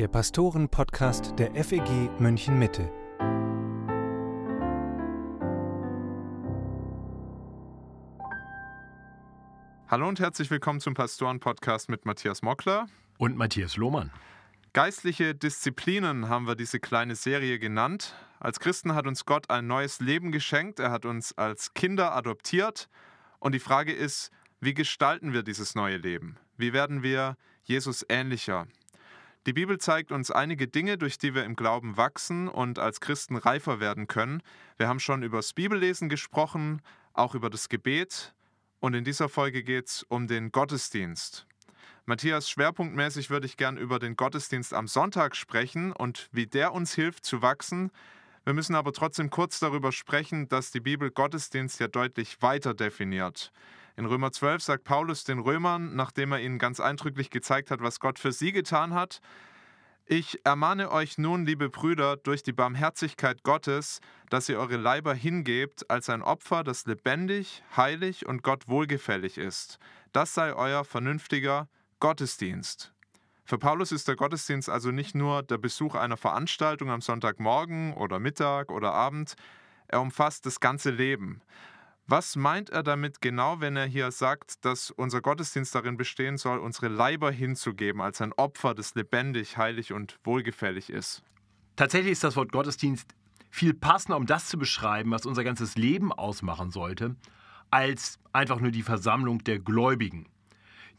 der 0.00 0.08
Pastoren-Podcast 0.08 1.38
der 1.38 1.54
FEG 1.62 2.08
München 2.18 2.58
Mitte. 2.58 2.90
Hallo 9.88 10.08
und 10.08 10.18
herzlich 10.18 10.50
willkommen 10.50 10.80
zum 10.80 10.94
Pastoren-Podcast 10.94 11.90
mit 11.90 12.06
Matthias 12.06 12.40
Mockler 12.40 12.86
und 13.18 13.36
Matthias 13.36 13.76
Lohmann. 13.76 14.10
Geistliche 14.72 15.34
Disziplinen 15.34 16.30
haben 16.30 16.46
wir 16.46 16.54
diese 16.54 16.80
kleine 16.80 17.14
Serie 17.14 17.58
genannt. 17.58 18.14
Als 18.38 18.58
Christen 18.58 18.94
hat 18.94 19.06
uns 19.06 19.26
Gott 19.26 19.50
ein 19.50 19.66
neues 19.66 20.00
Leben 20.00 20.32
geschenkt. 20.32 20.80
Er 20.80 20.92
hat 20.92 21.04
uns 21.04 21.36
als 21.36 21.74
Kinder 21.74 22.14
adoptiert. 22.14 22.88
Und 23.38 23.54
die 23.54 23.60
Frage 23.60 23.92
ist, 23.92 24.30
wie 24.60 24.72
gestalten 24.72 25.34
wir 25.34 25.42
dieses 25.42 25.74
neue 25.74 25.98
Leben? 25.98 26.38
Wie 26.56 26.72
werden 26.72 27.02
wir 27.02 27.36
Jesus 27.64 28.02
ähnlicher? 28.08 28.66
Die 29.46 29.54
Bibel 29.54 29.78
zeigt 29.78 30.12
uns 30.12 30.30
einige 30.30 30.68
Dinge, 30.68 30.98
durch 30.98 31.16
die 31.16 31.34
wir 31.34 31.44
im 31.44 31.56
Glauben 31.56 31.96
wachsen 31.96 32.46
und 32.46 32.78
als 32.78 33.00
Christen 33.00 33.36
reifer 33.36 33.80
werden 33.80 34.06
können. 34.06 34.42
Wir 34.76 34.86
haben 34.86 35.00
schon 35.00 35.22
über 35.22 35.38
das 35.38 35.54
Bibellesen 35.54 36.10
gesprochen, 36.10 36.82
auch 37.14 37.34
über 37.34 37.48
das 37.48 37.70
Gebet. 37.70 38.34
Und 38.80 38.92
in 38.92 39.02
dieser 39.02 39.30
Folge 39.30 39.62
geht 39.62 39.86
es 39.86 40.02
um 40.02 40.26
den 40.26 40.52
Gottesdienst. 40.52 41.46
Matthias, 42.04 42.50
schwerpunktmäßig 42.50 43.30
würde 43.30 43.46
ich 43.46 43.56
gern 43.56 43.78
über 43.78 43.98
den 43.98 44.14
Gottesdienst 44.14 44.74
am 44.74 44.86
Sonntag 44.88 45.34
sprechen 45.36 45.92
und 45.92 46.28
wie 46.32 46.46
der 46.46 46.72
uns 46.72 46.94
hilft 46.94 47.24
zu 47.24 47.40
wachsen. 47.40 47.90
Wir 48.44 48.52
müssen 48.52 48.74
aber 48.74 48.92
trotzdem 48.92 49.30
kurz 49.30 49.58
darüber 49.58 49.90
sprechen, 49.90 50.48
dass 50.48 50.70
die 50.70 50.80
Bibel 50.80 51.10
Gottesdienst 51.10 51.80
ja 51.80 51.88
deutlich 51.88 52.42
weiter 52.42 52.74
definiert. 52.74 53.52
In 54.00 54.06
Römer 54.06 54.32
12 54.32 54.62
sagt 54.62 54.84
Paulus 54.84 55.24
den 55.24 55.40
Römern, 55.40 55.94
nachdem 55.94 56.32
er 56.32 56.40
ihnen 56.40 56.58
ganz 56.58 56.80
eindrücklich 56.80 57.28
gezeigt 57.28 57.70
hat, 57.70 57.82
was 57.82 58.00
Gott 58.00 58.18
für 58.18 58.32
sie 58.32 58.50
getan 58.50 58.94
hat, 58.94 59.20
ich 60.06 60.40
ermahne 60.42 60.90
euch 60.90 61.18
nun, 61.18 61.44
liebe 61.44 61.68
Brüder, 61.68 62.16
durch 62.16 62.42
die 62.42 62.54
Barmherzigkeit 62.54 63.42
Gottes, 63.42 64.00
dass 64.30 64.48
ihr 64.48 64.58
eure 64.58 64.78
Leiber 64.78 65.12
hingebt 65.12 65.90
als 65.90 66.08
ein 66.08 66.22
Opfer, 66.22 66.64
das 66.64 66.86
lebendig, 66.86 67.62
heilig 67.76 68.24
und 68.24 68.42
Gott 68.42 68.68
wohlgefällig 68.68 69.36
ist. 69.36 69.78
Das 70.12 70.32
sei 70.32 70.54
euer 70.54 70.86
vernünftiger 70.86 71.68
Gottesdienst. 71.98 72.94
Für 73.44 73.58
Paulus 73.58 73.92
ist 73.92 74.08
der 74.08 74.16
Gottesdienst 74.16 74.70
also 74.70 74.92
nicht 74.92 75.14
nur 75.14 75.42
der 75.42 75.58
Besuch 75.58 75.94
einer 75.94 76.16
Veranstaltung 76.16 76.88
am 76.88 77.02
Sonntagmorgen 77.02 77.92
oder 77.92 78.18
Mittag 78.18 78.70
oder 78.70 78.94
Abend, 78.94 79.34
er 79.88 80.00
umfasst 80.00 80.46
das 80.46 80.58
ganze 80.58 80.88
Leben. 80.88 81.42
Was 82.12 82.34
meint 82.34 82.70
er 82.70 82.82
damit 82.82 83.20
genau, 83.20 83.60
wenn 83.60 83.76
er 83.76 83.86
hier 83.86 84.10
sagt, 84.10 84.64
dass 84.64 84.90
unser 84.90 85.20
Gottesdienst 85.20 85.72
darin 85.76 85.96
bestehen 85.96 86.38
soll, 86.38 86.58
unsere 86.58 86.88
Leiber 86.88 87.30
hinzugeben 87.30 88.00
als 88.00 88.20
ein 88.20 88.32
Opfer, 88.32 88.74
das 88.74 88.96
lebendig, 88.96 89.56
heilig 89.56 89.92
und 89.92 90.18
wohlgefällig 90.24 90.90
ist? 90.90 91.22
Tatsächlich 91.76 92.10
ist 92.10 92.24
das 92.24 92.34
Wort 92.34 92.50
Gottesdienst 92.50 93.14
viel 93.48 93.74
passender, 93.74 94.16
um 94.16 94.26
das 94.26 94.48
zu 94.48 94.58
beschreiben, 94.58 95.12
was 95.12 95.24
unser 95.24 95.44
ganzes 95.44 95.76
Leben 95.76 96.12
ausmachen 96.12 96.72
sollte, 96.72 97.14
als 97.70 98.18
einfach 98.32 98.58
nur 98.58 98.72
die 98.72 98.82
Versammlung 98.82 99.44
der 99.44 99.60
Gläubigen 99.60 100.26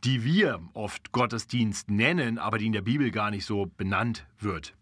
die 0.04 0.24
wir 0.24 0.60
oft 0.74 1.12
Gottesdienst 1.12 1.92
nennen, 1.92 2.40
aber 2.40 2.58
die 2.58 2.66
in 2.66 2.74
der 2.74 2.82
Bibel 2.82 3.12
gar 3.12 3.30
nicht 3.30 3.46
so 3.46 3.68
benannt 3.78 4.26
wird. 4.40 4.76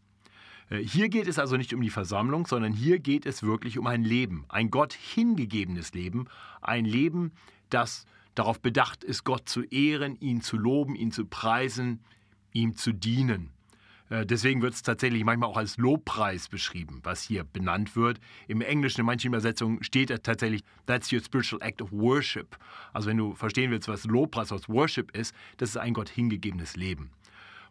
Äh, 0.70 0.80
hier 0.80 1.10
geht 1.10 1.28
es 1.28 1.40
also 1.40 1.58
nicht 1.58 1.74
um 1.74 1.82
die 1.82 1.90
Versammlung, 1.90 2.46
sondern 2.46 2.74
hier 2.74 3.00
geht 3.00 3.26
es 3.26 3.44
wirklich 3.44 3.78
um 3.78 3.88
ein 3.88 4.04
Leben, 4.04 4.46
ein 4.50 4.70
Gott 4.70 4.94
hingegebenes 4.94 5.94
Leben, 5.94 6.28
ein 6.62 6.86
Leben, 6.86 7.32
das 7.70 8.06
darauf 8.36 8.60
bedacht 8.60 9.04
ist, 9.04 9.24
Gott 9.24 9.50
zu 9.50 9.64
ehren, 9.64 10.16
ihn 10.20 10.42
zu 10.42 10.58
loben, 10.58 10.96
ihn 10.96 11.12
zu 11.12 11.26
preisen, 11.26 12.00
ihm 12.54 12.76
zu 12.76 12.94
dienen. 12.94 13.52
Äh, 14.10 14.26
deswegen 14.26 14.62
wird 14.62 14.74
es 14.74 14.82
tatsächlich 14.82 15.24
manchmal 15.24 15.50
auch 15.50 15.58
als 15.58 15.78
Lobpreis 15.78 16.48
beschrieben, 16.48 17.00
was 17.04 17.22
hier 17.22 17.44
benannt 17.44 17.96
wird. 17.96 18.20
Im 18.48 18.62
Englischen, 18.62 19.02
in 19.02 19.06
manchen 19.06 19.28
Übersetzungen 19.28 19.84
steht 19.84 20.10
tatsächlich, 20.24 20.64
that's 20.86 21.12
your 21.12 21.22
spiritual 21.22 21.62
act 21.62 21.82
of 21.82 21.92
worship. 21.92 22.58
Also 22.94 23.10
wenn 23.10 23.18
du 23.18 23.36
verstehen 23.36 23.72
willst, 23.72 23.88
was 23.88 24.06
Lobpreis, 24.06 24.52
was 24.52 24.68
Worship 24.70 25.16
ist, 25.16 25.36
das 25.58 25.70
ist 25.70 25.78
ein 25.78 25.94
Gott 25.94 26.10
hingegebenes 26.10 26.76
Leben. 26.76 27.12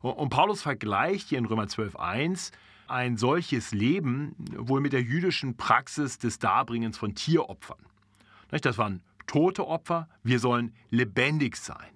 Und 0.01 0.29
Paulus 0.29 0.63
vergleicht 0.63 1.29
hier 1.29 1.39
in 1.39 1.45
Römer 1.47 1.65
12.1 1.65 2.53
ein 2.91 3.17
solches 3.17 3.73
Leben 3.73 4.35
wohl 4.57 4.81
mit 4.81 4.93
der 4.93 5.03
jüdischen 5.03 5.57
Praxis 5.57 6.19
des 6.19 6.39
Darbringens 6.39 6.99
von 6.99 7.15
Tieropfern. 7.15 7.79
Das 8.51 8.79
waren 8.79 9.03
tote 9.27 9.67
Opfer, 9.67 10.09
wir 10.23 10.39
sollen 10.39 10.73
lebendig 10.91 11.57
sein. 11.57 11.91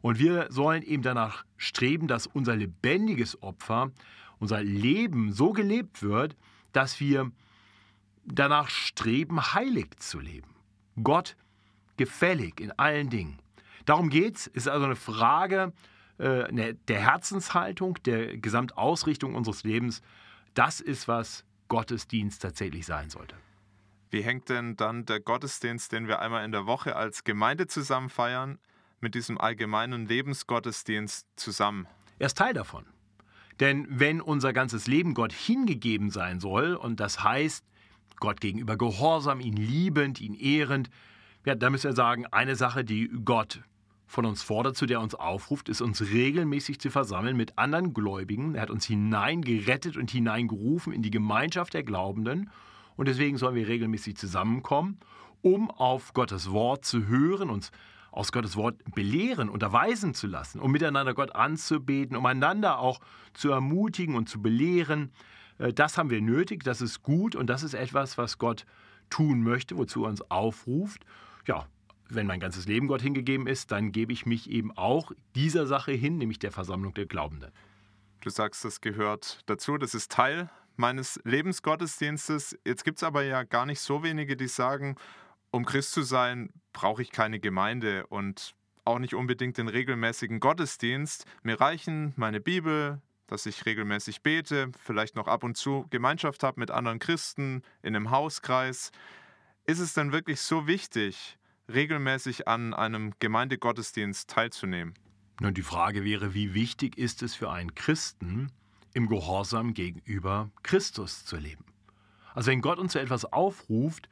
Und 0.00 0.18
wir 0.18 0.46
sollen 0.50 0.82
eben 0.82 1.02
danach 1.02 1.44
streben, 1.58 2.08
dass 2.08 2.26
unser 2.26 2.56
lebendiges 2.56 3.42
Opfer, 3.42 3.90
unser 4.38 4.62
Leben 4.62 5.32
so 5.32 5.52
gelebt 5.52 6.02
wird, 6.02 6.36
dass 6.72 7.00
wir 7.00 7.30
danach 8.24 8.70
streben, 8.70 9.54
heilig 9.54 9.88
zu 9.98 10.20
leben. 10.20 10.54
Gott 11.02 11.36
gefällig 11.96 12.60
in 12.60 12.72
allen 12.72 13.10
Dingen. 13.10 13.38
Darum 13.84 14.08
geht 14.08 14.36
es, 14.36 14.46
ist 14.46 14.68
also 14.68 14.86
eine 14.86 14.96
Frage 14.96 15.72
äh, 16.18 16.50
ne, 16.52 16.74
der 16.88 17.00
Herzenshaltung, 17.00 17.98
der 18.04 18.36
Gesamtausrichtung 18.36 19.34
unseres 19.34 19.64
Lebens. 19.64 20.02
Das 20.54 20.80
ist, 20.80 21.08
was 21.08 21.44
Gottesdienst 21.68 22.42
tatsächlich 22.42 22.86
sein 22.86 23.10
sollte. 23.10 23.36
Wie 24.10 24.22
hängt 24.22 24.48
denn 24.48 24.76
dann 24.76 25.06
der 25.06 25.20
Gottesdienst, 25.20 25.92
den 25.92 26.08
wir 26.08 26.18
einmal 26.18 26.44
in 26.44 26.50
der 26.50 26.66
Woche 26.66 26.96
als 26.96 27.22
Gemeinde 27.22 27.68
zusammen 27.68 28.08
feiern, 28.08 28.58
mit 29.00 29.14
diesem 29.14 29.40
allgemeinen 29.40 30.06
Lebensgottesdienst 30.06 31.26
zusammen? 31.36 31.86
Er 32.18 32.26
ist 32.26 32.36
Teil 32.36 32.52
davon. 32.52 32.86
Denn 33.60 33.86
wenn 33.88 34.20
unser 34.20 34.52
ganzes 34.52 34.86
Leben 34.86 35.14
Gott 35.14 35.32
hingegeben 35.32 36.10
sein 36.10 36.40
soll, 36.40 36.74
und 36.74 36.98
das 36.98 37.22
heißt, 37.22 37.64
Gott 38.16 38.40
gegenüber 38.40 38.76
gehorsam, 38.76 39.40
ihn 39.40 39.56
liebend, 39.56 40.20
ihn 40.20 40.34
ehrend, 40.34 40.90
ja, 41.44 41.54
da 41.54 41.70
müssen 41.70 41.90
wir 41.90 41.96
sagen, 41.96 42.26
eine 42.26 42.56
Sache, 42.56 42.84
die 42.84 43.08
Gott 43.24 43.62
von 44.10 44.26
uns 44.26 44.42
fordert, 44.42 44.76
zu 44.76 44.86
der 44.86 45.00
uns 45.00 45.14
aufruft, 45.14 45.68
ist 45.68 45.80
uns 45.80 46.02
regelmäßig 46.02 46.80
zu 46.80 46.90
versammeln 46.90 47.36
mit 47.36 47.56
anderen 47.58 47.94
Gläubigen. 47.94 48.56
Er 48.56 48.62
hat 48.62 48.70
uns 48.70 48.84
hineingerettet 48.84 49.96
und 49.96 50.10
hineingerufen 50.10 50.92
in 50.92 51.00
die 51.00 51.12
Gemeinschaft 51.12 51.74
der 51.74 51.84
Glaubenden. 51.84 52.50
Und 52.96 53.06
deswegen 53.06 53.36
sollen 53.36 53.54
wir 53.54 53.68
regelmäßig 53.68 54.16
zusammenkommen, 54.16 54.98
um 55.42 55.70
auf 55.70 56.12
Gottes 56.12 56.50
Wort 56.50 56.84
zu 56.84 57.06
hören, 57.06 57.50
uns 57.50 57.70
aus 58.10 58.32
Gottes 58.32 58.56
Wort 58.56 58.82
belehren, 58.96 59.48
unterweisen 59.48 60.12
zu 60.12 60.26
lassen, 60.26 60.58
um 60.58 60.72
miteinander 60.72 61.14
Gott 61.14 61.36
anzubeten, 61.36 62.16
um 62.16 62.26
einander 62.26 62.80
auch 62.80 62.98
zu 63.32 63.52
ermutigen 63.52 64.16
und 64.16 64.28
zu 64.28 64.42
belehren. 64.42 65.12
Äh, 65.58 65.72
das 65.72 65.96
haben 65.96 66.10
wir 66.10 66.20
nötig, 66.20 66.64
das 66.64 66.80
ist 66.80 67.04
gut 67.04 67.36
und 67.36 67.46
das 67.46 67.62
ist 67.62 67.74
etwas, 67.74 68.18
was 68.18 68.38
Gott 68.38 68.66
tun 69.08 69.44
möchte, 69.44 69.78
wozu 69.78 70.02
er 70.02 70.10
uns 70.10 70.28
aufruft. 70.32 71.06
Ja, 71.46 71.66
wenn 72.14 72.26
mein 72.26 72.40
ganzes 72.40 72.66
Leben 72.66 72.88
Gott 72.88 73.02
hingegeben 73.02 73.46
ist, 73.46 73.70
dann 73.70 73.92
gebe 73.92 74.12
ich 74.12 74.26
mich 74.26 74.50
eben 74.50 74.76
auch 74.76 75.12
dieser 75.34 75.66
Sache 75.66 75.92
hin, 75.92 76.18
nämlich 76.18 76.38
der 76.38 76.52
Versammlung 76.52 76.94
der 76.94 77.06
Glaubenden. 77.06 77.52
Du 78.20 78.30
sagst, 78.30 78.64
das 78.64 78.80
gehört 78.80 79.40
dazu, 79.46 79.78
das 79.78 79.94
ist 79.94 80.12
Teil 80.12 80.50
meines 80.76 81.20
Lebensgottesdienstes. 81.24 82.58
Jetzt 82.66 82.84
gibt 82.84 82.98
es 82.98 83.02
aber 83.02 83.22
ja 83.22 83.44
gar 83.44 83.66
nicht 83.66 83.80
so 83.80 84.02
wenige, 84.02 84.36
die 84.36 84.48
sagen, 84.48 84.96
um 85.50 85.64
Christ 85.64 85.92
zu 85.92 86.02
sein, 86.02 86.50
brauche 86.72 87.02
ich 87.02 87.10
keine 87.10 87.40
Gemeinde 87.40 88.06
und 88.06 88.54
auch 88.84 88.98
nicht 88.98 89.14
unbedingt 89.14 89.58
den 89.58 89.68
regelmäßigen 89.68 90.40
Gottesdienst. 90.40 91.24
Mir 91.42 91.60
reichen 91.60 92.12
meine 92.16 92.40
Bibel, 92.40 93.00
dass 93.26 93.46
ich 93.46 93.64
regelmäßig 93.66 94.22
bete, 94.22 94.72
vielleicht 94.82 95.16
noch 95.16 95.28
ab 95.28 95.44
und 95.44 95.56
zu 95.56 95.86
Gemeinschaft 95.90 96.42
habe 96.42 96.60
mit 96.60 96.70
anderen 96.70 96.98
Christen 96.98 97.62
in 97.82 97.94
einem 97.94 98.10
Hauskreis. 98.10 98.90
Ist 99.66 99.78
es 99.78 99.94
denn 99.94 100.12
wirklich 100.12 100.40
so 100.40 100.66
wichtig, 100.66 101.38
regelmäßig 101.74 102.48
an 102.48 102.74
einem 102.74 103.12
Gemeindegottesdienst 103.18 104.28
teilzunehmen? 104.28 104.94
Nun, 105.40 105.54
die 105.54 105.62
Frage 105.62 106.04
wäre, 106.04 106.34
wie 106.34 106.54
wichtig 106.54 106.98
ist 106.98 107.22
es 107.22 107.34
für 107.34 107.50
einen 107.50 107.74
Christen, 107.74 108.52
im 108.92 109.08
Gehorsam 109.08 109.72
gegenüber 109.74 110.50
Christus 110.62 111.24
zu 111.24 111.36
leben? 111.36 111.64
Also 112.34 112.50
wenn 112.50 112.60
Gott 112.60 112.78
uns 112.78 112.92
zu 112.92 113.00
etwas 113.00 113.24
aufruft, 113.24 114.08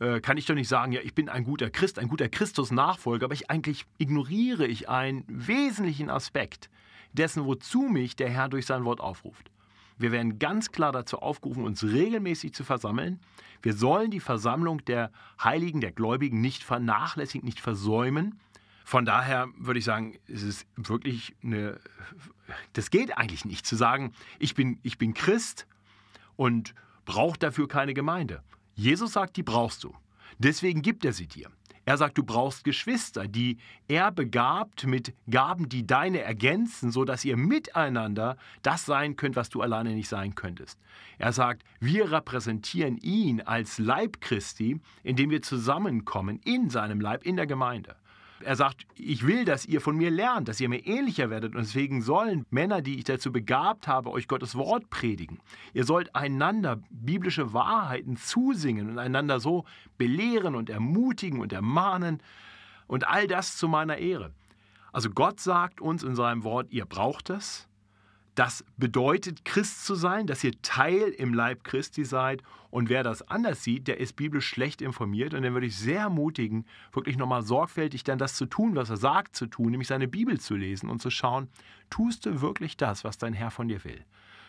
äh, 0.00 0.20
kann 0.20 0.36
ich 0.36 0.46
doch 0.46 0.54
nicht 0.54 0.68
sagen, 0.68 0.92
ja, 0.92 1.00
ich 1.00 1.14
bin 1.14 1.28
ein 1.28 1.44
guter 1.44 1.70
Christ, 1.70 1.98
ein 1.98 2.08
guter 2.08 2.28
Christus-Nachfolger, 2.28 3.24
aber 3.24 3.34
ich 3.34 3.50
eigentlich 3.50 3.86
ignoriere 3.98 4.66
ich 4.66 4.88
einen 4.88 5.24
wesentlichen 5.28 6.10
Aspekt 6.10 6.70
dessen, 7.12 7.44
wozu 7.44 7.82
mich 7.82 8.14
der 8.16 8.30
Herr 8.30 8.48
durch 8.48 8.66
sein 8.66 8.84
Wort 8.84 9.00
aufruft. 9.00 9.50
Wir 9.98 10.12
werden 10.12 10.38
ganz 10.38 10.70
klar 10.70 10.92
dazu 10.92 11.18
aufgerufen, 11.18 11.64
uns 11.64 11.82
regelmäßig 11.82 12.54
zu 12.54 12.64
versammeln. 12.64 13.20
Wir 13.62 13.74
sollen 13.74 14.10
die 14.10 14.20
Versammlung 14.20 14.84
der 14.84 15.10
Heiligen, 15.42 15.80
der 15.80 15.92
Gläubigen 15.92 16.40
nicht 16.40 16.62
vernachlässigen, 16.62 17.44
nicht 17.44 17.60
versäumen. 17.60 18.38
Von 18.84 19.04
daher 19.04 19.48
würde 19.58 19.80
ich 19.80 19.84
sagen, 19.84 20.18
es 20.28 20.42
ist 20.42 20.66
wirklich 20.76 21.34
eine, 21.42 21.78
das 22.72 22.90
geht 22.90 23.18
eigentlich 23.18 23.44
nicht 23.44 23.66
zu 23.66 23.76
sagen, 23.76 24.12
ich 24.38 24.54
bin, 24.54 24.78
ich 24.82 24.96
bin 24.96 25.12
Christ 25.12 25.66
und 26.36 26.74
brauche 27.04 27.38
dafür 27.38 27.68
keine 27.68 27.92
Gemeinde. 27.92 28.42
Jesus 28.74 29.12
sagt, 29.12 29.36
die 29.36 29.42
brauchst 29.42 29.82
du. 29.84 29.94
Deswegen 30.38 30.82
gibt 30.82 31.04
er 31.04 31.12
sie 31.12 31.26
dir. 31.26 31.50
Er 31.88 31.96
sagt, 31.96 32.18
du 32.18 32.22
brauchst 32.22 32.64
Geschwister, 32.64 33.26
die 33.28 33.56
er 33.88 34.12
begabt 34.12 34.86
mit 34.86 35.14
Gaben, 35.30 35.70
die 35.70 35.86
deine 35.86 36.20
ergänzen, 36.20 36.92
sodass 36.92 37.24
ihr 37.24 37.38
miteinander 37.38 38.36
das 38.60 38.84
sein 38.84 39.16
könnt, 39.16 39.36
was 39.36 39.48
du 39.48 39.62
alleine 39.62 39.94
nicht 39.94 40.10
sein 40.10 40.34
könntest. 40.34 40.78
Er 41.16 41.32
sagt, 41.32 41.64
wir 41.80 42.12
repräsentieren 42.12 42.98
ihn 42.98 43.40
als 43.40 43.78
Leib 43.78 44.20
Christi, 44.20 44.78
indem 45.02 45.30
wir 45.30 45.40
zusammenkommen 45.40 46.40
in 46.44 46.68
seinem 46.68 47.00
Leib, 47.00 47.24
in 47.24 47.36
der 47.36 47.46
Gemeinde. 47.46 47.96
Er 48.44 48.56
sagt, 48.56 48.86
ich 48.94 49.26
will, 49.26 49.44
dass 49.44 49.66
ihr 49.66 49.80
von 49.80 49.96
mir 49.96 50.10
lernt, 50.10 50.48
dass 50.48 50.60
ihr 50.60 50.68
mir 50.68 50.86
ähnlicher 50.86 51.30
werdet. 51.30 51.54
Und 51.54 51.62
deswegen 51.62 52.02
sollen 52.02 52.46
Männer, 52.50 52.82
die 52.82 52.98
ich 52.98 53.04
dazu 53.04 53.32
begabt 53.32 53.88
habe, 53.88 54.10
euch 54.10 54.28
Gottes 54.28 54.54
Wort 54.54 54.90
predigen. 54.90 55.40
Ihr 55.74 55.84
sollt 55.84 56.14
einander 56.14 56.80
biblische 56.90 57.52
Wahrheiten 57.52 58.16
zusingen 58.16 58.90
und 58.90 58.98
einander 58.98 59.40
so 59.40 59.64
belehren 59.96 60.54
und 60.54 60.70
ermutigen 60.70 61.40
und 61.40 61.52
ermahnen. 61.52 62.22
Und 62.86 63.08
all 63.08 63.26
das 63.26 63.56
zu 63.56 63.68
meiner 63.68 63.98
Ehre. 63.98 64.32
Also 64.92 65.10
Gott 65.10 65.40
sagt 65.40 65.80
uns 65.80 66.02
in 66.02 66.14
seinem 66.14 66.44
Wort, 66.44 66.70
ihr 66.70 66.86
braucht 66.86 67.30
es. 67.30 67.68
Das 68.38 68.64
bedeutet, 68.76 69.44
Christ 69.44 69.84
zu 69.84 69.96
sein, 69.96 70.28
dass 70.28 70.44
ihr 70.44 70.52
Teil 70.62 71.08
im 71.08 71.34
Leib 71.34 71.64
Christi 71.64 72.04
seid. 72.04 72.40
Und 72.70 72.88
wer 72.88 73.02
das 73.02 73.26
anders 73.26 73.64
sieht, 73.64 73.88
der 73.88 73.98
ist 73.98 74.14
biblisch 74.14 74.46
schlecht 74.46 74.80
informiert. 74.80 75.34
Und 75.34 75.42
den 75.42 75.54
würde 75.54 75.66
ich 75.66 75.76
sehr 75.76 76.02
ermutigen, 76.02 76.64
wirklich 76.92 77.16
nochmal 77.16 77.42
sorgfältig 77.42 78.04
dann 78.04 78.16
das 78.16 78.36
zu 78.36 78.46
tun, 78.46 78.76
was 78.76 78.90
er 78.90 78.96
sagt 78.96 79.34
zu 79.34 79.46
tun, 79.46 79.72
nämlich 79.72 79.88
seine 79.88 80.06
Bibel 80.06 80.38
zu 80.38 80.54
lesen 80.54 80.88
und 80.88 81.02
zu 81.02 81.10
schauen, 81.10 81.48
tust 81.90 82.26
du 82.26 82.40
wirklich 82.40 82.76
das, 82.76 83.02
was 83.02 83.18
dein 83.18 83.32
Herr 83.32 83.50
von 83.50 83.66
dir 83.66 83.82
will? 83.82 84.04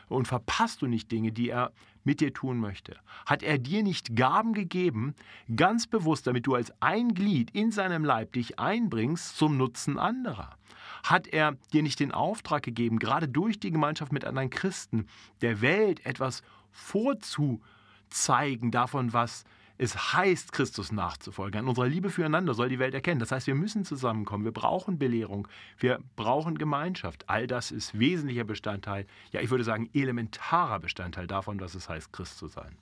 Und 0.08 0.28
verpasst 0.28 0.84
du 0.84 0.86
nicht 0.86 1.12
Dinge, 1.12 1.32
die 1.32 1.50
er 1.50 1.72
mit 2.04 2.22
dir 2.22 2.32
tun 2.32 2.60
möchte? 2.60 2.96
Hat 3.26 3.42
er 3.42 3.58
dir 3.58 3.82
nicht 3.82 4.16
Gaben 4.16 4.54
gegeben, 4.54 5.16
ganz 5.56 5.88
bewusst, 5.88 6.28
damit 6.28 6.46
du 6.46 6.54
als 6.54 6.72
ein 6.80 7.16
Glied 7.16 7.50
in 7.56 7.72
seinem 7.72 8.06
Leib 8.06 8.34
dich 8.34 8.60
einbringst 8.60 9.36
zum 9.36 9.58
Nutzen 9.58 9.98
anderer? 9.98 10.60
Hat 11.04 11.28
er 11.28 11.56
dir 11.74 11.84
nicht 11.84 12.00
den 12.00 12.12
Auftrag 12.12 12.64
gegeben, 12.64 13.00
gerade 13.00 13.28
durch 13.28 13.60
die 13.60 13.72
Gemeinschaft 13.72 14.12
mit 14.12 14.26
anderen 14.26 14.50
Christen, 14.50 15.08
der 15.42 15.62
Welt 15.62 16.06
etwas 16.06 16.42
vorzuzeigen 16.72 18.72
davon, 18.72 19.14
was 19.14 19.44
es 19.82 20.14
heißt, 20.14 20.52
Christus 20.52 20.92
nachzufolgen. 20.92 21.62
An 21.62 21.68
unserer 21.70 21.88
Liebe 21.88 22.10
füreinander 22.10 22.54
soll 22.54 22.68
die 22.68 22.80
Welt 22.80 22.94
erkennen. 22.94 23.22
Das 23.22 23.32
heißt, 23.32 23.48
wir 23.48 23.56
müssen 23.56 23.86
zusammenkommen. 23.86 24.44
Wir 24.44 24.52
brauchen 24.52 25.00
Belehrung. 25.00 25.48
Wir 25.78 26.00
brauchen 26.18 26.58
Gemeinschaft. 26.58 27.30
All 27.30 27.48
das 27.48 27.72
ist 27.72 27.98
wesentlicher 27.98 28.44
Bestandteil, 28.44 29.06
ja, 29.32 29.40
ich 29.40 29.50
würde 29.50 29.64
sagen, 29.64 29.90
elementarer 29.94 30.80
Bestandteil 30.80 31.28
davon, 31.28 31.62
was 31.62 31.76
es 31.76 31.88
heißt, 31.88 32.12
Christ 32.12 32.38
zu 32.38 32.48
sein. 32.48 32.78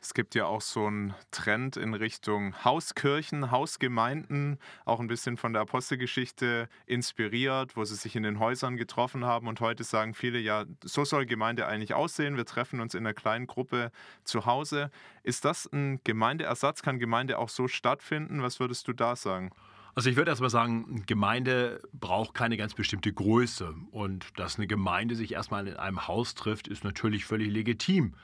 Es 0.00 0.14
gibt 0.14 0.34
ja 0.34 0.46
auch 0.46 0.60
so 0.60 0.86
einen 0.86 1.14
Trend 1.30 1.76
in 1.76 1.94
Richtung 1.94 2.54
Hauskirchen, 2.64 3.50
Hausgemeinden, 3.50 4.58
auch 4.84 5.00
ein 5.00 5.08
bisschen 5.08 5.36
von 5.36 5.52
der 5.52 5.62
Apostelgeschichte 5.62 6.68
inspiriert, 6.86 7.76
wo 7.76 7.84
sie 7.84 7.96
sich 7.96 8.14
in 8.14 8.22
den 8.22 8.38
Häusern 8.38 8.76
getroffen 8.76 9.24
haben. 9.24 9.48
Und 9.48 9.60
heute 9.60 9.84
sagen 9.84 10.14
viele, 10.14 10.38
ja, 10.38 10.64
so 10.84 11.04
soll 11.04 11.26
Gemeinde 11.26 11.66
eigentlich 11.66 11.94
aussehen. 11.94 12.36
Wir 12.36 12.44
treffen 12.44 12.80
uns 12.80 12.94
in 12.94 13.00
einer 13.00 13.14
kleinen 13.14 13.46
Gruppe 13.46 13.90
zu 14.24 14.46
Hause. 14.46 14.90
Ist 15.22 15.44
das 15.44 15.66
ein 15.72 16.00
Gemeindeersatz? 16.04 16.82
Kann 16.82 16.98
Gemeinde 16.98 17.38
auch 17.38 17.48
so 17.48 17.66
stattfinden? 17.66 18.42
Was 18.42 18.60
würdest 18.60 18.86
du 18.88 18.92
da 18.92 19.16
sagen? 19.16 19.50
Also 19.96 20.10
ich 20.10 20.16
würde 20.16 20.30
erstmal 20.30 20.50
sagen, 20.50 21.04
Gemeinde 21.06 21.80
braucht 21.94 22.34
keine 22.34 22.58
ganz 22.58 22.74
bestimmte 22.74 23.12
Größe. 23.12 23.74
Und 23.90 24.38
dass 24.38 24.56
eine 24.56 24.66
Gemeinde 24.66 25.16
sich 25.16 25.32
erstmal 25.32 25.66
in 25.66 25.76
einem 25.76 26.06
Haus 26.06 26.34
trifft, 26.34 26.68
ist 26.68 26.84
natürlich 26.84 27.24
völlig 27.24 27.50
legitim. 27.50 28.14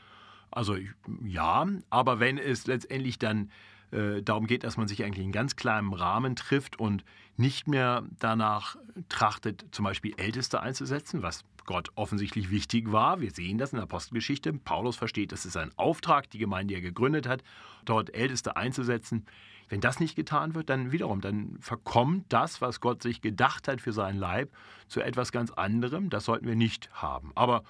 Also 0.53 0.77
ja, 1.25 1.67
aber 1.91 2.21
wenn 2.21 2.39
es 2.39 2.67
letztendlich 2.67 3.19
dann 3.19 3.51
äh, 3.91 4.23
darum 4.23 4.47
geht, 4.47 4.65
dass 4.65 4.77
man 4.77 4.89
sich 4.89 5.05
eigentlich 5.05 5.25
in 5.25 5.33
ganz 5.33 5.57
kleinem 5.57 5.93
Rahmen 5.93 6.37
trifft 6.37 6.79
und 6.79 7.05
nicht 7.37 7.69
mehr 7.69 8.05
danach 8.19 8.77
trachtet, 9.09 9.67
zum 9.71 9.85
Beispiel 9.85 10.15
Älteste 10.17 10.61
einzusetzen, 10.61 11.23
was 11.23 11.45
Gott 11.65 11.91
offensichtlich 11.95 12.51
wichtig 12.51 12.91
war. 12.93 13.21
Wir 13.21 13.31
sehen 13.31 13.59
das 13.59 13.73
in 13.73 13.77
der 13.77 13.85
Apostelgeschichte. 13.85 14.53
Paulus 14.53 14.97
versteht, 14.97 15.33
das 15.33 15.47
ist 15.47 15.57
ein 15.57 15.71
Auftrag, 15.77 16.31
die 16.31 16.39
Gemeinde, 16.39 16.73
die 16.73 16.75
er 16.79 16.83
gegründet 16.83 17.27
hat, 17.27 17.43
dort 17.85 18.15
Älteste 18.15 18.57
einzusetzen. 18.57 19.27
Wenn 19.69 19.81
das 19.81 20.01
nicht 20.01 20.17
getan 20.17 20.55
wird, 20.55 20.69
dann 20.69 20.93
wiederum, 20.93 21.21
dann 21.21 21.57
verkommt 21.61 22.31
das, 22.31 22.61
was 22.61 22.81
Gott 22.81 23.03
sich 23.03 23.23
gedacht 23.23 23.69
hat 23.69 23.81
für 23.81 23.93
seinen 23.93 24.19
Leib, 24.19 24.51
zu 24.89 25.01
etwas 25.01 25.33
ganz 25.33 25.51
anderem. 25.51 26.11
Das 26.11 26.27
sollten 26.27 26.47
wir 26.47 26.57
nicht 26.57 26.91
haben. 26.93 27.33
Aber 27.35 27.63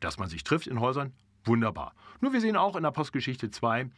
dass 0.00 0.18
man 0.18 0.28
sich 0.28 0.44
trifft 0.44 0.66
in 0.66 0.80
Häusern, 0.80 1.12
Wunderbar. 1.44 1.94
Nur 2.20 2.32
wir 2.32 2.40
sehen 2.40 2.56
auch 2.56 2.76
in 2.76 2.84
Apostelgeschichte 2.84 3.50
2, 3.50 3.90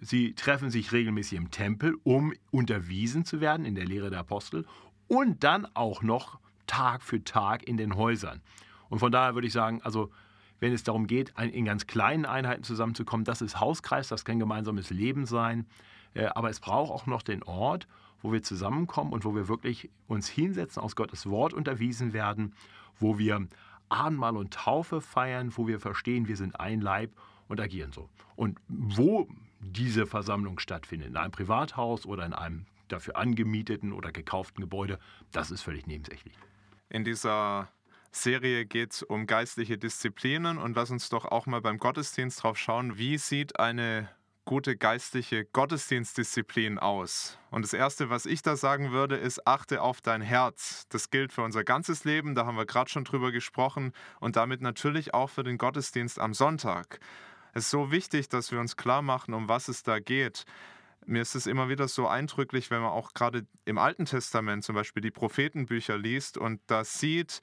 sie 0.00 0.34
treffen 0.34 0.70
sich 0.70 0.92
regelmäßig 0.92 1.38
im 1.38 1.50
Tempel, 1.50 1.96
um 2.04 2.32
unterwiesen 2.50 3.24
zu 3.24 3.40
werden 3.40 3.64
in 3.64 3.74
der 3.74 3.86
Lehre 3.86 4.10
der 4.10 4.20
Apostel 4.20 4.66
und 5.06 5.44
dann 5.44 5.66
auch 5.74 6.02
noch 6.02 6.38
Tag 6.66 7.02
für 7.02 7.22
Tag 7.24 7.66
in 7.66 7.76
den 7.76 7.96
Häusern. 7.96 8.42
Und 8.88 8.98
von 8.98 9.12
daher 9.12 9.34
würde 9.34 9.46
ich 9.46 9.52
sagen, 9.52 9.80
also 9.82 10.10
wenn 10.60 10.72
es 10.72 10.82
darum 10.82 11.06
geht, 11.06 11.32
in 11.38 11.64
ganz 11.64 11.86
kleinen 11.86 12.26
Einheiten 12.26 12.64
zusammenzukommen, 12.64 13.24
das 13.24 13.42
ist 13.42 13.60
Hauskreis, 13.60 14.08
das 14.08 14.24
kann 14.24 14.38
gemeinsames 14.38 14.90
Leben 14.90 15.24
sein. 15.24 15.66
Äh, 16.14 16.26
aber 16.26 16.50
es 16.50 16.60
braucht 16.60 16.90
auch 16.90 17.06
noch 17.06 17.22
den 17.22 17.42
Ort, 17.44 17.86
wo 18.22 18.32
wir 18.32 18.42
zusammenkommen 18.42 19.12
und 19.12 19.24
wo 19.24 19.34
wir 19.34 19.48
wirklich 19.48 19.90
uns 20.08 20.28
hinsetzen, 20.28 20.82
aus 20.82 20.96
Gottes 20.96 21.26
Wort 21.26 21.54
unterwiesen 21.54 22.12
werden, 22.12 22.54
wo 22.98 23.18
wir 23.18 23.46
Abendmahl 23.88 24.36
und 24.36 24.54
Taufe 24.54 25.00
feiern, 25.00 25.52
wo 25.56 25.66
wir 25.66 25.80
verstehen, 25.80 26.28
wir 26.28 26.36
sind 26.36 26.58
ein 26.60 26.80
Leib 26.80 27.12
und 27.48 27.60
agieren 27.60 27.92
so. 27.92 28.08
Und 28.36 28.58
wo 28.68 29.28
diese 29.60 30.06
Versammlung 30.06 30.58
stattfindet, 30.58 31.08
in 31.08 31.16
einem 31.16 31.32
Privathaus 31.32 32.06
oder 32.06 32.24
in 32.24 32.32
einem 32.32 32.66
dafür 32.88 33.16
angemieteten 33.16 33.92
oder 33.92 34.12
gekauften 34.12 34.60
Gebäude, 34.62 34.98
das 35.32 35.50
ist 35.50 35.62
völlig 35.62 35.86
nebensächlich. 35.86 36.34
In 36.88 37.04
dieser 37.04 37.68
Serie 38.10 38.64
geht 38.64 38.92
es 38.92 39.02
um 39.02 39.26
geistliche 39.26 39.76
Disziplinen 39.76 40.58
und 40.58 40.76
lass 40.76 40.90
uns 40.90 41.08
doch 41.08 41.26
auch 41.26 41.46
mal 41.46 41.60
beim 41.60 41.78
Gottesdienst 41.78 42.42
drauf 42.42 42.56
schauen, 42.56 42.96
wie 42.96 43.18
sieht 43.18 43.58
eine 43.60 44.08
gute 44.48 44.78
geistliche 44.78 45.44
Gottesdienstdisziplin 45.44 46.78
aus? 46.78 47.38
Und 47.50 47.66
das 47.66 47.74
Erste, 47.74 48.08
was 48.08 48.24
ich 48.24 48.40
da 48.40 48.56
sagen 48.56 48.92
würde, 48.92 49.14
ist, 49.14 49.46
achte 49.46 49.82
auf 49.82 50.00
dein 50.00 50.22
Herz. 50.22 50.86
Das 50.88 51.10
gilt 51.10 51.34
für 51.34 51.42
unser 51.42 51.64
ganzes 51.64 52.04
Leben, 52.04 52.34
da 52.34 52.46
haben 52.46 52.56
wir 52.56 52.64
gerade 52.64 52.88
schon 52.88 53.04
drüber 53.04 53.30
gesprochen, 53.30 53.92
und 54.20 54.36
damit 54.36 54.62
natürlich 54.62 55.12
auch 55.12 55.28
für 55.28 55.42
den 55.42 55.58
Gottesdienst 55.58 56.18
am 56.18 56.32
Sonntag. 56.32 56.98
Es 57.52 57.64
ist 57.64 57.70
so 57.70 57.90
wichtig, 57.90 58.30
dass 58.30 58.50
wir 58.50 58.58
uns 58.58 58.78
klar 58.78 59.02
machen, 59.02 59.34
um 59.34 59.50
was 59.50 59.68
es 59.68 59.82
da 59.82 59.98
geht. 59.98 60.44
Mir 61.04 61.20
ist 61.20 61.34
es 61.34 61.46
immer 61.46 61.68
wieder 61.68 61.86
so 61.86 62.08
eindrücklich, 62.08 62.70
wenn 62.70 62.80
man 62.80 62.92
auch 62.92 63.12
gerade 63.12 63.46
im 63.66 63.76
Alten 63.76 64.06
Testament 64.06 64.64
zum 64.64 64.74
Beispiel 64.74 65.02
die 65.02 65.10
Prophetenbücher 65.10 65.98
liest 65.98 66.38
und 66.38 66.62
da 66.68 66.84
sieht, 66.84 67.42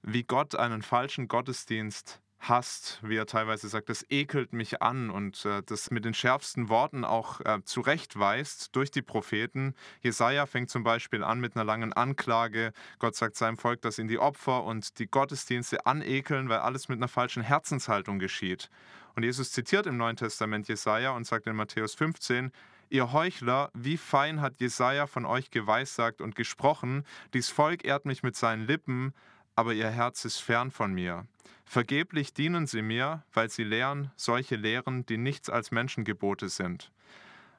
wie 0.00 0.24
Gott 0.24 0.54
einen 0.54 0.80
falschen 0.80 1.28
Gottesdienst 1.28 2.22
hasst, 2.40 3.00
wie 3.02 3.16
er 3.16 3.26
teilweise 3.26 3.68
sagt, 3.68 3.88
das 3.88 4.04
ekelt 4.08 4.52
mich 4.52 4.82
an 4.82 5.10
und 5.10 5.44
äh, 5.44 5.62
das 5.64 5.90
mit 5.90 6.04
den 6.04 6.14
schärfsten 6.14 6.68
Worten 6.68 7.04
auch 7.04 7.40
äh, 7.40 7.60
zurechtweist 7.64 8.74
durch 8.76 8.90
die 8.90 9.02
Propheten. 9.02 9.74
Jesaja 10.02 10.46
fängt 10.46 10.70
zum 10.70 10.84
Beispiel 10.84 11.24
an 11.24 11.40
mit 11.40 11.56
einer 11.56 11.64
langen 11.64 11.92
Anklage. 11.92 12.72
Gott 12.98 13.16
sagt 13.16 13.36
seinem 13.36 13.56
Volk, 13.56 13.82
dass 13.82 13.98
ihn 13.98 14.08
die 14.08 14.18
Opfer 14.18 14.64
und 14.64 14.98
die 14.98 15.06
Gottesdienste 15.06 15.86
anekeln, 15.86 16.48
weil 16.48 16.58
alles 16.58 16.88
mit 16.88 16.98
einer 16.98 17.08
falschen 17.08 17.42
Herzenshaltung 17.42 18.18
geschieht. 18.18 18.70
Und 19.14 19.22
Jesus 19.22 19.50
zitiert 19.52 19.86
im 19.86 19.96
Neuen 19.96 20.16
Testament 20.16 20.68
Jesaja 20.68 21.10
und 21.10 21.26
sagt 21.26 21.46
in 21.46 21.56
Matthäus 21.56 21.94
15, 21.94 22.52
Ihr 22.88 23.12
Heuchler, 23.12 23.70
wie 23.74 23.96
fein 23.96 24.40
hat 24.40 24.60
Jesaja 24.60 25.08
von 25.08 25.24
euch 25.24 25.50
geweissagt 25.50 26.20
und 26.20 26.36
gesprochen, 26.36 27.04
dies 27.34 27.48
Volk 27.48 27.84
ehrt 27.84 28.04
mich 28.04 28.22
mit 28.22 28.36
seinen 28.36 28.66
Lippen, 28.66 29.12
aber 29.56 29.74
ihr 29.74 29.90
Herz 29.90 30.24
ist 30.24 30.38
fern 30.38 30.70
von 30.70 30.92
mir. 30.92 31.26
Vergeblich 31.64 32.32
dienen 32.32 32.68
sie 32.68 32.82
mir, 32.82 33.24
weil 33.32 33.50
sie 33.50 33.64
lehren 33.64 34.12
solche 34.14 34.54
Lehren, 34.54 35.04
die 35.06 35.16
nichts 35.16 35.50
als 35.50 35.72
Menschengebote 35.72 36.48
sind. 36.48 36.92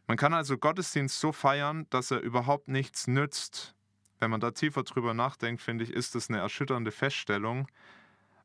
Man 0.08 0.16
kann 0.16 0.34
also 0.34 0.58
Gottesdienst 0.58 1.20
so 1.20 1.34
feiern, 1.34 1.86
dass 1.90 2.12
er 2.12 2.22
überhaupt 2.22 2.70
nichts 2.70 3.08
nützt. 3.08 3.76
Wenn 4.20 4.32
man 4.32 4.40
da 4.40 4.52
tiefer 4.52 4.84
drüber 4.84 5.14
nachdenkt, 5.14 5.62
finde 5.62 5.84
ich, 5.84 5.92
ist 5.92 6.16
das 6.16 6.30
eine 6.30 6.40
erschütternde 6.40 6.92
Feststellung. 6.92 7.68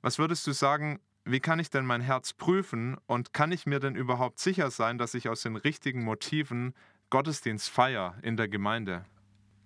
Was 0.01 0.19
würdest 0.19 0.45
du 0.49 0.53
sagen, 0.53 0.99
wie 1.25 1.39
kann 1.39 1.61
ich 1.61 1.71
denn 1.71 1.87
mein 1.87 2.01
Herz 2.01 2.33
prüfen 2.33 2.97
und 3.07 3.33
kann 3.33 3.53
ich 3.53 3.65
mir 3.65 3.79
denn 3.79 3.95
überhaupt 3.95 4.41
sicher 4.41 4.73
sein, 4.73 4.99
dass 4.99 5.15
ich 5.15 5.29
aus 5.29 5.43
den 5.43 5.55
richtigen 5.55 6.03
Motiven 6.03 6.75
Gottesdienst 7.11 7.71
feiere 7.71 8.17
in 8.23 8.37
der 8.37 8.49
Gemeinde? 8.49 9.05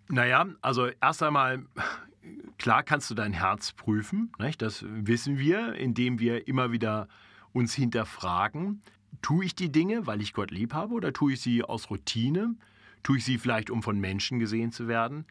Naja, 0.08 0.46
also 0.60 0.88
erst 1.00 1.22
einmal 1.22 1.64
klar 2.58 2.82
kannst 2.82 3.10
du 3.10 3.14
dein 3.14 3.32
Herz 3.32 3.72
prüfen, 3.72 4.32
nicht? 4.38 4.62
das 4.62 4.84
wissen 4.88 5.38
wir, 5.38 5.74
indem 5.74 6.18
wir 6.18 6.48
immer 6.48 6.72
wieder 6.72 7.08
uns 7.52 7.74
hinterfragen, 7.74 8.82
tue 9.22 9.44
ich 9.44 9.54
die 9.54 9.72
Dinge, 9.72 10.06
weil 10.06 10.20
ich 10.20 10.32
Gott 10.32 10.50
lieb 10.50 10.74
habe 10.74 10.94
oder 10.94 11.12
tue 11.12 11.34
ich 11.34 11.40
sie 11.40 11.62
aus 11.62 11.90
Routine? 11.90 12.54
Tue 13.02 13.18
ich 13.18 13.24
sie 13.24 13.38
vielleicht, 13.38 13.70
um 13.70 13.82
von 13.82 13.98
Menschen 13.98 14.38
gesehen 14.38 14.72
zu 14.72 14.88
werden? 14.88 15.26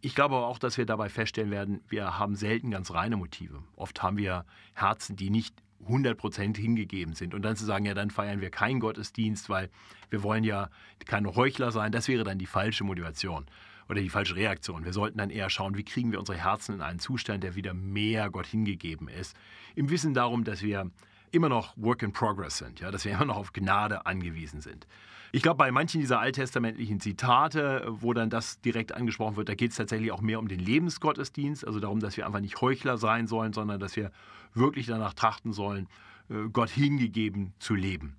Ich 0.00 0.14
glaube 0.14 0.36
aber 0.36 0.46
auch, 0.46 0.58
dass 0.58 0.78
wir 0.78 0.86
dabei 0.86 1.08
feststellen 1.08 1.50
werden, 1.50 1.80
wir 1.88 2.18
haben 2.18 2.36
selten 2.36 2.70
ganz 2.70 2.92
reine 2.92 3.16
Motive. 3.16 3.62
Oft 3.76 4.02
haben 4.02 4.16
wir 4.16 4.44
Herzen, 4.74 5.16
die 5.16 5.30
nicht 5.30 5.54
100% 5.88 6.56
hingegeben 6.56 7.14
sind. 7.14 7.34
Und 7.34 7.42
dann 7.42 7.56
zu 7.56 7.64
sagen, 7.64 7.84
ja, 7.84 7.94
dann 7.94 8.10
feiern 8.10 8.40
wir 8.40 8.50
keinen 8.50 8.80
Gottesdienst, 8.80 9.48
weil 9.48 9.70
wir 10.10 10.22
wollen 10.22 10.44
ja 10.44 10.70
keine 11.06 11.34
Heuchler 11.34 11.72
sein, 11.72 11.92
das 11.92 12.08
wäre 12.08 12.24
dann 12.24 12.38
die 12.38 12.46
falsche 12.46 12.84
Motivation 12.84 13.46
oder 13.88 14.00
die 14.00 14.10
falsche 14.10 14.36
Reaktion. 14.36 14.84
Wir 14.84 14.92
sollten 14.92 15.18
dann 15.18 15.30
eher 15.30 15.50
schauen, 15.50 15.76
wie 15.76 15.84
kriegen 15.84 16.12
wir 16.12 16.18
unsere 16.18 16.38
Herzen 16.38 16.76
in 16.76 16.82
einen 16.82 16.98
Zustand, 16.98 17.44
der 17.44 17.54
wieder 17.54 17.74
mehr 17.74 18.30
Gott 18.30 18.46
hingegeben 18.46 19.08
ist. 19.08 19.36
Im 19.74 19.90
Wissen 19.90 20.14
darum, 20.14 20.44
dass 20.44 20.62
wir 20.62 20.90
immer 21.30 21.48
noch 21.48 21.76
Work 21.76 22.02
in 22.02 22.12
Progress 22.12 22.58
sind, 22.58 22.80
ja, 22.80 22.90
dass 22.90 23.04
wir 23.04 23.12
immer 23.14 23.26
noch 23.26 23.36
auf 23.36 23.52
Gnade 23.52 24.06
angewiesen 24.06 24.60
sind. 24.60 24.86
Ich 25.32 25.42
glaube, 25.42 25.58
bei 25.58 25.72
manchen 25.72 26.00
dieser 26.00 26.20
alttestamentlichen 26.20 27.00
Zitate, 27.00 27.84
wo 27.88 28.12
dann 28.12 28.30
das 28.30 28.60
direkt 28.60 28.92
angesprochen 28.92 29.34
wird, 29.34 29.48
da 29.48 29.56
geht 29.56 29.72
es 29.72 29.76
tatsächlich 29.76 30.12
auch 30.12 30.20
mehr 30.20 30.38
um 30.38 30.46
den 30.46 30.60
Lebensgottesdienst, 30.60 31.66
also 31.66 31.80
darum, 31.80 31.98
dass 31.98 32.16
wir 32.16 32.24
einfach 32.24 32.38
nicht 32.38 32.60
Heuchler 32.60 32.98
sein 32.98 33.26
sollen, 33.26 33.52
sondern 33.52 33.80
dass 33.80 33.96
wir 33.96 34.12
wirklich 34.54 34.86
danach 34.86 35.12
trachten 35.12 35.52
sollen, 35.52 35.88
äh, 36.30 36.48
Gott 36.52 36.70
hingegeben 36.70 37.52
zu 37.58 37.74
leben. 37.74 38.14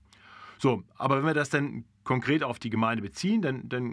So, 0.57 0.83
aber 0.97 1.17
wenn 1.17 1.25
wir 1.25 1.33
das 1.33 1.49
dann 1.49 1.85
konkret 2.05 2.43
auf 2.43 2.59
die 2.59 2.69
Gemeinde 2.69 3.01
beziehen, 3.01 3.41
dann, 3.41 3.67
dann 3.67 3.83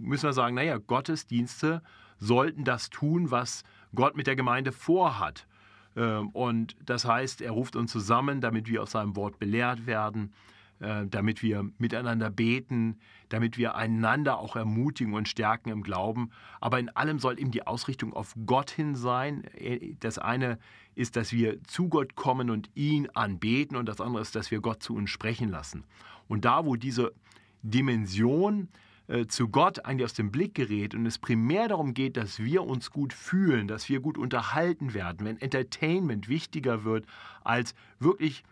müssen 0.00 0.24
wir 0.28 0.32
sagen, 0.32 0.54
naja, 0.54 0.78
Gottesdienste 0.78 1.82
sollten 2.18 2.64
das 2.64 2.90
tun, 2.90 3.32
was 3.32 3.64
Gott 3.94 4.16
mit 4.16 4.28
der 4.28 4.36
Gemeinde 4.36 4.70
vorhat. 4.70 5.48
Ähm, 5.96 6.28
und 6.28 6.76
das 6.84 7.04
heißt, 7.04 7.40
er 7.40 7.50
ruft 7.50 7.74
uns 7.74 7.90
zusammen, 7.90 8.40
damit 8.40 8.68
wir 8.68 8.82
aus 8.82 8.92
seinem 8.92 9.16
Wort 9.16 9.38
belehrt 9.38 9.86
werden, 9.86 10.32
äh, 10.80 11.06
damit 11.06 11.42
wir 11.42 11.68
miteinander 11.78 12.30
beten, 12.30 12.98
damit 13.28 13.56
wir 13.56 13.74
einander 13.74 14.38
auch 14.38 14.54
ermutigen 14.54 15.14
und 15.14 15.28
stärken 15.28 15.70
im 15.70 15.82
Glauben. 15.82 16.30
Aber 16.60 16.78
in 16.78 16.90
allem 16.90 17.18
soll 17.18 17.40
eben 17.40 17.50
die 17.50 17.66
Ausrichtung 17.66 18.12
auf 18.12 18.34
Gott 18.46 18.70
hin 18.70 18.94
sein. 18.94 19.44
Äh, 19.54 19.94
das 19.98 20.18
eine 20.18 20.58
ist, 20.94 21.16
dass 21.16 21.32
wir 21.32 21.62
zu 21.64 21.88
Gott 21.88 22.14
kommen 22.14 22.50
und 22.50 22.70
ihn 22.74 23.08
anbeten 23.14 23.76
und 23.76 23.88
das 23.88 24.00
andere 24.00 24.22
ist, 24.22 24.36
dass 24.36 24.50
wir 24.50 24.60
Gott 24.60 24.82
zu 24.82 24.94
uns 24.94 25.10
sprechen 25.10 25.48
lassen. 25.48 25.84
Und 26.28 26.44
da, 26.44 26.66
wo 26.66 26.76
diese 26.76 27.12
Dimension 27.62 28.68
äh, 29.08 29.26
zu 29.26 29.48
Gott 29.48 29.84
eigentlich 29.84 30.04
aus 30.04 30.14
dem 30.14 30.30
Blick 30.30 30.54
gerät 30.54 30.94
und 30.94 31.06
es 31.06 31.18
primär 31.18 31.68
darum 31.68 31.94
geht, 31.94 32.16
dass 32.16 32.38
wir 32.38 32.62
uns 32.64 32.90
gut 32.90 33.12
fühlen, 33.12 33.68
dass 33.68 33.88
wir 33.88 34.00
gut 34.00 34.18
unterhalten 34.18 34.94
werden, 34.94 35.26
wenn 35.26 35.40
Entertainment 35.40 36.28
wichtiger 36.28 36.84
wird 36.84 37.06
als 37.44 37.74
wirklich 37.98 38.44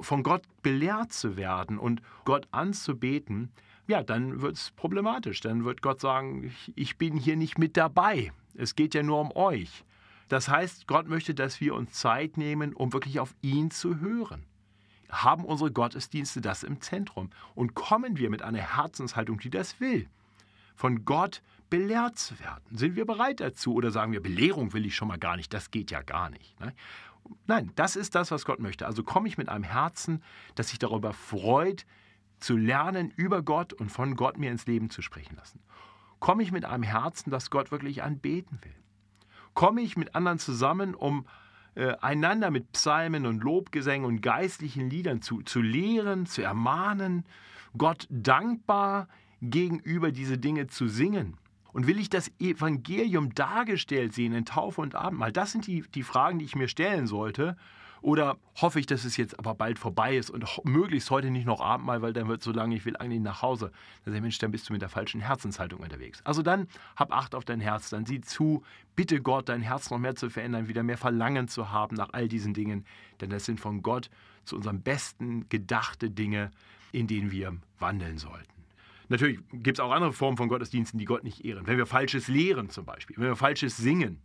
von 0.00 0.22
Gott 0.22 0.42
belehrt 0.62 1.12
zu 1.12 1.36
werden 1.36 1.78
und 1.78 2.02
Gott 2.24 2.48
anzubeten, 2.50 3.50
ja, 3.86 4.02
dann 4.02 4.42
wird 4.42 4.56
es 4.56 4.72
problematisch. 4.72 5.40
Dann 5.40 5.64
wird 5.64 5.80
Gott 5.80 6.00
sagen, 6.00 6.52
ich 6.74 6.98
bin 6.98 7.16
hier 7.16 7.36
nicht 7.36 7.58
mit 7.58 7.76
dabei. 7.76 8.32
Es 8.54 8.74
geht 8.74 8.94
ja 8.94 9.02
nur 9.02 9.20
um 9.20 9.32
euch. 9.34 9.84
Das 10.28 10.48
heißt, 10.48 10.88
Gott 10.88 11.08
möchte, 11.08 11.34
dass 11.34 11.60
wir 11.60 11.74
uns 11.74 11.92
Zeit 11.92 12.36
nehmen, 12.36 12.74
um 12.74 12.92
wirklich 12.92 13.20
auf 13.20 13.34
ihn 13.42 13.70
zu 13.70 14.00
hören. 14.00 14.44
Haben 15.10 15.44
unsere 15.44 15.70
Gottesdienste 15.70 16.40
das 16.40 16.62
im 16.62 16.80
Zentrum 16.80 17.30
und 17.54 17.74
kommen 17.74 18.16
wir 18.16 18.30
mit 18.30 18.42
einer 18.42 18.58
Herzenshaltung, 18.58 19.38
die 19.38 19.50
das 19.50 19.80
will, 19.80 20.08
von 20.74 21.04
Gott 21.04 21.42
belehrt 21.70 22.18
zu 22.18 22.38
werden? 22.40 22.76
Sind 22.76 22.96
wir 22.96 23.06
bereit 23.06 23.40
dazu 23.40 23.74
oder 23.74 23.90
sagen 23.90 24.12
wir, 24.12 24.22
Belehrung 24.22 24.72
will 24.72 24.86
ich 24.86 24.96
schon 24.96 25.08
mal 25.08 25.18
gar 25.18 25.36
nicht, 25.36 25.52
das 25.54 25.70
geht 25.70 25.90
ja 25.90 26.02
gar 26.02 26.30
nicht. 26.30 26.58
Ne? 26.60 26.74
Nein, 27.46 27.72
das 27.74 27.96
ist 27.96 28.14
das, 28.14 28.30
was 28.30 28.44
Gott 28.44 28.60
möchte. 28.60 28.86
Also 28.86 29.02
komme 29.02 29.28
ich 29.28 29.38
mit 29.38 29.48
einem 29.48 29.64
Herzen, 29.64 30.22
das 30.54 30.68
sich 30.68 30.78
darüber 30.78 31.12
freut, 31.12 31.86
zu 32.38 32.56
lernen 32.56 33.10
über 33.16 33.42
Gott 33.42 33.72
und 33.72 33.90
von 33.90 34.16
Gott 34.16 34.38
mir 34.38 34.50
ins 34.50 34.66
Leben 34.66 34.90
zu 34.90 35.02
sprechen 35.02 35.36
lassen. 35.36 35.60
Komme 36.18 36.42
ich 36.42 36.52
mit 36.52 36.64
einem 36.64 36.82
Herzen, 36.82 37.30
das 37.30 37.50
Gott 37.50 37.70
wirklich 37.70 38.02
anbeten 38.02 38.58
will. 38.62 38.74
Komme 39.54 39.80
ich 39.80 39.96
mit 39.96 40.14
anderen 40.14 40.38
zusammen, 40.38 40.94
um 40.94 41.26
äh, 41.76 41.94
einander 42.00 42.50
mit 42.50 42.72
Psalmen 42.72 43.26
und 43.26 43.44
Lobgesängen 43.44 44.06
und 44.06 44.22
geistlichen 44.22 44.90
Liedern 44.90 45.22
zu, 45.22 45.42
zu 45.42 45.60
lehren, 45.60 46.26
zu 46.26 46.42
ermahnen, 46.42 47.24
Gott 47.76 48.06
dankbar 48.10 49.08
gegenüber 49.42 50.10
diese 50.10 50.38
Dinge 50.38 50.66
zu 50.66 50.88
singen. 50.88 51.36
Und 51.72 51.86
will 51.86 51.98
ich 51.98 52.08
das 52.08 52.32
Evangelium 52.40 53.34
dargestellt 53.34 54.14
sehen 54.14 54.32
in 54.32 54.46
Taufe 54.46 54.80
und 54.80 54.94
Abendmahl? 54.94 55.32
Das 55.32 55.52
sind 55.52 55.66
die, 55.66 55.82
die 55.94 56.02
Fragen, 56.02 56.38
die 56.38 56.46
ich 56.46 56.56
mir 56.56 56.68
stellen 56.68 57.06
sollte. 57.06 57.56
Oder 58.02 58.36
hoffe 58.60 58.78
ich, 58.78 58.86
dass 58.86 59.04
es 59.04 59.16
jetzt 59.16 59.38
aber 59.38 59.54
bald 59.54 59.78
vorbei 59.78 60.16
ist 60.16 60.30
und 60.30 60.44
möglichst 60.64 61.10
heute 61.10 61.30
nicht 61.30 61.46
noch 61.46 61.60
Abendmahl, 61.60 62.02
weil 62.02 62.12
dann 62.12 62.28
wird 62.28 62.42
so 62.42 62.52
lange, 62.52 62.76
ich 62.76 62.84
will 62.84 62.96
eigentlich 62.96 63.20
nach 63.20 63.42
Hause. 63.42 63.72
Dann 64.04 64.12
sagt 64.12 64.22
Mensch, 64.22 64.38
dann 64.38 64.50
bist 64.50 64.68
du 64.68 64.72
mit 64.72 64.82
der 64.82 64.88
falschen 64.88 65.20
Herzenshaltung 65.20 65.80
unterwegs. 65.80 66.20
Also 66.24 66.42
dann 66.42 66.68
hab 66.94 67.12
Acht 67.12 67.34
auf 67.34 67.44
dein 67.44 67.60
Herz, 67.60 67.90
dann 67.90 68.06
sieh 68.06 68.20
zu, 68.20 68.62
bitte 68.94 69.20
Gott, 69.20 69.48
dein 69.48 69.62
Herz 69.62 69.90
noch 69.90 69.98
mehr 69.98 70.14
zu 70.14 70.30
verändern, 70.30 70.68
wieder 70.68 70.82
mehr 70.82 70.98
Verlangen 70.98 71.48
zu 71.48 71.70
haben 71.70 71.96
nach 71.96 72.10
all 72.12 72.28
diesen 72.28 72.54
Dingen. 72.54 72.84
Denn 73.20 73.30
das 73.30 73.44
sind 73.44 73.60
von 73.60 73.82
Gott 73.82 74.10
zu 74.44 74.56
unserem 74.56 74.82
Besten 74.82 75.48
gedachte 75.48 76.10
Dinge, 76.10 76.50
in 76.92 77.06
denen 77.06 77.30
wir 77.30 77.56
wandeln 77.78 78.18
sollten. 78.18 78.52
Natürlich 79.08 79.38
gibt 79.52 79.78
es 79.78 79.80
auch 79.80 79.92
andere 79.92 80.12
Formen 80.12 80.36
von 80.36 80.48
Gottesdiensten, 80.48 80.98
die 80.98 81.04
Gott 81.04 81.24
nicht 81.24 81.44
ehren. 81.44 81.66
Wenn 81.66 81.78
wir 81.78 81.86
Falsches 81.86 82.28
lehren 82.28 82.70
zum 82.70 82.84
Beispiel, 82.84 83.16
wenn 83.16 83.28
wir 83.28 83.36
Falsches 83.36 83.76
singen, 83.76 84.20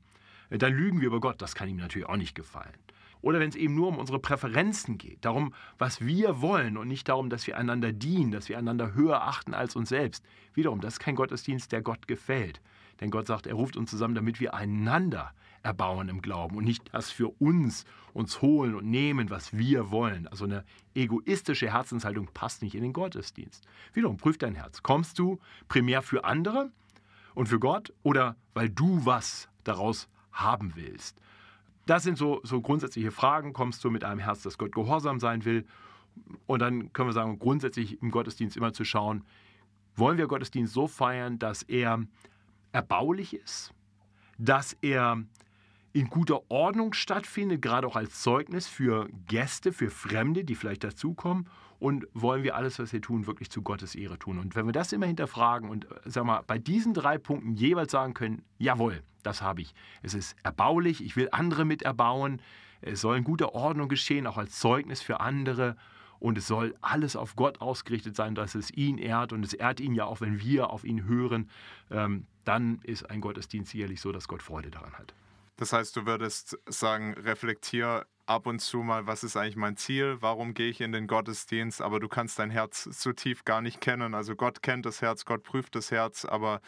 dann 0.50 0.74
lügen 0.74 1.02
wir 1.02 1.08
über 1.08 1.20
Gott. 1.20 1.42
Das 1.42 1.56
kann 1.56 1.70
ihm 1.70 1.78
natürlich 1.78 2.08
auch 2.08 2.18
nicht 2.18 2.36
gefallen. 2.36 2.74
Oder 3.22 3.40
wenn 3.40 3.50
es 3.50 3.56
eben 3.56 3.76
nur 3.76 3.88
um 3.88 3.98
unsere 3.98 4.20
Präferenzen 4.20 4.98
geht, 4.98 5.24
darum, 5.24 5.54
was 5.78 6.02
wir 6.02 6.42
wollen 6.42 6.78
und 6.78 6.88
nicht 6.88 7.08
darum, 7.08 7.30
dass 7.30 7.46
wir 7.48 7.58
einander 7.58 7.92
dienen, 7.92 8.32
dass 8.32 8.50
wir 8.50 8.58
einander 8.58 8.94
höher 8.94 9.22
achten 9.24 9.54
als 9.54 9.76
uns 9.76 9.90
selbst. 9.90 10.24
Wiederum, 10.54 10.82
das 10.82 10.94
ist 10.94 11.00
kein 11.00 11.16
Gottesdienst, 11.16 11.72
der 11.72 11.82
Gott 11.82 12.08
gefällt. 12.08 12.62
Denn 13.00 13.12
Gott 13.12 13.28
sagt, 13.28 13.48
er 13.48 13.56
ruft 13.56 13.78
uns 13.78 13.90
zusammen, 13.90 14.16
damit 14.16 14.40
wir 14.40 14.54
einander 14.54 15.34
erbauen 15.64 16.10
im 16.10 16.22
Glauben 16.22 16.56
und 16.58 16.64
nicht 16.64 16.94
das 16.94 17.12
für 17.12 17.30
uns 17.40 17.86
uns 18.14 18.42
holen 18.42 18.76
und 18.76 18.90
nehmen, 18.90 19.30
was 19.30 19.58
wir 19.58 19.92
wollen. 19.92 20.28
Also 20.28 20.46
eine 20.46 20.66
egoistische 20.96 21.72
Herzenshaltung 21.72 22.28
passt 22.34 22.62
nicht 22.62 22.76
in 22.76 22.84
den 22.84 22.94
Gottesdienst. 22.94 23.66
Wiederum, 23.94 24.18
prüf 24.18 24.38
dein 24.38 24.56
Herz. 24.56 24.84
Kommst 24.84 25.20
du 25.20 25.40
primär 25.68 26.02
für 26.02 26.26
andere 26.26 26.72
und 27.36 27.48
für 27.48 27.60
Gott 27.60 27.94
oder 28.04 28.36
weil 28.54 28.70
du 28.70 29.06
was 29.06 29.50
daraus 29.64 30.10
haben 30.32 30.74
willst? 30.76 31.22
Das 31.92 32.04
sind 32.04 32.18
so, 32.18 32.40
so 32.44 32.62
grundsätzliche 32.62 33.12
Fragen. 33.12 33.52
Kommst 33.52 33.84
du 33.84 33.92
mit 33.92 34.06
einem 34.06 34.22
Herz, 34.22 34.44
das 34.44 34.58
Gott 34.58 34.72
gehorsam 34.72 35.20
sein 35.20 35.44
will? 35.44 35.66
Und 36.48 36.62
dann 36.62 36.94
können 36.94 37.10
wir 37.10 37.14
sagen, 37.14 37.38
grundsätzlich 37.38 38.02
im 38.02 38.12
Gottesdienst 38.12 38.56
immer 38.56 38.72
zu 38.72 38.86
schauen, 38.86 39.26
wollen 39.98 40.18
wir 40.18 40.28
Gottesdienst 40.28 40.74
so 40.74 40.88
feiern, 40.88 41.38
dass 41.38 41.64
er 41.64 42.02
erbaulich 42.72 43.34
ist, 43.34 43.74
dass 44.38 44.72
er 44.82 45.22
in 45.92 46.08
guter 46.08 46.50
Ordnung 46.50 46.94
stattfindet, 46.94 47.62
gerade 47.62 47.88
auch 47.88 47.98
als 47.98 48.22
Zeugnis 48.22 48.70
für 48.70 49.10
Gäste, 49.28 49.74
für 49.74 49.90
Fremde, 49.90 50.46
die 50.46 50.56
vielleicht 50.56 50.86
dazukommen. 50.86 51.50
Und 51.82 52.06
wollen 52.14 52.44
wir 52.44 52.56
alles, 52.56 52.78
was 52.78 52.94
wir 52.94 53.02
tun, 53.02 53.26
wirklich 53.26 53.50
zu 53.50 53.64
Gottes 53.64 53.96
Ehre 53.96 54.20
tun? 54.20 54.38
Und 54.38 54.56
wenn 54.56 54.68
wir 54.68 54.72
das 54.72 54.94
immer 54.94 55.08
hinterfragen 55.08 55.68
und 55.68 55.86
äh, 55.86 55.96
sag 56.06 56.26
mal, 56.26 56.44
bei 56.46 56.60
diesen 56.60 56.94
drei 56.94 57.18
Punkten 57.18 57.56
jeweils 57.56 57.92
sagen 57.92 58.14
können, 58.14 58.44
jawohl, 58.60 59.02
das 59.24 59.42
habe 59.42 59.62
ich. 59.62 59.74
Es 60.04 60.14
ist 60.14 60.36
erbaulich, 60.44 61.04
ich 61.04 61.16
will 61.16 61.30
andere 61.32 61.66
mit 61.66 61.82
erbauen. 61.82 62.40
Es 62.82 63.02
soll 63.02 63.18
in 63.18 63.24
guter 63.24 63.56
Ordnung 63.56 63.90
geschehen, 63.90 64.28
auch 64.28 64.38
als 64.38 64.60
Zeugnis 64.60 65.02
für 65.02 65.22
andere. 65.22 65.76
Und 66.20 66.38
es 66.38 66.46
soll 66.46 66.76
alles 66.82 67.16
auf 67.16 67.36
Gott 67.36 67.62
ausgerichtet 67.62 68.16
sein, 68.16 68.36
dass 68.36 68.54
es 68.54 68.70
ihn 68.70 69.00
ehrt. 69.00 69.34
Und 69.34 69.44
es 69.44 69.54
ehrt 69.54 69.80
ihn 69.80 69.96
ja 69.96 70.06
auch, 70.06 70.22
wenn 70.22 70.40
wir 70.40 70.70
auf 70.70 70.84
ihn 70.84 71.06
hören. 71.06 71.50
Ähm, 71.90 72.28
dann 72.44 72.78
ist 72.84 73.10
ein 73.10 73.22
Gottesdienst 73.22 73.72
sicherlich 73.72 74.02
so, 74.02 74.12
dass 74.12 74.28
Gott 74.28 74.44
Freude 74.44 74.70
daran 74.70 74.94
hat. 74.94 75.16
Das 75.58 75.74
heißt, 75.74 75.96
du 75.96 76.06
würdest 76.06 76.60
sagen, 76.70 77.16
reflektier 77.16 78.06
ab 78.26 78.48
und 78.48 78.60
zu 78.60 78.80
mal, 78.80 79.08
was 79.08 79.24
ist 79.24 79.38
eigentlich 79.38 79.56
mein 79.56 79.78
Ziel, 79.78 80.18
warum 80.22 80.54
gehe 80.54 80.70
ich 80.70 80.82
in 80.82 80.92
den 80.92 81.08
Gottesdienst, 81.08 81.82
aber 81.82 82.00
du 82.00 82.08
kannst 82.08 82.40
dein 82.40 82.50
Herz 82.50 82.84
so 82.84 83.14
tief 83.14 83.46
gar 83.46 83.62
nicht 83.62 83.82
kennen. 83.82 84.14
Also 84.14 84.36
Gott 84.36 84.62
kennt 84.62 84.86
das 84.86 85.02
Herz, 85.02 85.26
Gott 85.26 85.44
prüft 85.44 85.76
das 85.76 85.92
Herz, 85.92 86.26
aber 86.26 86.62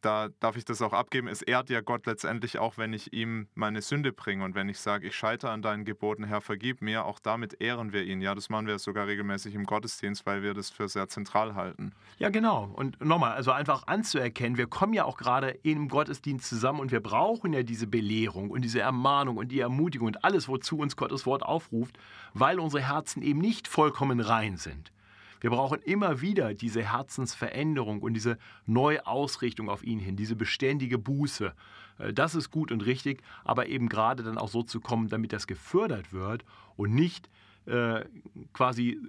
da 0.00 0.28
darf 0.40 0.56
ich 0.56 0.64
das 0.64 0.82
auch 0.82 0.92
abgeben. 0.92 1.28
Es 1.28 1.42
ehrt 1.42 1.70
ja 1.70 1.80
Gott 1.80 2.06
letztendlich 2.06 2.58
auch, 2.58 2.78
wenn 2.78 2.92
ich 2.92 3.12
ihm 3.12 3.48
meine 3.54 3.82
Sünde 3.82 4.12
bringe 4.12 4.44
und 4.44 4.54
wenn 4.54 4.68
ich 4.68 4.78
sage, 4.78 5.08
ich 5.08 5.16
scheitere 5.16 5.50
an 5.50 5.62
deinen 5.62 5.84
Geboten, 5.84 6.24
Herr, 6.24 6.40
vergib 6.40 6.82
mir, 6.82 7.04
auch 7.04 7.18
damit 7.18 7.60
ehren 7.60 7.92
wir 7.92 8.04
ihn. 8.04 8.20
Ja, 8.20 8.34
das 8.34 8.48
machen 8.48 8.66
wir 8.66 8.78
sogar 8.78 9.06
regelmäßig 9.06 9.54
im 9.54 9.64
Gottesdienst, 9.64 10.24
weil 10.26 10.42
wir 10.42 10.54
das 10.54 10.70
für 10.70 10.88
sehr 10.88 11.08
zentral 11.08 11.54
halten. 11.54 11.92
Ja, 12.18 12.28
genau. 12.28 12.70
Und 12.74 13.04
nochmal, 13.04 13.32
also 13.32 13.50
einfach 13.52 13.86
anzuerkennen, 13.86 14.56
wir 14.56 14.66
kommen 14.66 14.92
ja 14.92 15.04
auch 15.04 15.16
gerade 15.16 15.50
im 15.62 15.88
Gottesdienst 15.88 16.48
zusammen 16.48 16.80
und 16.80 16.92
wir 16.92 17.00
brauchen 17.00 17.52
ja 17.52 17.62
diese 17.62 17.86
Belehrung 17.86 18.50
und 18.50 18.62
diese 18.62 18.80
Ermahnung 18.80 19.36
und 19.36 19.50
die 19.50 19.60
Ermutigung 19.60 20.06
und 20.06 20.24
alles, 20.24 20.48
wozu 20.48 20.78
uns 20.78 20.96
Gottes 20.96 21.26
Wort 21.26 21.42
aufruft, 21.42 21.98
weil 22.34 22.60
unsere 22.60 22.86
Herzen 22.86 23.22
eben 23.22 23.40
nicht 23.40 23.68
vollkommen 23.68 24.20
rein 24.20 24.56
sind. 24.56 24.92
Wir 25.40 25.50
brauchen 25.50 25.80
immer 25.82 26.20
wieder 26.20 26.54
diese 26.54 26.82
Herzensveränderung 26.82 28.02
und 28.02 28.14
diese 28.14 28.38
Neuausrichtung 28.66 29.68
auf 29.68 29.82
ihn 29.84 29.98
hin, 29.98 30.16
diese 30.16 30.36
beständige 30.36 30.98
Buße. 30.98 31.52
Äh, 31.98 32.12
das 32.12 32.34
ist 32.34 32.50
gut 32.50 32.72
und 32.72 32.84
richtig, 32.84 33.22
aber 33.44 33.66
eben 33.68 33.88
gerade 33.88 34.22
dann 34.22 34.38
auch 34.38 34.48
so 34.48 34.62
zu 34.62 34.80
kommen, 34.80 35.08
damit 35.08 35.32
das 35.32 35.46
gefördert 35.46 36.12
wird 36.12 36.44
und 36.76 36.94
nicht 36.94 37.28
äh, 37.66 38.04
quasi 38.52 39.00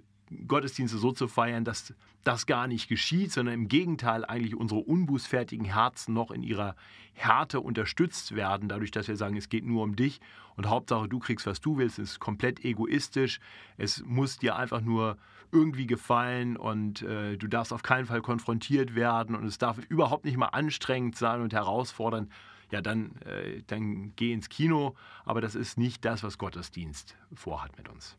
Gottesdienste 0.48 0.98
so 0.98 1.12
zu 1.12 1.27
feiern, 1.27 1.65
dass 1.65 1.93
das 2.24 2.45
gar 2.45 2.67
nicht 2.67 2.88
geschieht, 2.88 3.31
sondern 3.31 3.55
im 3.55 3.67
Gegenteil 3.67 4.25
eigentlich 4.25 4.55
unsere 4.55 4.81
unbußfertigen 4.81 5.65
Herzen 5.65 6.13
noch 6.13 6.31
in 6.31 6.43
ihrer 6.43 6.75
Härte 7.13 7.62
unterstützt 7.62 8.36
werden, 8.36 8.69
dadurch, 8.69 8.91
dass 8.91 9.07
wir 9.07 9.15
sagen, 9.15 9.38
es 9.38 9.50
geht 9.50 9.65
nur 9.65 9.83
um 9.83 9.95
dich 9.95 10.19
und 10.55 10.67
Hauptsache 10.67 11.07
du 11.07 11.19
kriegst, 11.19 11.48
was 11.48 11.62
du 11.62 11.77
willst, 11.77 12.00
es 12.00 12.12
ist 12.12 12.19
komplett 12.19 12.63
egoistisch, 12.63 13.39
es 13.77 14.03
muss 14.05 14.38
dir 14.38 14.55
einfach 14.55 14.81
nur 14.81 15.17
irgendwie 15.51 15.88
gefallen 15.88 16.58
und 16.58 17.01
äh, 17.01 17.38
du 17.38 17.48
darfst 17.48 17.74
auf 17.74 17.84
keinen 17.84 18.06
Fall 18.06 18.22
konfrontiert 18.22 18.96
werden 18.96 19.36
und 19.36 19.46
es 19.46 19.58
darf 19.58 19.77
überhaupt 19.89 20.25
nicht 20.25 20.38
mal 20.38 20.48
anstrengend 20.48 21.15
sein 21.15 21.41
und 21.41 21.53
herausfordern, 21.53 22.29
ja, 22.72 22.82
dann, 22.82 23.15
äh, 23.22 23.63
dann 23.68 24.13
geh 24.15 24.32
ins 24.32 24.50
Kino, 24.50 24.96
aber 25.25 25.41
das 25.41 25.56
ist 25.56 25.77
nicht 25.77 26.06
das, 26.06 26.24
was 26.24 26.38
Gottesdienst 26.38 27.15
vorhat 27.34 27.77
mit 27.77 27.89
uns. 27.89 28.18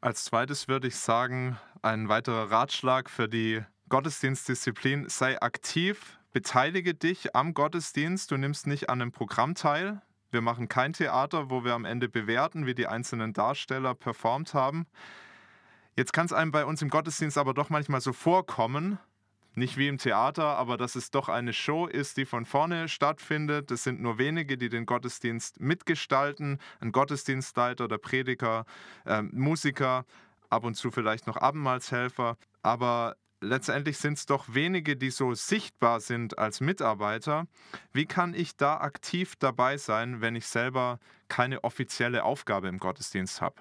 Als 0.00 0.24
zweites 0.24 0.68
würde 0.68 0.88
ich 0.88 0.96
sagen, 0.96 1.56
ein 1.82 2.08
weiterer 2.08 2.50
Ratschlag 2.50 3.10
für 3.10 3.28
die 3.28 3.62
Gottesdienstdisziplin, 3.88 5.08
sei 5.08 5.40
aktiv, 5.40 6.18
beteilige 6.32 6.94
dich 6.94 7.34
am 7.34 7.54
Gottesdienst, 7.54 8.30
du 8.30 8.36
nimmst 8.36 8.66
nicht 8.66 8.90
an 8.90 9.00
einem 9.00 9.12
Programm 9.12 9.54
teil. 9.54 10.02
Wir 10.30 10.42
machen 10.42 10.68
kein 10.68 10.92
Theater, 10.92 11.48
wo 11.48 11.64
wir 11.64 11.72
am 11.72 11.86
Ende 11.86 12.08
bewerten, 12.08 12.66
wie 12.66 12.74
die 12.74 12.86
einzelnen 12.86 13.32
Darsteller 13.32 13.94
performt 13.94 14.52
haben. 14.52 14.86
Jetzt 15.98 16.12
kann 16.12 16.26
es 16.26 16.32
einem 16.32 16.52
bei 16.52 16.64
uns 16.64 16.80
im 16.80 16.90
Gottesdienst 16.90 17.36
aber 17.38 17.54
doch 17.54 17.70
manchmal 17.70 18.00
so 18.00 18.12
vorkommen, 18.12 19.00
nicht 19.56 19.76
wie 19.78 19.88
im 19.88 19.98
Theater, 19.98 20.44
aber 20.56 20.76
dass 20.76 20.94
es 20.94 21.10
doch 21.10 21.28
eine 21.28 21.52
Show 21.52 21.88
ist, 21.88 22.18
die 22.18 22.24
von 22.24 22.44
vorne 22.44 22.88
stattfindet. 22.88 23.72
Es 23.72 23.82
sind 23.82 24.00
nur 24.00 24.16
wenige, 24.16 24.56
die 24.56 24.68
den 24.68 24.86
Gottesdienst 24.86 25.58
mitgestalten. 25.58 26.60
Ein 26.78 26.92
Gottesdienstleiter, 26.92 27.88
der 27.88 27.98
Prediger, 27.98 28.64
äh, 29.06 29.22
Musiker, 29.22 30.04
ab 30.50 30.62
und 30.62 30.76
zu 30.76 30.92
vielleicht 30.92 31.26
noch 31.26 31.36
Abendmahlshelfer. 31.36 32.36
Aber 32.62 33.16
letztendlich 33.40 33.98
sind 33.98 34.18
es 34.18 34.26
doch 34.26 34.54
wenige, 34.54 34.96
die 34.96 35.10
so 35.10 35.34
sichtbar 35.34 35.98
sind 35.98 36.38
als 36.38 36.60
Mitarbeiter. 36.60 37.48
Wie 37.92 38.06
kann 38.06 38.34
ich 38.34 38.56
da 38.56 38.76
aktiv 38.76 39.34
dabei 39.40 39.78
sein, 39.78 40.20
wenn 40.20 40.36
ich 40.36 40.46
selber 40.46 41.00
keine 41.26 41.64
offizielle 41.64 42.22
Aufgabe 42.22 42.68
im 42.68 42.78
Gottesdienst 42.78 43.40
habe? 43.40 43.56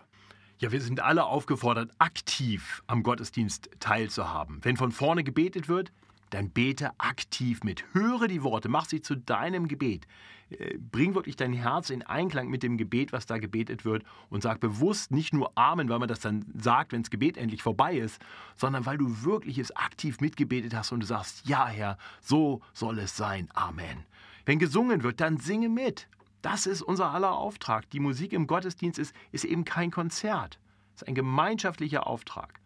Ja, 0.59 0.71
wir 0.71 0.81
sind 0.81 1.01
alle 1.01 1.25
aufgefordert, 1.25 1.91
aktiv 1.99 2.81
am 2.87 3.03
Gottesdienst 3.03 3.69
teilzuhaben. 3.79 4.57
Wenn 4.63 4.75
von 4.75 4.91
vorne 4.91 5.23
gebetet 5.23 5.69
wird, 5.69 5.91
dann 6.31 6.49
bete 6.49 6.91
aktiv 6.97 7.63
mit. 7.63 7.85
Höre 7.93 8.27
die 8.27 8.41
Worte, 8.41 8.67
mach 8.67 8.85
sie 8.85 9.01
zu 9.01 9.15
deinem 9.15 9.67
Gebet. 9.67 10.07
Äh, 10.49 10.79
bring 10.79 11.13
wirklich 11.13 11.35
dein 11.35 11.53
Herz 11.53 11.91
in 11.91 12.01
Einklang 12.01 12.49
mit 12.49 12.63
dem 12.63 12.77
Gebet, 12.77 13.13
was 13.13 13.27
da 13.27 13.37
gebetet 13.37 13.85
wird 13.85 14.03
und 14.29 14.41
sag 14.41 14.59
bewusst 14.59 15.11
nicht 15.11 15.31
nur 15.31 15.51
Amen, 15.55 15.89
weil 15.89 15.99
man 15.99 16.07
das 16.07 16.21
dann 16.21 16.45
sagt, 16.57 16.91
wenn 16.91 17.03
das 17.03 17.11
Gebet 17.11 17.37
endlich 17.37 17.61
vorbei 17.61 17.95
ist, 17.95 18.19
sondern 18.55 18.87
weil 18.87 18.97
du 18.97 19.23
wirklich 19.23 19.59
es 19.59 19.75
aktiv 19.75 20.21
mitgebetet 20.21 20.73
hast 20.73 20.91
und 20.91 21.01
du 21.01 21.05
sagst, 21.05 21.47
ja 21.47 21.67
Herr, 21.67 21.99
so 22.19 22.61
soll 22.73 22.97
es 22.97 23.15
sein. 23.15 23.47
Amen. 23.53 24.05
Wenn 24.45 24.57
gesungen 24.57 25.03
wird, 25.03 25.21
dann 25.21 25.37
singe 25.37 25.69
mit. 25.69 26.07
Das 26.41 26.65
ist 26.65 26.81
unser 26.81 27.11
aller 27.11 27.33
Auftrag. 27.33 27.89
Die 27.89 27.99
Musik 27.99 28.33
im 28.33 28.47
Gottesdienst 28.47 28.99
ist, 28.99 29.15
ist 29.31 29.45
eben 29.45 29.65
kein 29.65 29.91
Konzert. 29.91 30.59
Es 30.95 31.01
ist 31.01 31.07
ein 31.07 31.15
gemeinschaftlicher 31.15 32.07
Auftrag. 32.07 32.59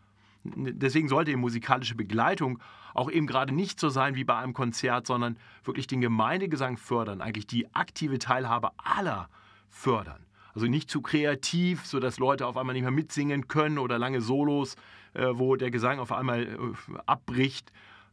Deswegen 0.44 1.08
sollte 1.08 1.32
die 1.32 1.38
musikalische 1.38 1.96
Begleitung 1.96 2.60
auch 2.94 3.12
eben 3.12 3.28
gerade 3.28 3.54
nicht 3.54 3.80
so 3.80 3.90
sein 3.90 4.16
wie 4.16 4.24
bei 4.24 4.38
einem 4.38 4.54
Konzert, 4.54 5.08
sondern 5.08 5.38
wirklich 5.64 5.88
den 5.88 6.02
Gemeindegesang 6.02 6.78
fördern, 6.78 7.22
eigentlich 7.22 7.48
die 7.48 7.74
aktive 7.74 8.20
Teilhabe 8.20 8.72
aller 8.78 9.30
fördern. 9.70 10.26
Also 10.54 10.68
nicht 10.68 10.90
zu 10.90 11.02
kreativ, 11.02 11.86
sodass 11.86 12.20
Leute 12.20 12.48
auf 12.48 12.58
einmal 12.58 12.74
nicht 12.74 12.82
mehr 12.84 12.92
mitsingen 12.92 13.48
können 13.48 13.78
oder 13.78 13.98
lange 13.98 14.22
Solos, 14.22 14.76
äh, 15.14 15.28
wo 15.32 15.56
der 15.56 15.72
Gesang 15.72 16.00
auf 16.00 16.12
einmal 16.12 16.44
äh, 16.44 16.58
abbricht, 17.06 17.72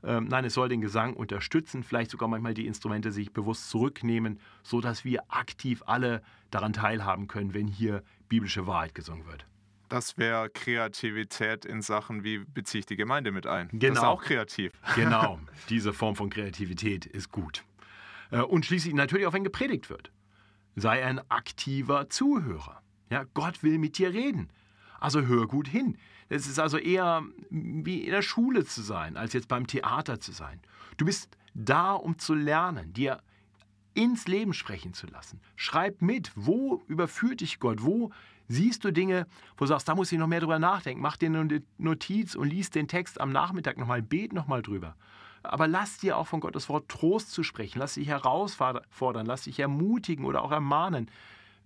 nein, 0.09 0.45
es 0.45 0.55
soll 0.55 0.69
den 0.69 0.81
Gesang 0.81 1.15
unterstützen, 1.15 1.83
vielleicht 1.83 2.11
sogar 2.11 2.29
manchmal 2.29 2.55
die 2.55 2.67
Instrumente 2.67 3.13
sich 3.13 3.33
bewusst 3.33 3.69
zurücknehmen, 3.71 4.41
sodass 4.63 5.05
wir 5.05 5.25
aktiv 5.29 5.83
alle 5.87 6.23
daran 6.51 6.73
teilhaben 6.73 7.27
können, 7.29 7.55
wenn 7.55 7.67
hier 7.67 8.03
biblische 8.29 8.67
Wahrheit 8.67 8.95
gesungen 8.95 9.27
wird. 9.27 9.47
Das 9.89 10.19
wäre 10.19 10.51
Kreativität 10.51 11.65
in 11.65 11.81
Sachen, 11.81 12.23
wie 12.23 12.39
beziehe 12.39 12.81
ich 12.81 12.87
die 12.87 12.97
Gemeinde 12.97 13.33
mit 13.33 13.47
ein. 13.47 13.69
Genau. 13.73 13.95
Das 13.95 14.03
ist 14.03 14.09
auch 14.09 14.23
kreativ. 14.23 14.73
Genau, 14.95 15.41
diese 15.69 15.93
Form 15.93 16.15
von 16.15 16.31
Kreativität 16.31 17.07
ist 17.07 17.31
gut. 17.31 17.65
Äh, 18.31 18.41
und 18.41 18.67
schließlich 18.67 18.95
natürlich 18.95 19.27
auch, 19.27 19.33
wenn 19.33 19.45
gepredigt 19.45 19.89
wird. 19.89 20.11
Sei 20.77 21.05
ein 21.05 21.21
aktiver 21.31 22.09
Zuhörer. 22.09 22.83
Ja, 23.11 23.25
Gott 23.35 23.63
will 23.63 23.79
mit 23.79 23.99
dir 23.99 24.13
reden. 24.13 24.51
Also 25.01 25.23
hör 25.23 25.47
gut 25.47 25.69
hin. 25.69 25.97
Es 26.29 26.47
ist 26.47 26.59
also 26.59 26.79
eher 26.79 27.23
wie 27.51 28.05
in 28.05 28.11
der 28.11 28.23
Schule 28.23 28.65
zu 28.65 28.83
sein, 28.83 29.17
als 29.17 29.33
jetzt 29.33 29.49
beim 29.49 29.67
Theater 29.67 30.21
zu 30.21 30.33
sein. 30.33 30.61
Du 30.97 31.05
bist 31.05 31.37
da, 31.55 31.93
um 31.93 32.19
zu 32.19 32.35
lernen, 32.35 32.93
dir 32.93 33.21
ins 33.95 34.29
Leben 34.29 34.53
sprechen 34.53 34.95
zu 34.95 35.07
lassen. 35.07 35.41
Schreib 35.57 36.03
mit, 36.03 36.31
wo 36.37 36.83
überführt 36.87 37.41
dich 37.41 37.59
Gott, 37.59 37.83
wo 37.83 38.13
siehst 38.47 38.85
du 38.85 38.93
Dinge, 38.93 39.27
wo 39.57 39.65
du 39.65 39.69
sagst, 39.69 39.89
da 39.89 39.95
muss 39.95 40.13
ich 40.13 40.19
noch 40.19 40.27
mehr 40.27 40.41
drüber 40.41 40.59
nachdenken. 40.59 41.03
Mach 41.03 41.17
dir 41.17 41.27
eine 41.27 41.63
Notiz 41.79 42.35
und 42.35 42.49
liest 42.49 42.75
den 42.75 42.89
Text 42.89 43.21
am 43.21 43.33
Nachmittag 43.33 43.77
nochmal, 43.77 44.03
bet 44.03 44.33
nochmal 44.33 44.63
drüber. 44.63 44.95
Aber 45.43 45.67
lass 45.67 45.99
dir 45.99 46.17
auch 46.17 46.27
von 46.27 46.41
Gottes 46.41 46.69
Wort 46.69 46.89
Trost 46.89 47.31
zu 47.33 47.43
sprechen, 47.43 47.79
lass 47.79 47.95
dich 47.95 48.09
herausfordern, 48.09 49.27
lass 49.27 49.43
dich 49.43 49.59
ermutigen 49.61 50.25
oder 50.25 50.43
auch 50.43 50.53
ermahnen. 50.53 51.11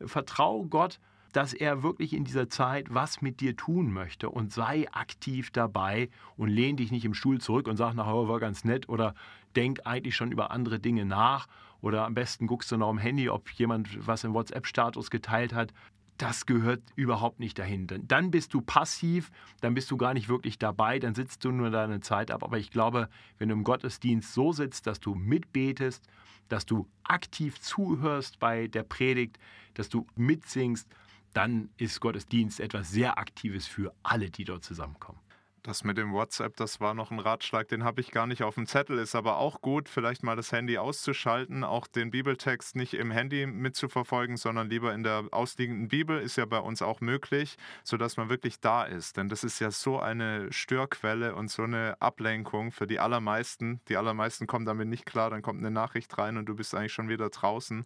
Vertrau 0.04 0.64
Gott 0.64 1.00
dass 1.32 1.54
er 1.54 1.82
wirklich 1.82 2.12
in 2.12 2.24
dieser 2.24 2.48
Zeit 2.48 2.94
was 2.94 3.22
mit 3.22 3.40
dir 3.40 3.56
tun 3.56 3.92
möchte 3.92 4.28
und 4.30 4.52
sei 4.52 4.86
aktiv 4.92 5.50
dabei 5.50 6.10
und 6.36 6.48
lehn 6.48 6.76
dich 6.76 6.90
nicht 6.90 7.04
im 7.04 7.14
Stuhl 7.14 7.40
zurück 7.40 7.66
und 7.66 7.76
sag 7.76 7.94
nachher, 7.94 8.14
oh, 8.14 8.28
war 8.28 8.38
ganz 8.38 8.64
nett 8.64 8.88
oder 8.88 9.14
denk 9.56 9.80
eigentlich 9.84 10.14
schon 10.14 10.32
über 10.32 10.50
andere 10.50 10.78
Dinge 10.78 11.04
nach 11.04 11.46
oder 11.80 12.06
am 12.06 12.14
besten 12.14 12.46
guckst 12.46 12.70
du 12.70 12.76
noch 12.76 12.88
am 12.88 12.98
Handy, 12.98 13.28
ob 13.28 13.50
jemand 13.50 14.06
was 14.06 14.24
im 14.24 14.34
WhatsApp-Status 14.34 15.10
geteilt 15.10 15.52
hat. 15.52 15.72
Das 16.18 16.46
gehört 16.46 16.82
überhaupt 16.94 17.40
nicht 17.40 17.58
dahin. 17.58 17.88
Dann 17.88 18.30
bist 18.30 18.54
du 18.54 18.60
passiv, 18.60 19.30
dann 19.60 19.74
bist 19.74 19.90
du 19.90 19.96
gar 19.96 20.14
nicht 20.14 20.28
wirklich 20.28 20.58
dabei, 20.58 20.98
dann 20.98 21.14
sitzt 21.14 21.44
du 21.44 21.50
nur 21.50 21.70
deine 21.70 22.00
Zeit 22.00 22.30
ab. 22.30 22.44
Aber 22.44 22.58
ich 22.58 22.70
glaube, 22.70 23.08
wenn 23.38 23.48
du 23.48 23.54
im 23.54 23.64
Gottesdienst 23.64 24.32
so 24.32 24.52
sitzt, 24.52 24.86
dass 24.86 25.00
du 25.00 25.14
mitbetest, 25.14 26.06
dass 26.48 26.66
du 26.66 26.86
aktiv 27.02 27.60
zuhörst 27.60 28.38
bei 28.38 28.68
der 28.68 28.84
Predigt, 28.84 29.38
dass 29.74 29.88
du 29.88 30.06
mitsingst, 30.14 30.86
dann 31.32 31.70
ist 31.76 32.00
Gottesdienst 32.00 32.60
etwas 32.60 32.90
sehr 32.90 33.18
Aktives 33.18 33.66
für 33.66 33.94
alle, 34.02 34.30
die 34.30 34.44
dort 34.44 34.64
zusammenkommen. 34.64 35.20
Das 35.64 35.84
mit 35.84 35.96
dem 35.96 36.12
WhatsApp, 36.12 36.56
das 36.56 36.80
war 36.80 36.92
noch 36.92 37.12
ein 37.12 37.20
Ratschlag, 37.20 37.68
den 37.68 37.84
habe 37.84 38.00
ich 38.00 38.10
gar 38.10 38.26
nicht 38.26 38.42
auf 38.42 38.56
dem 38.56 38.66
Zettel. 38.66 38.98
Ist 38.98 39.14
aber 39.14 39.36
auch 39.36 39.60
gut, 39.60 39.88
vielleicht 39.88 40.24
mal 40.24 40.34
das 40.34 40.50
Handy 40.50 40.76
auszuschalten, 40.76 41.62
auch 41.62 41.86
den 41.86 42.10
Bibeltext 42.10 42.74
nicht 42.74 42.94
im 42.94 43.12
Handy 43.12 43.46
mitzuverfolgen, 43.46 44.36
sondern 44.36 44.68
lieber 44.68 44.92
in 44.92 45.04
der 45.04 45.28
ausliegenden 45.30 45.86
Bibel, 45.86 46.18
ist 46.18 46.34
ja 46.34 46.46
bei 46.46 46.58
uns 46.58 46.82
auch 46.82 47.00
möglich, 47.00 47.58
sodass 47.84 48.16
man 48.16 48.28
wirklich 48.28 48.58
da 48.58 48.82
ist. 48.82 49.16
Denn 49.16 49.28
das 49.28 49.44
ist 49.44 49.60
ja 49.60 49.70
so 49.70 50.00
eine 50.00 50.52
Störquelle 50.52 51.36
und 51.36 51.48
so 51.48 51.62
eine 51.62 51.94
Ablenkung 52.00 52.72
für 52.72 52.88
die 52.88 52.98
allermeisten. 52.98 53.80
Die 53.86 53.96
allermeisten 53.96 54.48
kommen 54.48 54.66
damit 54.66 54.88
nicht 54.88 55.06
klar, 55.06 55.30
dann 55.30 55.42
kommt 55.42 55.60
eine 55.60 55.70
Nachricht 55.70 56.18
rein 56.18 56.38
und 56.38 56.46
du 56.46 56.56
bist 56.56 56.74
eigentlich 56.74 56.92
schon 56.92 57.08
wieder 57.08 57.30
draußen. 57.30 57.84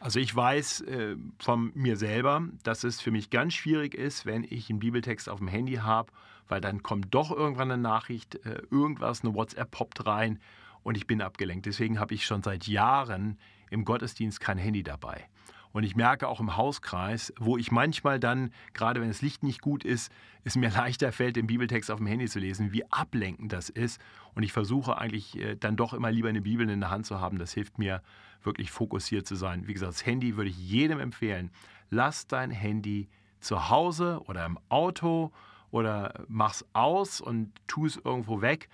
Also 0.00 0.18
ich 0.18 0.34
weiß 0.34 0.80
äh, 0.82 1.16
von 1.38 1.72
mir 1.74 1.98
selber, 1.98 2.48
dass 2.62 2.84
es 2.84 3.02
für 3.02 3.10
mich 3.10 3.28
ganz 3.28 3.52
schwierig 3.52 3.94
ist, 3.94 4.24
wenn 4.24 4.44
ich 4.48 4.70
einen 4.70 4.78
Bibeltext 4.78 5.28
auf 5.28 5.38
dem 5.38 5.48
Handy 5.48 5.74
habe, 5.74 6.10
weil 6.48 6.62
dann 6.62 6.82
kommt 6.82 7.14
doch 7.14 7.30
irgendwann 7.30 7.70
eine 7.70 7.80
Nachricht, 7.80 8.34
äh, 8.46 8.62
irgendwas, 8.70 9.22
eine 9.22 9.34
WhatsApp 9.34 9.70
poppt 9.70 10.06
rein 10.06 10.40
und 10.82 10.96
ich 10.96 11.06
bin 11.06 11.20
abgelenkt. 11.20 11.66
Deswegen 11.66 12.00
habe 12.00 12.14
ich 12.14 12.24
schon 12.24 12.42
seit 12.42 12.66
Jahren 12.66 13.38
im 13.68 13.84
Gottesdienst 13.84 14.40
kein 14.40 14.56
Handy 14.56 14.82
dabei. 14.82 15.28
Und 15.72 15.84
ich 15.84 15.94
merke 15.94 16.26
auch 16.28 16.40
im 16.40 16.56
Hauskreis, 16.56 17.32
wo 17.38 17.56
ich 17.56 17.70
manchmal 17.70 18.18
dann, 18.18 18.52
gerade 18.72 19.00
wenn 19.00 19.08
das 19.08 19.22
Licht 19.22 19.42
nicht 19.42 19.60
gut 19.60 19.84
ist, 19.84 20.12
es 20.44 20.56
mir 20.56 20.70
leichter 20.74 21.12
fällt, 21.12 21.36
den 21.36 21.46
Bibeltext 21.46 21.90
auf 21.90 21.98
dem 21.98 22.06
Handy 22.06 22.28
zu 22.28 22.38
lesen, 22.38 22.72
wie 22.72 22.84
ablenkend 22.90 23.52
das 23.52 23.68
ist. 23.68 24.00
Und 24.34 24.42
ich 24.42 24.52
versuche 24.52 24.98
eigentlich 24.98 25.38
äh, 25.38 25.56
dann 25.56 25.76
doch 25.76 25.94
immer 25.94 26.10
lieber 26.10 26.28
eine 26.28 26.42
Bibel 26.42 26.68
in 26.68 26.80
der 26.80 26.90
Hand 26.90 27.06
zu 27.06 27.20
haben. 27.20 27.38
Das 27.38 27.52
hilft 27.52 27.78
mir 27.78 28.02
wirklich 28.42 28.70
fokussiert 28.70 29.26
zu 29.26 29.36
sein. 29.36 29.66
Wie 29.66 29.72
gesagt, 29.72 29.92
das 29.92 30.06
Handy 30.06 30.36
würde 30.36 30.50
ich 30.50 30.58
jedem 30.58 30.98
empfehlen. 30.98 31.50
Lass 31.90 32.26
dein 32.26 32.50
Handy 32.50 33.08
zu 33.40 33.68
Hause 33.68 34.20
oder 34.26 34.44
im 34.46 34.58
Auto 34.68 35.32
oder 35.70 36.24
mach's 36.28 36.64
aus 36.72 37.20
und 37.20 37.52
tu 37.66 37.86
es 37.86 37.96
irgendwo 37.96 38.42
weg. 38.42 38.68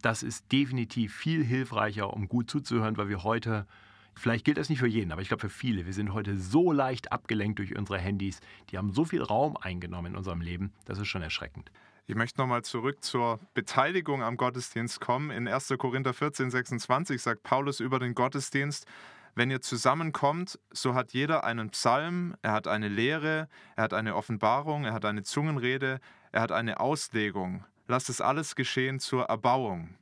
Das 0.00 0.22
ist 0.22 0.50
definitiv 0.50 1.14
viel 1.14 1.44
hilfreicher, 1.44 2.12
um 2.12 2.28
gut 2.28 2.50
zuzuhören, 2.50 2.96
weil 2.96 3.08
wir 3.08 3.22
heute 3.22 3.66
Vielleicht 4.14 4.44
gilt 4.44 4.58
das 4.58 4.68
nicht 4.68 4.78
für 4.78 4.86
jeden, 4.86 5.12
aber 5.12 5.22
ich 5.22 5.28
glaube 5.28 5.40
für 5.40 5.48
viele. 5.48 5.86
Wir 5.86 5.92
sind 5.92 6.12
heute 6.12 6.38
so 6.38 6.72
leicht 6.72 7.12
abgelenkt 7.12 7.58
durch 7.58 7.76
unsere 7.76 7.98
Handys. 7.98 8.40
Die 8.70 8.78
haben 8.78 8.92
so 8.92 9.04
viel 9.04 9.22
Raum 9.22 9.56
eingenommen 9.56 10.12
in 10.12 10.16
unserem 10.16 10.40
Leben. 10.40 10.72
Das 10.84 10.98
ist 10.98 11.08
schon 11.08 11.22
erschreckend. 11.22 11.70
Ich 12.06 12.16
möchte 12.16 12.40
nochmal 12.40 12.62
zurück 12.62 13.02
zur 13.02 13.38
Beteiligung 13.54 14.22
am 14.22 14.36
Gottesdienst 14.36 15.00
kommen. 15.00 15.30
In 15.30 15.48
1. 15.48 15.74
Korinther 15.78 16.12
14, 16.12 16.50
26 16.50 17.22
sagt 17.22 17.42
Paulus 17.42 17.80
über 17.80 17.98
den 17.98 18.14
Gottesdienst, 18.14 18.86
wenn 19.34 19.50
ihr 19.50 19.62
zusammenkommt, 19.62 20.58
so 20.72 20.94
hat 20.94 21.14
jeder 21.14 21.44
einen 21.44 21.70
Psalm, 21.70 22.34
er 22.42 22.52
hat 22.52 22.68
eine 22.68 22.88
Lehre, 22.88 23.48
er 23.76 23.84
hat 23.84 23.94
eine 23.94 24.14
Offenbarung, 24.14 24.84
er 24.84 24.92
hat 24.92 25.06
eine 25.06 25.22
Zungenrede, 25.22 26.00
er 26.32 26.42
hat 26.42 26.52
eine 26.52 26.80
Auslegung. 26.80 27.64
lasst 27.88 28.10
es 28.10 28.20
alles 28.20 28.56
geschehen 28.56 29.00
zur 29.00 29.24
Erbauung. 29.24 29.94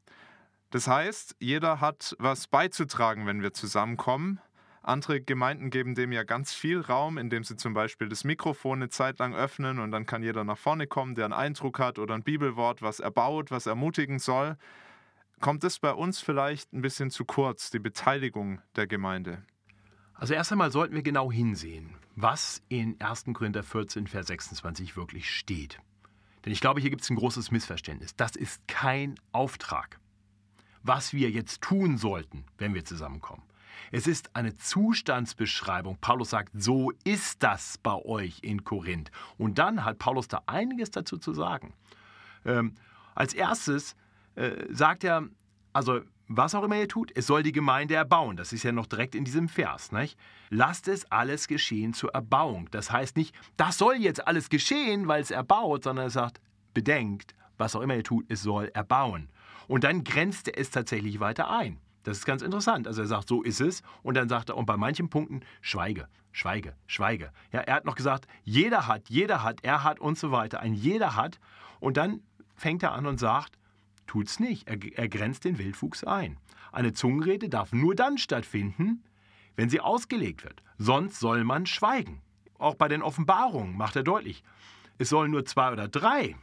Das 0.71 0.87
heißt, 0.87 1.37
jeder 1.41 1.81
hat 1.81 2.17
was 2.19 2.47
beizutragen, 2.47 3.27
wenn 3.27 3.43
wir 3.43 3.53
zusammenkommen. 3.53 4.41
Andere 4.83 5.21
Gemeinden 5.21 5.71
geben 5.71 5.95
dem 5.95 6.11
ja 6.11 6.23
ganz 6.23 6.55
viel 6.55 6.81
Raum, 6.81 7.19
indem 7.19 7.45
sie 7.45 7.57
zum 7.57 7.75
Beispiel 7.75 8.09
das 8.09 8.25
Mikrofon 8.25 8.79
eine 8.79 8.89
Zeit 8.89 9.19
lang 9.19 9.35
öffnen 9.35 9.79
und 9.79 9.91
dann 9.91 10.07
kann 10.07 10.23
jeder 10.23 10.43
nach 10.45 10.57
vorne 10.57 10.87
kommen, 10.87 11.15
der 11.15 11.27
einen 11.27 11.35
Eindruck 11.35 11.79
hat 11.79 11.99
oder 11.99 12.15
ein 12.15 12.23
Bibelwort, 12.23 12.81
was 12.81 12.99
erbaut, 13.01 13.51
was 13.51 13.67
ermutigen 13.67 14.19
soll. 14.19 14.57
Kommt 15.41 15.65
es 15.65 15.79
bei 15.79 15.93
uns 15.93 16.21
vielleicht 16.21 16.73
ein 16.73 16.83
bisschen 16.83 17.11
zu 17.11 17.25
kurz, 17.25 17.71
die 17.71 17.79
Beteiligung 17.79 18.63
der 18.77 18.87
Gemeinde? 18.87 19.43
Also 20.15 20.35
erst 20.35 20.53
einmal 20.53 20.71
sollten 20.71 20.95
wir 20.95 21.03
genau 21.03 21.33
hinsehen, 21.33 21.95
was 22.15 22.63
in 22.69 23.01
1. 23.01 23.25
Korinther 23.33 23.63
14, 23.63 24.07
Vers 24.07 24.29
26 24.29 24.97
wirklich 24.97 25.31
steht. 25.31 25.81
Denn 26.45 26.53
ich 26.53 26.61
glaube, 26.61 26.81
hier 26.81 26.91
gibt 26.91 27.03
es 27.03 27.11
ein 27.11 27.17
großes 27.17 27.51
Missverständnis. 27.51 28.17
Das 28.17 28.37
ist 28.37 28.67
kein 28.67 29.15
Auftrag, 29.33 29.99
was 30.83 31.13
wir 31.13 31.31
jetzt 31.31 31.63
tun 31.63 31.99
sollten, 31.99 32.45
wenn 32.59 32.75
wir 32.75 32.85
zusammenkommen. 32.85 33.43
Es 33.93 34.07
ist 34.07 34.35
eine 34.37 34.57
Zustandsbeschreibung. 34.57 35.99
Paulus 36.01 36.31
sagt, 36.31 36.53
so 36.55 36.93
ist 37.05 37.43
das 37.43 37.79
bei 37.79 37.95
euch 37.95 38.39
in 38.43 38.65
Korinth. 38.65 39.11
Und 39.37 39.59
dann 39.59 39.85
hat 39.85 39.99
Paulus 39.99 40.29
da 40.29 40.43
einiges 40.47 40.91
dazu 40.91 41.19
zu 41.19 41.33
sagen. 41.33 41.73
Ähm, 42.45 42.75
als 43.15 43.35
erstes 43.35 43.97
äh, 44.37 44.67
sagt 44.71 45.05
er, 45.05 45.29
also 45.73 46.01
was 46.33 46.55
auch 46.55 46.63
immer 46.63 46.77
ihr 46.77 46.87
tut, 46.87 47.11
es 47.17 47.27
soll 47.27 47.43
die 47.43 47.51
Gemeinde 47.51 47.97
erbauen. 47.97 48.37
Das 48.37 48.53
ist 48.53 48.63
ja 48.63 48.71
noch 48.71 48.87
direkt 48.87 49.17
in 49.17 49.25
diesem 49.25 49.49
Vers. 49.49 49.91
Nicht? 49.91 50.17
Lasst 50.49 50.87
es 50.87 51.11
alles 51.11 51.49
geschehen 51.49 51.93
zur 51.93 52.15
Erbauung. 52.15 52.69
Das 52.71 52.93
heißt 52.93 53.17
nicht, 53.17 53.35
das 53.57 53.79
soll 53.79 53.97
jetzt 53.97 54.27
alles 54.29 54.49
geschehen, 54.49 55.09
weil 55.09 55.23
es 55.23 55.33
erbaut, 55.33 55.83
sondern 55.83 56.07
er 56.07 56.11
sagt, 56.11 56.41
bedenkt, 56.73 57.35
was 57.59 57.75
auch 57.75 57.81
immer 57.81 57.97
ihr 57.97 58.05
tut, 58.05 58.27
es 58.29 58.43
soll 58.43 58.71
erbauen. 58.75 59.29
Und 59.71 59.85
dann 59.85 60.03
grenzt 60.03 60.49
er 60.49 60.59
es 60.59 60.73
tatsächlich 60.73 61.21
weiter 61.21 61.49
ein. 61.49 61.79
Das 62.03 62.19
ist 62.19 62.27
ganz 62.27 62.43
interessant. 62.43 62.89
Also 62.89 63.03
er 63.03 63.07
sagt, 63.07 63.29
so 63.29 63.41
ist 63.45 63.61
es. 63.61 63.85
Und 64.03 64.17
dann 64.17 64.29
sagt 64.29 64.49
er, 64.49 64.57
und 64.57 64.67
bei 64.67 64.77
manchen 64.77 65.09
Punkten, 65.11 65.43
schweige, 65.61 66.09
schweige, 66.33 66.75
schweige. 66.89 67.31
Ja, 67.53 67.61
er 67.61 67.77
hat 67.77 67.85
noch 67.85 67.95
gesagt, 67.95 68.27
jeder 68.43 68.89
hat, 68.89 69.09
jeder 69.09 69.45
hat, 69.45 69.61
er 69.63 69.85
hat 69.85 70.01
und 70.01 70.19
so 70.19 70.33
weiter. 70.33 70.59
Ein 70.59 70.75
jeder 70.75 71.15
hat. 71.15 71.39
Und 71.79 71.99
dann 71.99 72.21
fängt 72.57 72.83
er 72.83 72.95
an 72.95 73.07
und 73.07 73.21
sagt, 73.21 73.61
tut's 74.09 74.41
nicht. 74.41 74.67
Er, 74.67 74.77
er 74.97 75.09
grenzt 75.09 75.45
den 75.45 75.59
Wildwuchs 75.59 76.03
ein. 76.03 76.37
Eine 76.73 76.93
Zungenrede 76.93 77.49
darf 77.49 77.73
nur 77.73 77.95
dann 77.95 78.19
stattfinden, 78.19 79.05
wenn 79.55 79.71
sie 79.71 79.79
ausgelegt 79.79 80.43
wird. 80.43 80.65
Sonst 80.79 81.21
soll 81.21 81.45
man 81.45 81.67
schweigen. 81.67 82.23
Auch 82.59 82.75
bei 82.75 82.89
den 82.89 83.03
Offenbarungen 83.03 83.77
macht 83.77 83.95
er 83.95 84.03
deutlich, 84.03 84.43
es 84.99 85.11
sollen 85.11 85.31
nur 85.31 85.45
zwei 85.45 85.71
oder 85.71 85.87
drei 85.87 86.35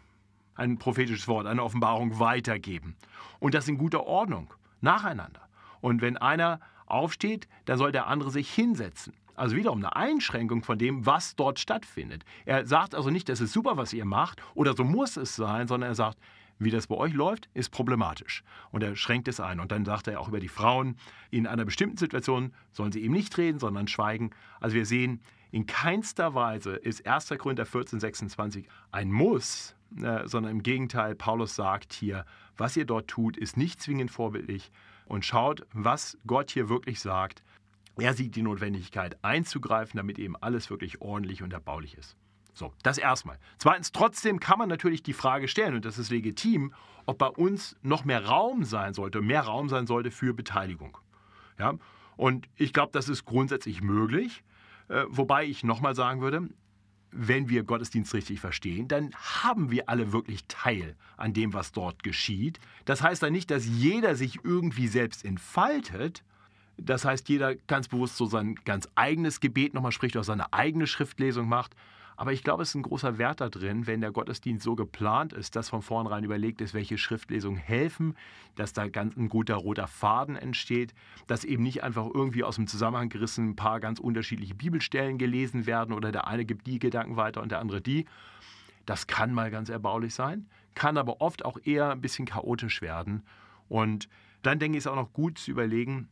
ein 0.57 0.77
prophetisches 0.77 1.27
Wort, 1.27 1.47
eine 1.47 1.63
Offenbarung 1.63 2.19
weitergeben. 2.19 2.95
Und 3.39 3.53
das 3.53 3.67
in 3.67 3.77
guter 3.77 4.05
Ordnung, 4.05 4.53
nacheinander. 4.81 5.47
Und 5.79 6.01
wenn 6.01 6.17
einer 6.17 6.59
aufsteht, 6.87 7.47
dann 7.65 7.77
soll 7.77 7.91
der 7.91 8.07
andere 8.07 8.31
sich 8.31 8.51
hinsetzen. 8.51 9.13
Also 9.35 9.55
wiederum 9.55 9.77
eine 9.77 9.95
Einschränkung 9.95 10.63
von 10.63 10.79
dem, 10.79 11.05
was 11.05 11.35
dort 11.35 11.59
stattfindet. 11.59 12.25
Er 12.45 12.65
sagt 12.65 12.95
also 12.95 13.11
nicht, 13.11 13.29
das 13.29 13.39
ist 13.39 13.53
super, 13.53 13.77
was 13.77 13.93
ihr 13.93 14.05
macht 14.05 14.41
oder 14.55 14.73
so 14.75 14.83
muss 14.83 15.15
es 15.15 15.35
sein, 15.35 15.67
sondern 15.67 15.91
er 15.91 15.95
sagt, 15.95 16.17
wie 16.59 16.71
das 16.71 16.87
bei 16.87 16.95
euch 16.95 17.13
läuft, 17.13 17.47
ist 17.53 17.69
problematisch. 17.69 18.43
Und 18.71 18.81
er 18.81 18.95
schränkt 18.95 19.27
es 19.27 19.39
ein. 19.39 19.59
Und 19.59 19.71
dann 19.71 19.85
sagt 19.85 20.07
er 20.07 20.19
auch 20.19 20.27
über 20.27 20.39
die 20.39 20.47
Frauen, 20.47 20.97
in 21.29 21.45
einer 21.45 21.65
bestimmten 21.65 21.97
Situation 21.97 22.51
sollen 22.71 22.91
sie 22.91 23.03
eben 23.03 23.13
nicht 23.13 23.37
reden, 23.37 23.59
sondern 23.59 23.87
schweigen. 23.87 24.31
Also 24.59 24.75
wir 24.75 24.87
sehen, 24.87 25.21
in 25.51 25.67
keinster 25.67 26.33
Weise 26.33 26.75
ist 26.75 27.05
1. 27.05 27.29
Korinther 27.37 27.65
14, 27.65 27.99
26 27.99 28.67
ein 28.91 29.11
Muss, 29.11 29.75
äh, 30.01 30.27
sondern 30.27 30.51
im 30.51 30.63
Gegenteil, 30.63 31.15
Paulus 31.15 31.55
sagt 31.55 31.93
hier, 31.93 32.25
was 32.57 32.75
ihr 32.75 32.85
dort 32.85 33.07
tut, 33.07 33.37
ist 33.37 33.57
nicht 33.57 33.81
zwingend 33.81 34.11
vorbildlich, 34.11 34.71
und 35.05 35.25
schaut, 35.25 35.65
was 35.71 36.17
Gott 36.27 36.51
hier 36.51 36.69
wirklich 36.69 36.99
sagt. 36.99 37.43
Er 37.97 38.13
sieht 38.13 38.35
die 38.35 38.41
Notwendigkeit 38.41 39.17
einzugreifen, 39.23 39.97
damit 39.97 40.19
eben 40.19 40.35
alles 40.35 40.69
wirklich 40.69 41.01
ordentlich 41.01 41.41
und 41.41 41.53
erbaulich 41.53 41.97
ist. 41.97 42.15
So, 42.53 42.73
das 42.83 42.97
erstmal. 42.97 43.37
Zweitens, 43.57 43.91
trotzdem 43.91 44.39
kann 44.39 44.59
man 44.59 44.69
natürlich 44.69 45.03
die 45.03 45.13
Frage 45.13 45.47
stellen, 45.47 45.75
und 45.75 45.85
das 45.85 45.97
ist 45.97 46.09
legitim, 46.09 46.73
ob 47.05 47.19
bei 47.19 47.27
uns 47.27 47.75
noch 47.81 48.03
mehr 48.03 48.25
Raum 48.25 48.63
sein 48.63 48.93
sollte, 48.93 49.21
mehr 49.21 49.43
Raum 49.43 49.69
sein 49.69 49.87
sollte 49.87 50.11
für 50.11 50.33
Beteiligung. 50.33 50.97
Ja? 51.57 51.73
Und 52.15 52.49
ich 52.55 52.73
glaube, 52.73 52.91
das 52.93 53.09
ist 53.09 53.25
grundsätzlich 53.25 53.81
möglich. 53.81 54.43
Äh, 54.89 55.03
wobei 55.07 55.45
ich 55.45 55.63
nochmal 55.63 55.95
sagen 55.95 56.21
würde, 56.21 56.49
wenn 57.11 57.49
wir 57.49 57.63
Gottesdienst 57.63 58.13
richtig 58.13 58.39
verstehen, 58.39 58.87
dann 58.87 59.13
haben 59.15 59.71
wir 59.71 59.89
alle 59.89 60.11
wirklich 60.11 60.45
Teil 60.47 60.95
an 61.15 61.33
dem, 61.33 61.53
was 61.53 61.71
dort 61.71 62.03
geschieht. 62.03 62.59
Das 62.85 63.01
heißt 63.01 63.23
dann 63.23 63.33
nicht, 63.33 63.49
dass 63.49 63.65
jeder 63.65 64.15
sich 64.15 64.39
irgendwie 64.43 64.87
selbst 64.87 65.25
entfaltet. 65.25 66.23
Das 66.77 67.05
heißt, 67.05 67.27
jeder 67.29 67.55
ganz 67.55 67.87
bewusst 67.87 68.17
so 68.17 68.25
sein 68.25 68.55
ganz 68.65 68.87
eigenes 68.95 69.39
Gebet 69.39 69.73
nochmal 69.73 69.91
spricht 69.91 70.15
oder 70.15 70.23
seine 70.23 70.53
eigene 70.53 70.85
Schriftlesung 70.85 71.47
macht. 71.47 71.75
Aber 72.19 72.33
ich 72.33 72.43
glaube, 72.43 72.63
es 72.63 72.69
ist 72.69 72.75
ein 72.75 72.81
großer 72.81 73.19
Wert 73.19 73.41
da 73.41 73.47
drin, 73.47 73.85
wenn 73.85 74.01
der 74.01 74.11
Gottesdienst 74.11 74.63
so 74.63 74.75
geplant 74.75 75.33
ist, 75.33 75.55
dass 75.55 75.69
von 75.69 75.83
vornherein 75.83 76.23
überlegt 76.23 76.61
ist, 76.61 76.73
welche 76.73 76.97
Schriftlesungen 76.97 77.59
helfen, 77.59 78.15
dass 78.55 78.73
da 78.73 78.87
ganz 78.87 79.15
ein 79.15 79.29
guter 79.29 79.55
roter 79.55 79.85
Faden 79.85 80.35
entsteht, 80.35 80.95
dass 81.27 81.43
eben 81.43 81.61
nicht 81.61 81.83
einfach 81.83 82.07
irgendwie 82.11 82.43
aus 82.43 82.55
dem 82.55 82.65
Zusammenhang 82.65 83.09
gerissen 83.09 83.49
ein 83.49 83.55
paar 83.55 83.79
ganz 83.79 83.99
unterschiedliche 83.99 84.55
Bibelstellen 84.55 85.19
gelesen 85.19 85.67
werden 85.67 85.93
oder 85.93 86.11
der 86.11 86.25
eine 86.25 86.43
gibt 86.43 86.65
die 86.65 86.79
Gedanken 86.79 87.17
weiter 87.17 87.43
und 87.43 87.51
der 87.51 87.59
andere 87.59 87.81
die. 87.81 88.05
Das 88.87 89.05
kann 89.05 89.31
mal 89.31 89.51
ganz 89.51 89.69
erbaulich 89.69 90.15
sein, 90.15 90.47
kann 90.73 90.97
aber 90.97 91.21
oft 91.21 91.45
auch 91.45 91.59
eher 91.63 91.91
ein 91.91 92.01
bisschen 92.01 92.25
chaotisch 92.25 92.81
werden. 92.81 93.21
Und 93.69 94.09
dann 94.41 94.57
denke 94.57 94.77
ich, 94.77 94.85
ist 94.85 94.87
auch 94.87 94.95
noch 94.95 95.13
gut 95.13 95.37
zu 95.37 95.51
überlegen, 95.51 96.09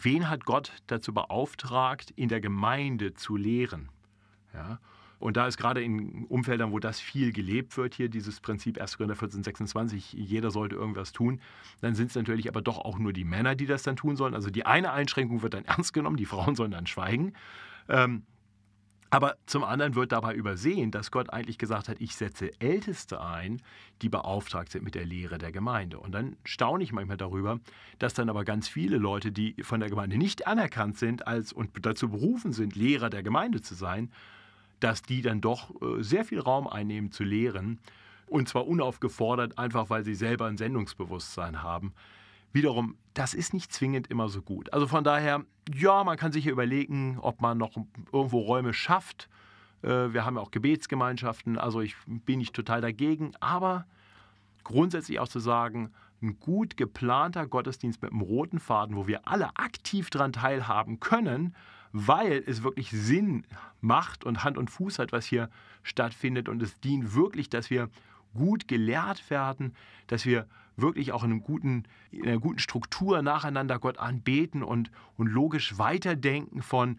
wen 0.00 0.28
hat 0.28 0.44
Gott 0.44 0.72
dazu 0.86 1.12
beauftragt, 1.12 2.12
in 2.12 2.28
der 2.28 2.40
Gemeinde 2.40 3.14
zu 3.14 3.36
lehren? 3.36 3.88
Ja? 4.54 4.78
Und 5.20 5.36
da 5.36 5.46
ist 5.46 5.58
gerade 5.58 5.82
in 5.82 6.24
Umfeldern, 6.24 6.72
wo 6.72 6.78
das 6.78 6.98
viel 6.98 7.32
gelebt 7.32 7.76
wird, 7.76 7.94
hier 7.94 8.08
dieses 8.08 8.40
Prinzip 8.40 8.80
1. 8.80 8.96
Korinther 8.96 9.16
14, 9.16 9.44
26, 9.44 10.14
jeder 10.14 10.50
sollte 10.50 10.76
irgendwas 10.76 11.12
tun, 11.12 11.40
dann 11.82 11.94
sind 11.94 12.08
es 12.08 12.16
natürlich 12.16 12.48
aber 12.48 12.62
doch 12.62 12.78
auch 12.78 12.98
nur 12.98 13.12
die 13.12 13.24
Männer, 13.24 13.54
die 13.54 13.66
das 13.66 13.82
dann 13.82 13.96
tun 13.96 14.16
sollen. 14.16 14.34
Also 14.34 14.50
die 14.50 14.64
eine 14.64 14.92
Einschränkung 14.92 15.42
wird 15.42 15.54
dann 15.54 15.64
ernst 15.66 15.92
genommen, 15.92 16.16
die 16.16 16.24
Frauen 16.24 16.56
sollen 16.56 16.70
dann 16.70 16.86
schweigen. 16.86 17.34
Ähm, 17.88 18.22
aber 19.12 19.36
zum 19.44 19.64
anderen 19.64 19.96
wird 19.96 20.12
dabei 20.12 20.34
übersehen, 20.34 20.92
dass 20.92 21.10
Gott 21.10 21.30
eigentlich 21.30 21.58
gesagt 21.58 21.88
hat, 21.88 22.00
ich 22.00 22.14
setze 22.14 22.52
Älteste 22.60 23.20
ein, 23.20 23.60
die 24.02 24.08
beauftragt 24.08 24.70
sind 24.70 24.84
mit 24.84 24.94
der 24.94 25.04
Lehre 25.04 25.36
der 25.36 25.50
Gemeinde. 25.50 25.98
Und 25.98 26.12
dann 26.12 26.36
staune 26.44 26.84
ich 26.84 26.92
manchmal 26.92 27.16
darüber, 27.16 27.58
dass 27.98 28.14
dann 28.14 28.30
aber 28.30 28.44
ganz 28.44 28.68
viele 28.68 28.98
Leute, 28.98 29.32
die 29.32 29.56
von 29.62 29.80
der 29.80 29.90
Gemeinde 29.90 30.16
nicht 30.16 30.46
anerkannt 30.46 30.96
sind 30.96 31.26
als 31.26 31.52
und 31.52 31.70
dazu 31.84 32.08
berufen 32.08 32.52
sind, 32.52 32.76
Lehrer 32.76 33.10
der 33.10 33.24
Gemeinde 33.24 33.60
zu 33.60 33.74
sein, 33.74 34.10
dass 34.80 35.02
die 35.02 35.22
dann 35.22 35.40
doch 35.40 35.70
äh, 35.80 36.02
sehr 36.02 36.24
viel 36.24 36.40
Raum 36.40 36.66
einnehmen 36.66 37.12
zu 37.12 37.24
lehren. 37.24 37.78
Und 38.26 38.48
zwar 38.48 38.66
unaufgefordert, 38.66 39.58
einfach 39.58 39.90
weil 39.90 40.04
sie 40.04 40.14
selber 40.14 40.46
ein 40.46 40.56
Sendungsbewusstsein 40.56 41.62
haben. 41.62 41.92
Wiederum, 42.52 42.96
das 43.14 43.34
ist 43.34 43.54
nicht 43.54 43.72
zwingend 43.72 44.08
immer 44.08 44.28
so 44.28 44.42
gut. 44.42 44.72
Also 44.72 44.86
von 44.86 45.04
daher, 45.04 45.44
ja, 45.72 46.02
man 46.04 46.16
kann 46.16 46.32
sich 46.32 46.46
überlegen, 46.46 47.18
ob 47.20 47.40
man 47.40 47.58
noch 47.58 47.76
irgendwo 48.12 48.40
Räume 48.40 48.72
schafft. 48.72 49.28
Äh, 49.82 50.12
wir 50.12 50.24
haben 50.24 50.36
ja 50.36 50.42
auch 50.42 50.50
Gebetsgemeinschaften, 50.50 51.58
also 51.58 51.80
ich 51.80 51.96
bin 52.06 52.38
nicht 52.38 52.54
total 52.54 52.80
dagegen, 52.80 53.32
aber 53.40 53.86
grundsätzlich 54.64 55.20
auch 55.20 55.28
zu 55.28 55.40
sagen, 55.40 55.92
ein 56.22 56.38
gut 56.38 56.76
geplanter 56.76 57.46
Gottesdienst 57.46 58.02
mit 58.02 58.12
einem 58.12 58.20
roten 58.20 58.58
Faden, 58.58 58.96
wo 58.96 59.06
wir 59.06 59.26
alle 59.26 59.56
aktiv 59.56 60.10
daran 60.10 60.32
teilhaben 60.32 61.00
können, 61.00 61.54
weil 61.92 62.42
es 62.46 62.62
wirklich 62.62 62.90
Sinn 62.90 63.44
macht 63.80 64.24
und 64.24 64.44
Hand 64.44 64.58
und 64.58 64.70
Fuß 64.70 64.98
hat, 64.98 65.12
was 65.12 65.26
hier 65.26 65.50
stattfindet. 65.82 66.48
Und 66.48 66.62
es 66.62 66.78
dient 66.80 67.14
wirklich, 67.14 67.48
dass 67.48 67.70
wir 67.70 67.88
gut 68.34 68.68
gelehrt 68.68 69.28
werden, 69.30 69.74
dass 70.06 70.24
wir 70.24 70.46
wirklich 70.76 71.12
auch 71.12 71.24
in, 71.24 71.42
guten, 71.42 71.84
in 72.10 72.26
einer 72.26 72.38
guten 72.38 72.58
Struktur 72.58 73.22
nacheinander 73.22 73.78
Gott 73.78 73.98
anbeten 73.98 74.62
und, 74.62 74.90
und 75.16 75.26
logisch 75.26 75.78
weiterdenken 75.78 76.62
von, 76.62 76.98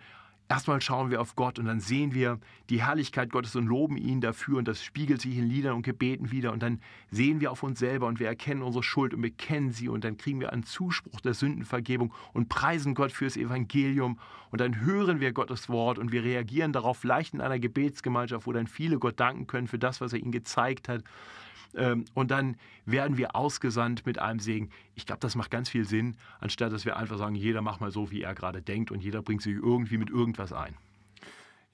Erstmal 0.51 0.81
schauen 0.81 1.11
wir 1.11 1.21
auf 1.21 1.37
Gott 1.37 1.59
und 1.59 1.65
dann 1.67 1.79
sehen 1.79 2.13
wir 2.13 2.37
die 2.69 2.83
Herrlichkeit 2.83 3.29
Gottes 3.29 3.55
und 3.55 3.67
loben 3.67 3.95
ihn 3.95 4.19
dafür 4.19 4.57
und 4.57 4.67
das 4.67 4.83
spiegelt 4.83 5.21
sich 5.21 5.37
in 5.37 5.47
Liedern 5.47 5.75
und 5.75 5.83
Gebeten 5.83 6.29
wieder 6.29 6.51
und 6.51 6.61
dann 6.61 6.81
sehen 7.09 7.39
wir 7.39 7.53
auf 7.53 7.63
uns 7.63 7.79
selber 7.79 8.07
und 8.07 8.19
wir 8.19 8.27
erkennen 8.27 8.61
unsere 8.61 8.83
Schuld 8.83 9.13
und 9.13 9.21
bekennen 9.21 9.71
sie 9.71 9.87
und 9.87 10.03
dann 10.03 10.17
kriegen 10.17 10.41
wir 10.41 10.51
einen 10.51 10.63
Zuspruch 10.63 11.21
der 11.21 11.35
Sündenvergebung 11.35 12.13
und 12.33 12.49
preisen 12.49 12.95
Gott 12.95 13.13
fürs 13.13 13.37
Evangelium 13.37 14.19
und 14.49 14.59
dann 14.59 14.81
hören 14.81 15.21
wir 15.21 15.31
Gottes 15.31 15.69
Wort 15.69 15.97
und 15.97 16.11
wir 16.11 16.25
reagieren 16.25 16.73
darauf 16.73 16.97
vielleicht 16.97 17.33
in 17.33 17.39
einer 17.39 17.57
Gebetsgemeinschaft, 17.57 18.45
wo 18.45 18.51
dann 18.51 18.67
viele 18.67 18.99
Gott 18.99 19.21
danken 19.21 19.47
können 19.47 19.69
für 19.69 19.79
das, 19.79 20.01
was 20.01 20.11
er 20.11 20.19
ihnen 20.19 20.33
gezeigt 20.33 20.89
hat 20.89 21.05
und 21.73 22.31
dann 22.31 22.57
werden 22.85 23.17
wir 23.17 23.35
ausgesandt 23.35 24.05
mit 24.05 24.19
einem 24.19 24.39
Segen. 24.39 24.69
Ich 24.95 25.05
glaube, 25.05 25.19
das 25.19 25.35
macht 25.35 25.51
ganz 25.51 25.69
viel 25.69 25.85
Sinn, 25.85 26.17
anstatt 26.39 26.71
dass 26.71 26.85
wir 26.85 26.97
einfach 26.97 27.17
sagen, 27.17 27.35
jeder 27.35 27.61
macht 27.61 27.81
mal 27.81 27.91
so, 27.91 28.11
wie 28.11 28.21
er 28.21 28.35
gerade 28.35 28.61
denkt 28.61 28.91
und 28.91 29.01
jeder 29.01 29.21
bringt 29.21 29.41
sich 29.41 29.55
irgendwie 29.55 29.97
mit 29.97 30.09
irgendwas 30.09 30.53
ein. 30.53 30.75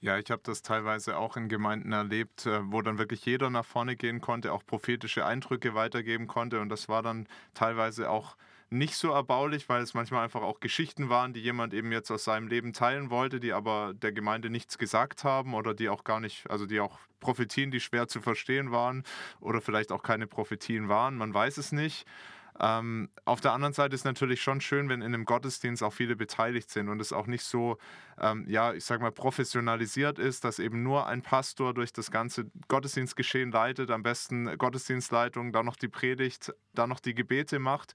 Ja, 0.00 0.16
ich 0.16 0.30
habe 0.30 0.42
das 0.44 0.62
teilweise 0.62 1.16
auch 1.16 1.36
in 1.36 1.48
Gemeinden 1.48 1.90
erlebt, 1.90 2.46
äh, 2.46 2.60
wo 2.62 2.82
dann 2.82 2.98
wirklich 2.98 3.24
jeder 3.24 3.50
nach 3.50 3.64
vorne 3.64 3.96
gehen 3.96 4.20
konnte, 4.20 4.52
auch 4.52 4.64
prophetische 4.64 5.26
Eindrücke 5.26 5.74
weitergeben 5.74 6.28
konnte. 6.28 6.60
Und 6.60 6.68
das 6.68 6.88
war 6.88 7.02
dann 7.02 7.26
teilweise 7.52 8.08
auch 8.08 8.36
nicht 8.70 8.96
so 8.96 9.12
erbaulich, 9.12 9.68
weil 9.68 9.82
es 9.82 9.94
manchmal 9.94 10.24
einfach 10.24 10.42
auch 10.42 10.60
Geschichten 10.60 11.08
waren, 11.08 11.32
die 11.32 11.40
jemand 11.40 11.72
eben 11.72 11.90
jetzt 11.92 12.10
aus 12.10 12.24
seinem 12.24 12.48
Leben 12.48 12.72
teilen 12.72 13.10
wollte, 13.10 13.40
die 13.40 13.52
aber 13.52 13.94
der 13.94 14.12
Gemeinde 14.12 14.50
nichts 14.50 14.78
gesagt 14.78 15.24
haben 15.24 15.54
oder 15.54 15.74
die 15.74 15.88
auch 15.88 16.04
gar 16.04 16.20
nicht, 16.20 16.50
also 16.50 16.66
die 16.66 16.80
auch 16.80 16.98
Prophetien, 17.20 17.70
die 17.70 17.80
schwer 17.80 18.08
zu 18.08 18.20
verstehen 18.20 18.70
waren 18.70 19.04
oder 19.40 19.60
vielleicht 19.60 19.90
auch 19.90 20.02
keine 20.02 20.26
Prophetien 20.26 20.88
waren, 20.88 21.16
man 21.16 21.32
weiß 21.32 21.56
es 21.56 21.72
nicht. 21.72 22.06
Ähm, 22.60 23.08
auf 23.24 23.40
der 23.40 23.52
anderen 23.52 23.72
Seite 23.72 23.94
ist 23.94 24.04
natürlich 24.04 24.42
schon 24.42 24.60
schön, 24.60 24.88
wenn 24.88 25.00
in 25.00 25.14
einem 25.14 25.24
Gottesdienst 25.24 25.82
auch 25.82 25.92
viele 25.92 26.16
beteiligt 26.16 26.70
sind 26.70 26.88
und 26.88 27.00
es 27.00 27.12
auch 27.12 27.28
nicht 27.28 27.44
so, 27.44 27.78
ähm, 28.20 28.46
ja, 28.48 28.72
ich 28.74 28.84
sag 28.84 29.00
mal, 29.00 29.12
professionalisiert 29.12 30.18
ist, 30.18 30.44
dass 30.44 30.58
eben 30.58 30.82
nur 30.82 31.06
ein 31.06 31.22
Pastor 31.22 31.72
durch 31.72 31.92
das 31.92 32.10
ganze 32.10 32.50
Gottesdienstgeschehen 32.66 33.52
leitet, 33.52 33.90
am 33.92 34.02
besten 34.02 34.58
Gottesdienstleitung, 34.58 35.52
dann 35.52 35.66
noch 35.66 35.76
die 35.76 35.88
Predigt, 35.88 36.52
dann 36.74 36.88
noch 36.88 37.00
die 37.00 37.14
Gebete 37.14 37.60
macht. 37.60 37.94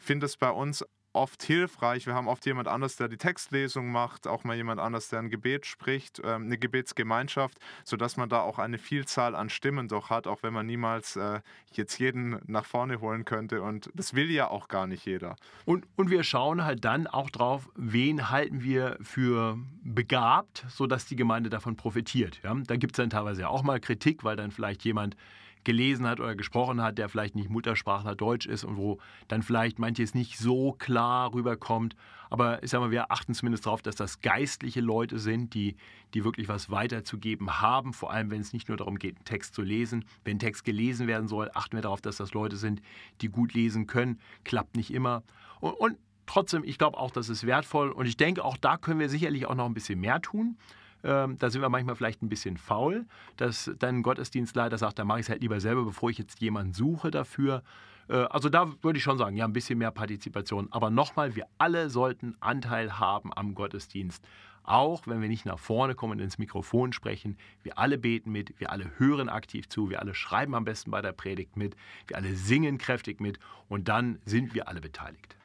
Finde 0.00 0.26
es 0.26 0.36
bei 0.36 0.50
uns 0.50 0.84
oft 1.12 1.42
hilfreich. 1.42 2.06
Wir 2.06 2.14
haben 2.14 2.28
oft 2.28 2.46
jemand 2.46 2.68
anders, 2.68 2.96
der 2.96 3.08
die 3.08 3.16
Textlesung 3.16 3.90
macht, 3.90 4.26
auch 4.26 4.44
mal 4.44 4.56
jemand 4.56 4.80
anders, 4.80 5.08
der 5.08 5.18
ein 5.18 5.30
Gebet 5.30 5.66
spricht, 5.66 6.20
ähm, 6.24 6.44
eine 6.44 6.58
Gebetsgemeinschaft, 6.58 7.58
sodass 7.84 8.16
man 8.16 8.28
da 8.28 8.40
auch 8.40 8.58
eine 8.58 8.78
Vielzahl 8.78 9.34
an 9.34 9.50
Stimmen 9.50 9.88
doch 9.88 10.10
hat, 10.10 10.26
auch 10.26 10.42
wenn 10.42 10.52
man 10.52 10.66
niemals 10.66 11.16
äh, 11.16 11.40
jetzt 11.72 11.98
jeden 11.98 12.40
nach 12.46 12.64
vorne 12.64 13.00
holen 13.00 13.24
könnte. 13.24 13.62
Und 13.62 13.90
das 13.94 14.14
will 14.14 14.30
ja 14.30 14.48
auch 14.48 14.68
gar 14.68 14.86
nicht 14.86 15.04
jeder. 15.04 15.36
Und, 15.64 15.86
und 15.96 16.10
wir 16.10 16.22
schauen 16.22 16.64
halt 16.64 16.84
dann 16.84 17.06
auch 17.06 17.30
drauf, 17.30 17.68
wen 17.74 18.30
halten 18.30 18.62
wir 18.62 18.96
für 19.02 19.58
begabt, 19.82 20.64
sodass 20.68 21.06
die 21.06 21.16
Gemeinde 21.16 21.50
davon 21.50 21.76
profitiert. 21.76 22.40
Ja? 22.44 22.54
Da 22.54 22.76
gibt 22.76 22.92
es 22.92 22.96
dann 22.98 23.10
teilweise 23.10 23.48
auch 23.48 23.62
mal 23.62 23.80
Kritik, 23.80 24.22
weil 24.22 24.36
dann 24.36 24.52
vielleicht 24.52 24.84
jemand 24.84 25.16
gelesen 25.64 26.06
hat 26.06 26.20
oder 26.20 26.34
gesprochen 26.34 26.82
hat, 26.82 26.98
der 26.98 27.08
vielleicht 27.08 27.34
nicht 27.34 27.50
Muttersprachler 27.50 28.14
Deutsch 28.14 28.46
ist 28.46 28.64
und 28.64 28.76
wo 28.76 28.98
dann 29.28 29.42
vielleicht 29.42 29.78
manches 29.78 30.14
nicht 30.14 30.38
so 30.38 30.72
klar 30.72 31.32
rüberkommt. 31.34 31.96
Aber 32.30 32.62
ich 32.62 32.70
sage 32.70 32.84
mal, 32.84 32.90
wir 32.90 33.10
achten 33.10 33.34
zumindest 33.34 33.66
darauf, 33.66 33.82
dass 33.82 33.96
das 33.96 34.20
geistliche 34.20 34.80
Leute 34.80 35.18
sind, 35.18 35.52
die, 35.54 35.76
die 36.14 36.24
wirklich 36.24 36.48
was 36.48 36.70
weiterzugeben 36.70 37.60
haben, 37.60 37.92
vor 37.92 38.12
allem 38.12 38.30
wenn 38.30 38.40
es 38.40 38.52
nicht 38.52 38.68
nur 38.68 38.76
darum 38.76 38.98
geht, 38.98 39.16
einen 39.16 39.24
Text 39.24 39.54
zu 39.54 39.62
lesen. 39.62 40.04
Wenn 40.24 40.36
ein 40.36 40.40
Text 40.40 40.64
gelesen 40.64 41.06
werden 41.06 41.28
soll, 41.28 41.50
achten 41.54 41.76
wir 41.76 41.82
darauf, 41.82 42.00
dass 42.00 42.16
das 42.16 42.32
Leute 42.32 42.56
sind, 42.56 42.80
die 43.20 43.28
gut 43.28 43.52
lesen 43.52 43.86
können. 43.86 44.20
Klappt 44.44 44.76
nicht 44.76 44.92
immer. 44.92 45.22
Und, 45.60 45.72
und 45.72 45.96
trotzdem, 46.26 46.62
ich 46.64 46.78
glaube 46.78 46.98
auch, 46.98 47.10
das 47.10 47.28
ist 47.28 47.46
wertvoll 47.46 47.90
und 47.90 48.06
ich 48.06 48.16
denke, 48.16 48.44
auch 48.44 48.56
da 48.56 48.76
können 48.76 49.00
wir 49.00 49.08
sicherlich 49.08 49.46
auch 49.46 49.56
noch 49.56 49.66
ein 49.66 49.74
bisschen 49.74 49.98
mehr 49.98 50.22
tun. 50.22 50.56
Ähm, 51.02 51.38
da 51.38 51.50
sind 51.50 51.62
wir 51.62 51.68
manchmal 51.68 51.96
vielleicht 51.96 52.22
ein 52.22 52.28
bisschen 52.28 52.56
faul, 52.56 53.06
dass 53.36 53.70
dann 53.78 54.02
Gottesdienstleiter 54.02 54.78
sagt, 54.78 54.98
da 54.98 55.04
mache 55.04 55.20
ich 55.20 55.26
es 55.26 55.30
halt 55.30 55.42
lieber 55.42 55.60
selber, 55.60 55.84
bevor 55.84 56.10
ich 56.10 56.18
jetzt 56.18 56.40
jemanden 56.40 56.74
suche 56.74 57.10
dafür. 57.10 57.62
Äh, 58.08 58.16
also 58.30 58.48
da 58.48 58.72
würde 58.82 58.98
ich 58.98 59.02
schon 59.02 59.18
sagen, 59.18 59.36
ja, 59.36 59.44
ein 59.44 59.52
bisschen 59.52 59.78
mehr 59.78 59.90
Partizipation. 59.90 60.68
Aber 60.70 60.90
nochmal, 60.90 61.36
wir 61.36 61.46
alle 61.58 61.90
sollten 61.90 62.36
Anteil 62.40 62.98
haben 62.98 63.32
am 63.34 63.54
Gottesdienst. 63.54 64.24
Auch 64.62 65.06
wenn 65.06 65.22
wir 65.22 65.28
nicht 65.28 65.46
nach 65.46 65.58
vorne 65.58 65.94
kommen 65.94 66.12
und 66.12 66.20
ins 66.20 66.38
Mikrofon 66.38 66.92
sprechen, 66.92 67.38
wir 67.62 67.78
alle 67.78 67.96
beten 67.96 68.30
mit, 68.30 68.60
wir 68.60 68.70
alle 68.70 68.98
hören 68.98 69.28
aktiv 69.28 69.68
zu, 69.68 69.88
wir 69.88 70.00
alle 70.00 70.14
schreiben 70.14 70.54
am 70.54 70.64
besten 70.64 70.90
bei 70.90 71.00
der 71.00 71.12
Predigt 71.12 71.56
mit, 71.56 71.76
wir 72.06 72.16
alle 72.16 72.34
singen 72.36 72.76
kräftig 72.76 73.20
mit 73.20 73.38
und 73.68 73.88
dann 73.88 74.18
sind 74.26 74.54
wir 74.54 74.68
alle 74.68 74.80
beteiligt. 74.80 75.36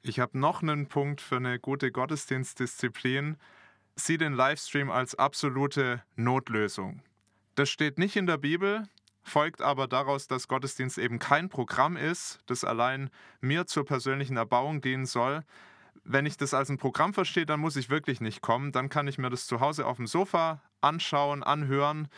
Ich 0.00 0.18
habe 0.18 0.38
noch 0.38 0.62
einen 0.62 0.86
Punkt 0.86 1.20
für 1.20 1.36
eine 1.36 1.58
gute 1.58 1.92
Gottesdienstdisziplin 1.92 3.36
sie 3.96 4.18
den 4.18 4.34
Livestream 4.34 4.90
als 4.90 5.14
absolute 5.14 6.02
Notlösung. 6.16 7.02
Das 7.54 7.70
steht 7.70 7.98
nicht 7.98 8.16
in 8.16 8.26
der 8.26 8.38
Bibel, 8.38 8.88
folgt 9.22 9.62
aber 9.62 9.86
daraus, 9.86 10.26
dass 10.26 10.48
Gottesdienst 10.48 10.98
eben 10.98 11.18
kein 11.18 11.48
Programm 11.48 11.96
ist, 11.96 12.40
das 12.46 12.64
allein 12.64 13.10
mir 13.40 13.66
zur 13.66 13.84
persönlichen 13.84 14.36
Erbauung 14.36 14.80
dienen 14.80 15.06
soll. 15.06 15.44
Wenn 16.02 16.26
ich 16.26 16.36
das 16.36 16.52
als 16.52 16.68
ein 16.68 16.78
Programm 16.78 17.14
verstehe, 17.14 17.46
dann 17.46 17.60
muss 17.60 17.76
ich 17.76 17.88
wirklich 17.88 18.20
nicht 18.20 18.42
kommen. 18.42 18.72
Dann 18.72 18.88
kann 18.88 19.08
ich 19.08 19.16
mir 19.16 19.30
das 19.30 19.46
zu 19.46 19.60
Hause 19.60 19.86
auf 19.86 19.96
dem 19.96 20.06
Sofa 20.06 20.60
anschauen, 20.80 21.42
anhören. 21.42 22.08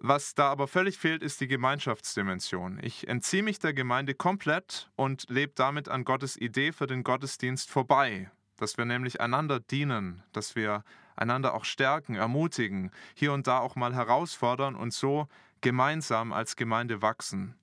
Was 0.00 0.34
da 0.34 0.50
aber 0.50 0.68
völlig 0.68 0.98
fehlt, 0.98 1.22
ist 1.22 1.40
die 1.40 1.48
Gemeinschaftsdimension. 1.48 2.78
Ich 2.82 3.08
entziehe 3.08 3.42
mich 3.42 3.58
der 3.58 3.72
Gemeinde 3.72 4.14
komplett 4.14 4.90
und 4.96 5.24
lebe 5.28 5.52
damit 5.54 5.88
an 5.88 6.04
Gottes 6.04 6.36
Idee 6.36 6.72
für 6.72 6.86
den 6.86 7.02
Gottesdienst 7.02 7.70
vorbei 7.70 8.30
dass 8.58 8.76
wir 8.76 8.84
nämlich 8.84 9.20
einander 9.20 9.60
dienen, 9.60 10.22
dass 10.32 10.54
wir 10.54 10.84
einander 11.16 11.54
auch 11.54 11.64
stärken, 11.64 12.14
ermutigen, 12.14 12.90
hier 13.14 13.32
und 13.32 13.46
da 13.46 13.58
auch 13.58 13.76
mal 13.76 13.94
herausfordern 13.94 14.74
und 14.74 14.92
so 14.92 15.28
gemeinsam 15.60 16.32
als 16.32 16.56
Gemeinde 16.56 17.02
wachsen. 17.02 17.54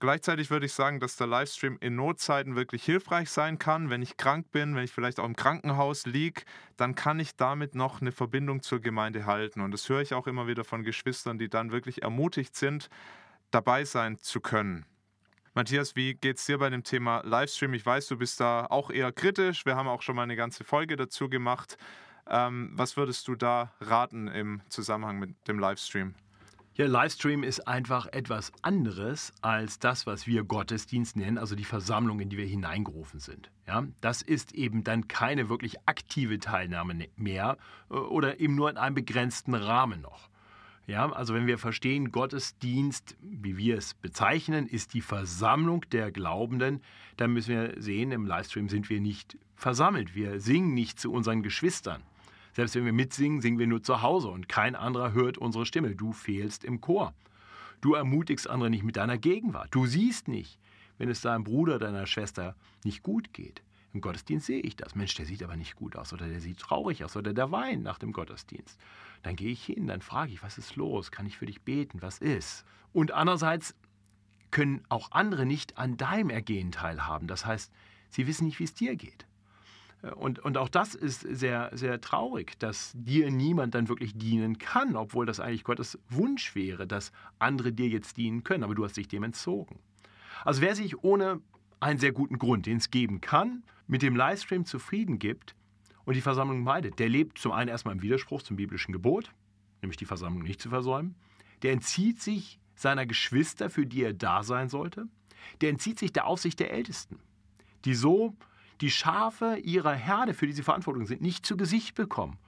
Gleichzeitig 0.00 0.50
würde 0.50 0.66
ich 0.66 0.74
sagen, 0.74 1.00
dass 1.00 1.16
der 1.16 1.26
Livestream 1.26 1.76
in 1.80 1.96
Notzeiten 1.96 2.54
wirklich 2.54 2.84
hilfreich 2.84 3.30
sein 3.30 3.58
kann. 3.58 3.90
Wenn 3.90 4.00
ich 4.00 4.16
krank 4.16 4.52
bin, 4.52 4.76
wenn 4.76 4.84
ich 4.84 4.92
vielleicht 4.92 5.18
auch 5.18 5.24
im 5.24 5.34
Krankenhaus 5.34 6.06
liege, 6.06 6.42
dann 6.76 6.94
kann 6.94 7.18
ich 7.18 7.34
damit 7.34 7.74
noch 7.74 8.00
eine 8.00 8.12
Verbindung 8.12 8.62
zur 8.62 8.80
Gemeinde 8.80 9.26
halten. 9.26 9.60
Und 9.60 9.72
das 9.72 9.88
höre 9.88 10.00
ich 10.00 10.14
auch 10.14 10.28
immer 10.28 10.46
wieder 10.46 10.62
von 10.62 10.84
Geschwistern, 10.84 11.36
die 11.38 11.48
dann 11.48 11.72
wirklich 11.72 12.02
ermutigt 12.02 12.54
sind, 12.54 12.90
dabei 13.50 13.84
sein 13.84 14.18
zu 14.18 14.40
können. 14.40 14.86
Matthias, 15.58 15.96
wie 15.96 16.14
geht 16.14 16.38
es 16.38 16.46
dir 16.46 16.58
bei 16.58 16.70
dem 16.70 16.84
Thema 16.84 17.20
Livestream? 17.24 17.74
Ich 17.74 17.84
weiß, 17.84 18.06
du 18.06 18.16
bist 18.16 18.38
da 18.38 18.66
auch 18.66 18.90
eher 18.90 19.10
kritisch. 19.10 19.66
Wir 19.66 19.74
haben 19.74 19.88
auch 19.88 20.02
schon 20.02 20.14
mal 20.14 20.22
eine 20.22 20.36
ganze 20.36 20.62
Folge 20.62 20.94
dazu 20.94 21.28
gemacht. 21.28 21.76
Ähm, 22.28 22.70
was 22.74 22.96
würdest 22.96 23.26
du 23.26 23.34
da 23.34 23.72
raten 23.80 24.28
im 24.28 24.60
Zusammenhang 24.68 25.18
mit 25.18 25.48
dem 25.48 25.58
Livestream? 25.58 26.14
Ja, 26.74 26.86
Livestream 26.86 27.42
ist 27.42 27.66
einfach 27.66 28.06
etwas 28.12 28.52
anderes 28.62 29.32
als 29.40 29.80
das, 29.80 30.06
was 30.06 30.28
wir 30.28 30.44
Gottesdienst 30.44 31.16
nennen, 31.16 31.38
also 31.38 31.56
die 31.56 31.64
Versammlung, 31.64 32.20
in 32.20 32.28
die 32.28 32.36
wir 32.36 32.46
hineingerufen 32.46 33.18
sind. 33.18 33.50
Ja, 33.66 33.84
das 34.00 34.22
ist 34.22 34.54
eben 34.54 34.84
dann 34.84 35.08
keine 35.08 35.48
wirklich 35.48 35.74
aktive 35.86 36.38
Teilnahme 36.38 37.08
mehr 37.16 37.58
äh, 37.90 37.94
oder 37.94 38.38
eben 38.38 38.54
nur 38.54 38.70
in 38.70 38.76
einem 38.76 38.94
begrenzten 38.94 39.56
Rahmen 39.56 40.02
noch. 40.02 40.28
Ja, 40.88 41.12
also 41.12 41.34
wenn 41.34 41.46
wir 41.46 41.58
verstehen, 41.58 42.12
Gottesdienst, 42.12 43.18
wie 43.20 43.58
wir 43.58 43.76
es 43.76 43.92
bezeichnen, 43.92 44.66
ist 44.66 44.94
die 44.94 45.02
Versammlung 45.02 45.84
der 45.92 46.10
Glaubenden, 46.10 46.80
dann 47.18 47.34
müssen 47.34 47.50
wir 47.50 47.74
sehen, 47.76 48.10
im 48.10 48.24
Livestream 48.24 48.70
sind 48.70 48.88
wir 48.88 48.98
nicht 48.98 49.36
versammelt. 49.54 50.14
Wir 50.14 50.40
singen 50.40 50.72
nicht 50.72 50.98
zu 50.98 51.12
unseren 51.12 51.42
Geschwistern. 51.42 52.02
Selbst 52.54 52.74
wenn 52.74 52.86
wir 52.86 52.94
mitsingen, 52.94 53.42
singen 53.42 53.58
wir 53.58 53.66
nur 53.66 53.82
zu 53.82 54.00
Hause 54.00 54.28
und 54.28 54.48
kein 54.48 54.74
anderer 54.74 55.12
hört 55.12 55.36
unsere 55.36 55.66
Stimme. 55.66 55.94
Du 55.94 56.12
fehlst 56.14 56.64
im 56.64 56.80
Chor. 56.80 57.12
Du 57.82 57.92
ermutigst 57.92 58.48
andere 58.48 58.70
nicht 58.70 58.82
mit 58.82 58.96
deiner 58.96 59.18
Gegenwart. 59.18 59.68
Du 59.74 59.84
siehst 59.84 60.26
nicht, 60.26 60.58
wenn 60.96 61.10
es 61.10 61.20
deinem 61.20 61.44
Bruder, 61.44 61.78
deiner 61.78 62.06
Schwester 62.06 62.56
nicht 62.82 63.02
gut 63.02 63.34
geht. 63.34 63.62
Im 63.98 64.02
Gottesdienst 64.02 64.46
sehe 64.46 64.60
ich 64.60 64.76
das. 64.76 64.94
Mensch, 64.94 65.16
der 65.16 65.26
sieht 65.26 65.42
aber 65.42 65.56
nicht 65.56 65.74
gut 65.74 65.96
aus 65.96 66.12
oder 66.12 66.28
der 66.28 66.40
sieht 66.40 66.60
traurig 66.60 67.02
aus 67.02 67.16
oder 67.16 67.32
der 67.34 67.50
weint 67.50 67.82
nach 67.82 67.98
dem 67.98 68.12
Gottesdienst. 68.12 68.78
Dann 69.24 69.34
gehe 69.34 69.50
ich 69.50 69.64
hin, 69.64 69.88
dann 69.88 70.02
frage 70.02 70.30
ich, 70.30 70.40
was 70.40 70.56
ist 70.56 70.76
los? 70.76 71.10
Kann 71.10 71.26
ich 71.26 71.36
für 71.36 71.46
dich 71.46 71.62
beten? 71.62 72.00
Was 72.00 72.20
ist? 72.20 72.64
Und 72.92 73.10
andererseits 73.10 73.74
können 74.52 74.84
auch 74.88 75.10
andere 75.10 75.46
nicht 75.46 75.78
an 75.78 75.96
deinem 75.96 76.30
Ergehen 76.30 76.70
teilhaben. 76.70 77.26
Das 77.26 77.44
heißt, 77.44 77.72
sie 78.08 78.28
wissen 78.28 78.46
nicht, 78.46 78.60
wie 78.60 78.64
es 78.64 78.74
dir 78.74 78.94
geht. 78.94 79.26
Und, 80.14 80.38
und 80.38 80.58
auch 80.58 80.68
das 80.68 80.94
ist 80.94 81.22
sehr, 81.22 81.70
sehr 81.72 82.00
traurig, 82.00 82.56
dass 82.60 82.92
dir 82.94 83.32
niemand 83.32 83.74
dann 83.74 83.88
wirklich 83.88 84.16
dienen 84.16 84.58
kann, 84.58 84.94
obwohl 84.94 85.26
das 85.26 85.40
eigentlich 85.40 85.64
Gottes 85.64 85.98
Wunsch 86.08 86.54
wäre, 86.54 86.86
dass 86.86 87.10
andere 87.40 87.72
dir 87.72 87.88
jetzt 87.88 88.16
dienen 88.16 88.44
können, 88.44 88.62
aber 88.62 88.76
du 88.76 88.84
hast 88.84 88.96
dich 88.96 89.08
dem 89.08 89.24
entzogen. 89.24 89.80
Also 90.44 90.60
wer 90.60 90.76
sich 90.76 91.02
ohne 91.02 91.40
einen 91.80 91.98
sehr 91.98 92.12
guten 92.12 92.38
Grund, 92.38 92.66
den 92.66 92.78
es 92.78 92.90
geben 92.90 93.20
kann, 93.20 93.62
mit 93.86 94.02
dem 94.02 94.16
Livestream 94.16 94.64
zufrieden 94.64 95.18
gibt 95.18 95.54
und 96.04 96.14
die 96.14 96.20
Versammlung 96.20 96.62
meidet, 96.62 96.98
der 96.98 97.08
lebt 97.08 97.38
zum 97.38 97.52
einen 97.52 97.68
erstmal 97.68 97.94
im 97.94 98.02
Widerspruch 98.02 98.42
zum 98.42 98.56
biblischen 98.56 98.92
Gebot, 98.92 99.32
nämlich 99.82 99.96
die 99.96 100.04
Versammlung 100.04 100.42
nicht 100.42 100.60
zu 100.60 100.70
versäumen. 100.70 101.14
Der 101.62 101.72
entzieht 101.72 102.20
sich 102.20 102.58
seiner 102.74 103.06
Geschwister, 103.06 103.70
für 103.70 103.86
die 103.86 104.02
er 104.02 104.12
da 104.12 104.42
sein 104.42 104.68
sollte. 104.68 105.08
Der 105.60 105.70
entzieht 105.70 105.98
sich 105.98 106.12
der 106.12 106.26
Aufsicht 106.26 106.60
der 106.60 106.70
Ältesten, 106.72 107.18
die 107.84 107.94
so 107.94 108.36
die 108.80 108.90
Schafe 108.90 109.56
ihrer 109.56 109.94
Herde, 109.94 110.34
für 110.34 110.46
die 110.46 110.52
sie 110.52 110.62
Verantwortung 110.62 111.06
sind, 111.06 111.20
nicht 111.20 111.44
zu 111.44 111.56
Gesicht 111.56 111.94
bekommen. 111.94 112.38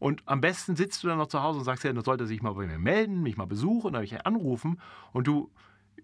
Und 0.00 0.22
am 0.26 0.40
besten 0.40 0.76
sitzt 0.76 1.02
du 1.02 1.08
dann 1.08 1.18
noch 1.18 1.26
zu 1.26 1.42
Hause 1.42 1.58
und 1.58 1.64
sagst, 1.64 1.84
ja, 1.84 1.92
dann 1.92 2.04
sollte 2.04 2.24
er 2.24 2.28
sich 2.28 2.42
mal 2.42 2.54
bei 2.54 2.66
mir 2.66 2.78
melden, 2.78 3.22
mich 3.22 3.36
mal 3.36 3.46
besuchen 3.46 3.88
oder 3.88 4.00
mich 4.00 4.24
anrufen. 4.26 4.80
Und 5.12 5.26
du 5.26 5.50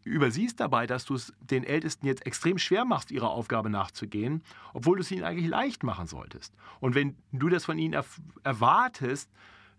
übersiehst 0.05 0.61
dabei, 0.61 0.87
dass 0.87 1.05
du 1.05 1.15
es 1.15 1.33
den 1.41 1.65
Ältesten 1.65 2.07
jetzt 2.07 2.27
extrem 2.27 2.59
schwer 2.59 2.85
machst, 2.85 3.11
ihrer 3.11 3.31
Aufgabe 3.31 3.71
nachzugehen, 3.71 4.43
obwohl 4.73 4.97
du 4.97 5.03
es 5.03 5.11
ihnen 5.11 5.25
eigentlich 5.25 5.49
leicht 5.49 5.83
machen 5.83 6.07
solltest. 6.07 6.55
Und 6.81 6.95
wenn 6.95 7.17
du 7.33 7.49
das 7.49 7.65
von 7.65 7.79
ihnen 7.79 8.01
erwartest, 8.43 9.31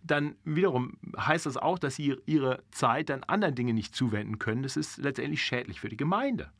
dann 0.03 0.35
wiederum 0.43 0.97
heißt 1.17 1.45
das 1.45 1.57
auch, 1.57 1.79
dass 1.79 1.95
sie 1.95 2.15
ihre 2.25 2.63
Zeit 2.71 3.09
dann 3.09 3.23
anderen 3.23 3.55
Dingen 3.55 3.75
nicht 3.75 3.95
zuwenden 3.95 4.37
können. 4.37 4.63
Das 4.63 4.77
ist 4.77 4.97
letztendlich 4.97 5.43
schädlich 5.43 5.79
für 5.79 5.89
die 5.89 5.97
Gemeinde. 5.97 6.51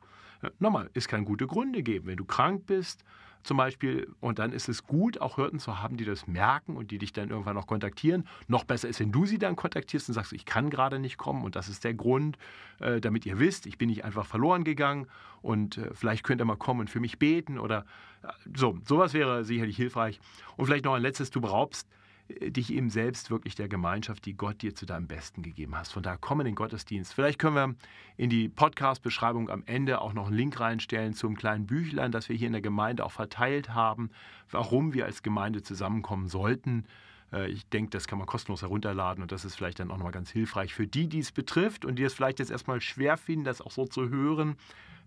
Nochmal, 0.58 0.90
es 0.94 1.08
kann 1.08 1.24
gute 1.24 1.46
Gründe 1.46 1.82
geben. 1.82 2.06
Wenn 2.06 2.16
du 2.16 2.24
krank 2.24 2.66
bist, 2.66 3.04
zum 3.46 3.56
Beispiel. 3.56 4.12
Und 4.20 4.38
dann 4.38 4.52
ist 4.52 4.68
es 4.68 4.84
gut, 4.84 5.20
auch 5.20 5.36
Hirten 5.36 5.58
zu 5.58 5.80
haben, 5.80 5.96
die 5.96 6.04
das 6.04 6.26
merken 6.26 6.76
und 6.76 6.90
die 6.90 6.98
dich 6.98 7.12
dann 7.12 7.30
irgendwann 7.30 7.54
noch 7.54 7.66
kontaktieren. 7.66 8.26
Noch 8.48 8.64
besser 8.64 8.88
ist, 8.88 9.00
wenn 9.00 9.12
du 9.12 9.24
sie 9.24 9.38
dann 9.38 9.56
kontaktierst 9.56 10.08
und 10.08 10.14
sagst, 10.14 10.32
ich 10.32 10.44
kann 10.44 10.68
gerade 10.68 10.98
nicht 10.98 11.16
kommen 11.16 11.44
und 11.44 11.56
das 11.56 11.68
ist 11.68 11.84
der 11.84 11.94
Grund, 11.94 12.36
äh, 12.80 13.00
damit 13.00 13.24
ihr 13.24 13.38
wisst, 13.38 13.66
ich 13.66 13.78
bin 13.78 13.88
nicht 13.88 14.04
einfach 14.04 14.26
verloren 14.26 14.64
gegangen 14.64 15.06
und 15.40 15.78
äh, 15.78 15.94
vielleicht 15.94 16.24
könnt 16.24 16.40
ihr 16.40 16.44
mal 16.44 16.56
kommen 16.56 16.80
und 16.80 16.90
für 16.90 17.00
mich 17.00 17.18
beten 17.18 17.58
oder 17.58 17.86
äh, 18.22 18.28
so. 18.54 18.78
Sowas 18.84 19.14
wäre 19.14 19.44
sicherlich 19.44 19.76
hilfreich. 19.76 20.20
Und 20.56 20.66
vielleicht 20.66 20.84
noch 20.84 20.94
ein 20.94 21.02
letztes, 21.02 21.30
du 21.30 21.40
beraubst 21.40 21.88
dich 22.28 22.72
eben 22.72 22.90
selbst 22.90 23.30
wirklich 23.30 23.54
der 23.54 23.68
Gemeinschaft, 23.68 24.26
die 24.26 24.34
Gott 24.34 24.62
dir 24.62 24.74
zu 24.74 24.86
deinem 24.86 25.06
Besten 25.06 25.42
gegeben 25.42 25.76
hast. 25.76 25.92
Von 25.92 26.02
daher 26.02 26.18
komm 26.20 26.40
in 26.40 26.46
den 26.46 26.54
Gottesdienst. 26.54 27.14
Vielleicht 27.14 27.38
können 27.38 27.54
wir 27.54 27.74
in 28.16 28.30
die 28.30 28.48
Podcast-Beschreibung 28.48 29.48
am 29.48 29.62
Ende 29.66 30.00
auch 30.00 30.12
noch 30.12 30.26
einen 30.26 30.36
Link 30.36 30.58
reinstellen 30.58 31.14
zum 31.14 31.36
kleinen 31.36 31.66
Büchlein, 31.66 32.12
das 32.12 32.28
wir 32.28 32.36
hier 32.36 32.48
in 32.48 32.52
der 32.52 32.62
Gemeinde 32.62 33.04
auch 33.04 33.12
verteilt 33.12 33.70
haben, 33.70 34.10
warum 34.50 34.92
wir 34.92 35.04
als 35.04 35.22
Gemeinde 35.22 35.62
zusammenkommen 35.62 36.28
sollten. 36.28 36.86
Äh, 37.32 37.48
ich 37.50 37.68
denke, 37.68 37.90
das 37.90 38.08
kann 38.08 38.18
man 38.18 38.26
kostenlos 38.26 38.62
herunterladen 38.62 39.22
und 39.22 39.30
das 39.30 39.44
ist 39.44 39.54
vielleicht 39.54 39.78
dann 39.78 39.90
auch 39.90 39.96
nochmal 39.96 40.12
ganz 40.12 40.30
hilfreich 40.30 40.74
für 40.74 40.86
die, 40.86 41.08
die 41.08 41.20
es 41.20 41.32
betrifft 41.32 41.84
und 41.84 41.96
die 41.96 42.02
es 42.02 42.14
vielleicht 42.14 42.40
jetzt 42.40 42.50
erstmal 42.50 42.80
schwer 42.80 43.16
finden, 43.16 43.44
das 43.44 43.60
auch 43.60 43.70
so 43.70 43.86
zu 43.86 44.08
hören 44.08 44.56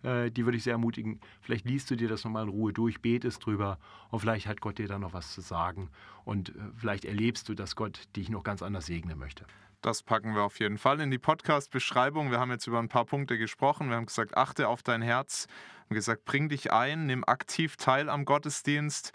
äh, 0.04 0.32
die 0.32 0.46
würde 0.46 0.58
ich 0.58 0.64
sehr 0.64 0.74
ermutigen. 0.74 1.20
Vielleicht 1.42 1.66
liest 1.66 1.90
du 1.92 1.96
dir 1.96 2.08
das 2.08 2.24
nochmal 2.24 2.44
in 2.44 2.50
Ruhe 2.50 2.74
durch, 2.74 3.02
betest 3.02 3.46
drüber 3.46 3.80
und 4.10 4.20
vielleicht 4.20 4.48
hat 4.48 4.62
Gott 4.62 4.78
dir 4.78 4.88
da 4.88 5.00
noch 5.00 5.14
was 5.14 5.34
zu 5.34 5.42
sagen 5.42 5.90
und 6.26 6.50
äh, 6.50 6.54
vielleicht 6.76 7.06
erlebst 7.06 7.50
du, 7.50 7.54
dass 7.54 7.76
Gott 7.76 8.08
dich 8.16 8.30
noch 8.30 8.44
ganz 8.44 8.62
anders 8.62 8.86
segnen 8.86 9.18
möchte. 9.18 9.46
Das 9.82 10.04
packen 10.04 10.36
wir 10.36 10.44
auf 10.44 10.60
jeden 10.60 10.78
Fall 10.78 11.00
in 11.00 11.10
die 11.10 11.18
Podcast-Beschreibung. 11.18 12.32
Wir 12.32 12.40
haben 12.40 12.52
jetzt 12.52 12.68
über 12.68 12.80
ein 12.80 12.90
paar 12.90 13.06
Punkte 13.06 13.38
gesprochen. 13.38 13.88
Wir 13.88 13.96
haben 13.96 14.08
gesagt, 14.08 14.36
achte 14.36 14.68
auf 14.68 14.84
dein 14.84 15.02
Herz. 15.02 15.48
Wir 15.48 15.86
haben 15.86 15.96
gesagt, 15.96 16.26
bring 16.26 16.50
dich 16.50 16.74
ein, 16.74 17.06
nimm 17.06 17.24
aktiv 17.24 17.78
teil 17.78 18.10
am 18.10 18.26
Gottesdienst. 18.26 19.14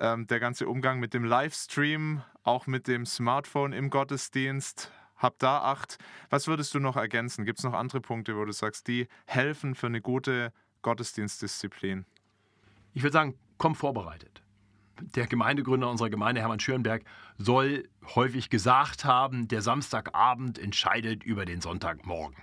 Ähm, 0.00 0.26
der 0.26 0.40
ganze 0.40 0.66
Umgang 0.66 0.98
mit 0.98 1.14
dem 1.14 1.22
Livestream, 1.22 2.22
auch 2.42 2.66
mit 2.66 2.88
dem 2.88 3.06
Smartphone 3.06 3.72
im 3.72 3.90
Gottesdienst, 3.90 4.90
hab 5.22 5.38
da 5.38 5.62
Acht. 5.62 5.98
Was 6.30 6.48
würdest 6.48 6.74
du 6.74 6.80
noch 6.80 6.96
ergänzen? 6.96 7.44
Gibt 7.44 7.58
es 7.58 7.64
noch 7.64 7.74
andere 7.74 8.00
Punkte, 8.00 8.36
wo 8.36 8.44
du 8.44 8.52
sagst, 8.52 8.88
die 8.88 9.08
helfen 9.26 9.74
für 9.74 9.86
eine 9.86 10.00
gute 10.00 10.52
Gottesdienstdisziplin? 10.82 12.04
Ich 12.92 13.02
würde 13.02 13.12
sagen, 13.12 13.38
komm 13.56 13.74
vorbereitet. 13.74 14.42
Der 15.14 15.26
Gemeindegründer 15.26 15.88
unserer 15.88 16.10
Gemeinde, 16.10 16.40
Hermann 16.40 16.60
Schönberg, 16.60 17.04
soll 17.38 17.88
häufig 18.14 18.50
gesagt 18.50 19.04
haben, 19.04 19.48
der 19.48 19.62
Samstagabend 19.62 20.58
entscheidet 20.58 21.24
über 21.24 21.44
den 21.44 21.60
Sonntagmorgen. 21.60 22.36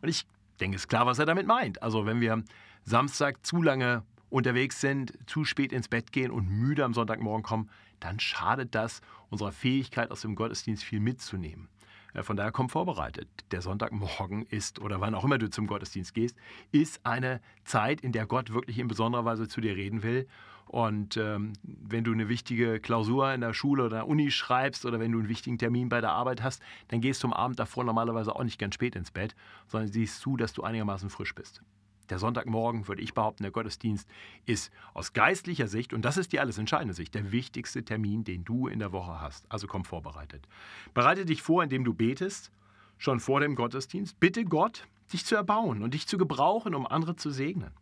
Und 0.00 0.08
ich 0.08 0.26
denke, 0.60 0.76
es 0.76 0.82
ist 0.82 0.88
klar, 0.88 1.06
was 1.06 1.18
er 1.18 1.26
damit 1.26 1.46
meint. 1.46 1.82
Also 1.82 2.04
wenn 2.06 2.20
wir 2.20 2.42
Samstag 2.84 3.46
zu 3.46 3.62
lange 3.62 4.02
unterwegs 4.30 4.80
sind, 4.80 5.16
zu 5.26 5.44
spät 5.44 5.72
ins 5.72 5.88
Bett 5.88 6.10
gehen 6.10 6.30
und 6.30 6.48
müde 6.48 6.84
am 6.84 6.94
Sonntagmorgen 6.94 7.42
kommen, 7.42 7.70
dann 8.00 8.18
schadet 8.18 8.74
das 8.74 9.00
unserer 9.30 9.52
Fähigkeit, 9.52 10.10
aus 10.10 10.22
dem 10.22 10.34
Gottesdienst 10.34 10.82
viel 10.82 11.00
mitzunehmen. 11.00 11.68
Äh, 12.14 12.22
von 12.22 12.36
daher 12.36 12.52
komm 12.52 12.68
vorbereitet. 12.68 13.28
Der 13.50 13.62
Sonntagmorgen 13.62 14.46
ist, 14.46 14.80
oder 14.80 15.00
wann 15.00 15.14
auch 15.14 15.24
immer 15.24 15.38
du 15.38 15.50
zum 15.50 15.66
Gottesdienst 15.66 16.14
gehst, 16.14 16.36
ist 16.70 17.04
eine 17.04 17.40
Zeit, 17.64 18.00
in 18.00 18.12
der 18.12 18.26
Gott 18.26 18.52
wirklich 18.52 18.78
in 18.78 18.88
besonderer 18.88 19.24
Weise 19.24 19.48
zu 19.48 19.60
dir 19.60 19.76
reden 19.76 20.02
will. 20.02 20.26
Und 20.66 21.16
ähm, 21.16 21.52
wenn 21.62 22.04
du 22.04 22.12
eine 22.12 22.28
wichtige 22.28 22.80
Klausur 22.80 23.32
in 23.34 23.42
der 23.42 23.52
Schule 23.52 23.84
oder 23.84 23.96
der 23.96 24.08
Uni 24.08 24.30
schreibst 24.30 24.86
oder 24.86 25.00
wenn 25.00 25.12
du 25.12 25.18
einen 25.18 25.28
wichtigen 25.28 25.58
Termin 25.58 25.88
bei 25.88 26.00
der 26.00 26.12
Arbeit 26.12 26.42
hast, 26.42 26.62
dann 26.88 27.00
gehst 27.00 27.22
du 27.22 27.26
am 27.26 27.34
Abend 27.34 27.58
davor 27.58 27.84
normalerweise 27.84 28.34
auch 28.34 28.44
nicht 28.44 28.58
ganz 28.58 28.74
spät 28.74 28.96
ins 28.96 29.10
Bett, 29.10 29.34
sondern 29.66 29.90
siehst 29.90 30.20
zu, 30.20 30.36
dass 30.36 30.52
du 30.54 30.62
einigermaßen 30.62 31.10
frisch 31.10 31.34
bist. 31.34 31.62
Der 32.10 32.18
Sonntagmorgen, 32.18 32.88
würde 32.88 33.02
ich 33.02 33.14
behaupten, 33.14 33.42
der 33.42 33.52
Gottesdienst 33.52 34.08
ist 34.44 34.72
aus 34.94 35.12
geistlicher 35.12 35.68
Sicht, 35.68 35.92
und 35.92 36.04
das 36.04 36.16
ist 36.16 36.32
die 36.32 36.40
alles 36.40 36.58
entscheidende 36.58 36.94
Sicht, 36.94 37.14
der 37.14 37.32
wichtigste 37.32 37.84
Termin, 37.84 38.24
den 38.24 38.44
du 38.44 38.66
in 38.66 38.78
der 38.78 38.92
Woche 38.92 39.20
hast. 39.20 39.50
Also 39.50 39.66
komm 39.66 39.84
vorbereitet. 39.84 40.46
Bereite 40.94 41.24
dich 41.24 41.42
vor, 41.42 41.62
indem 41.62 41.84
du 41.84 41.94
betest, 41.94 42.50
schon 42.98 43.20
vor 43.20 43.40
dem 43.40 43.54
Gottesdienst. 43.54 44.18
Bitte 44.20 44.44
Gott, 44.44 44.86
dich 45.12 45.24
zu 45.24 45.34
erbauen 45.34 45.82
und 45.82 45.94
dich 45.94 46.06
zu 46.06 46.18
gebrauchen, 46.18 46.74
um 46.74 46.86
andere 46.86 47.16
zu 47.16 47.30
segnen. 47.30 47.72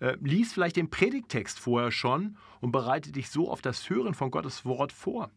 Äh, 0.00 0.16
lies 0.20 0.52
vielleicht 0.52 0.76
den 0.76 0.90
Predigtext 0.90 1.58
vorher 1.58 1.90
schon 1.90 2.36
und 2.60 2.72
bereite 2.72 3.12
dich 3.12 3.30
so 3.30 3.50
auf 3.50 3.62
das 3.62 3.88
Hören 3.88 4.14
von 4.14 4.30
Gottes 4.30 4.64
Wort 4.64 4.92
vor. 4.92 5.30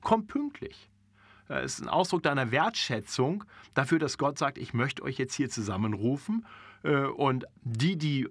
Komm 0.00 0.26
pünktlich. 0.26 0.90
Äh, 1.48 1.60
es 1.60 1.78
ist 1.78 1.82
ein 1.82 1.88
Ausdruck 1.88 2.22
deiner 2.22 2.50
Wertschätzung 2.50 3.44
dafür, 3.74 3.98
dass 3.98 4.18
Gott 4.18 4.38
sagt, 4.38 4.58
ich 4.58 4.74
möchte 4.74 5.02
euch 5.02 5.18
jetzt 5.18 5.34
hier 5.34 5.48
zusammenrufen 5.48 6.46
und 6.90 7.46
die, 7.62 7.96
die 7.96 8.28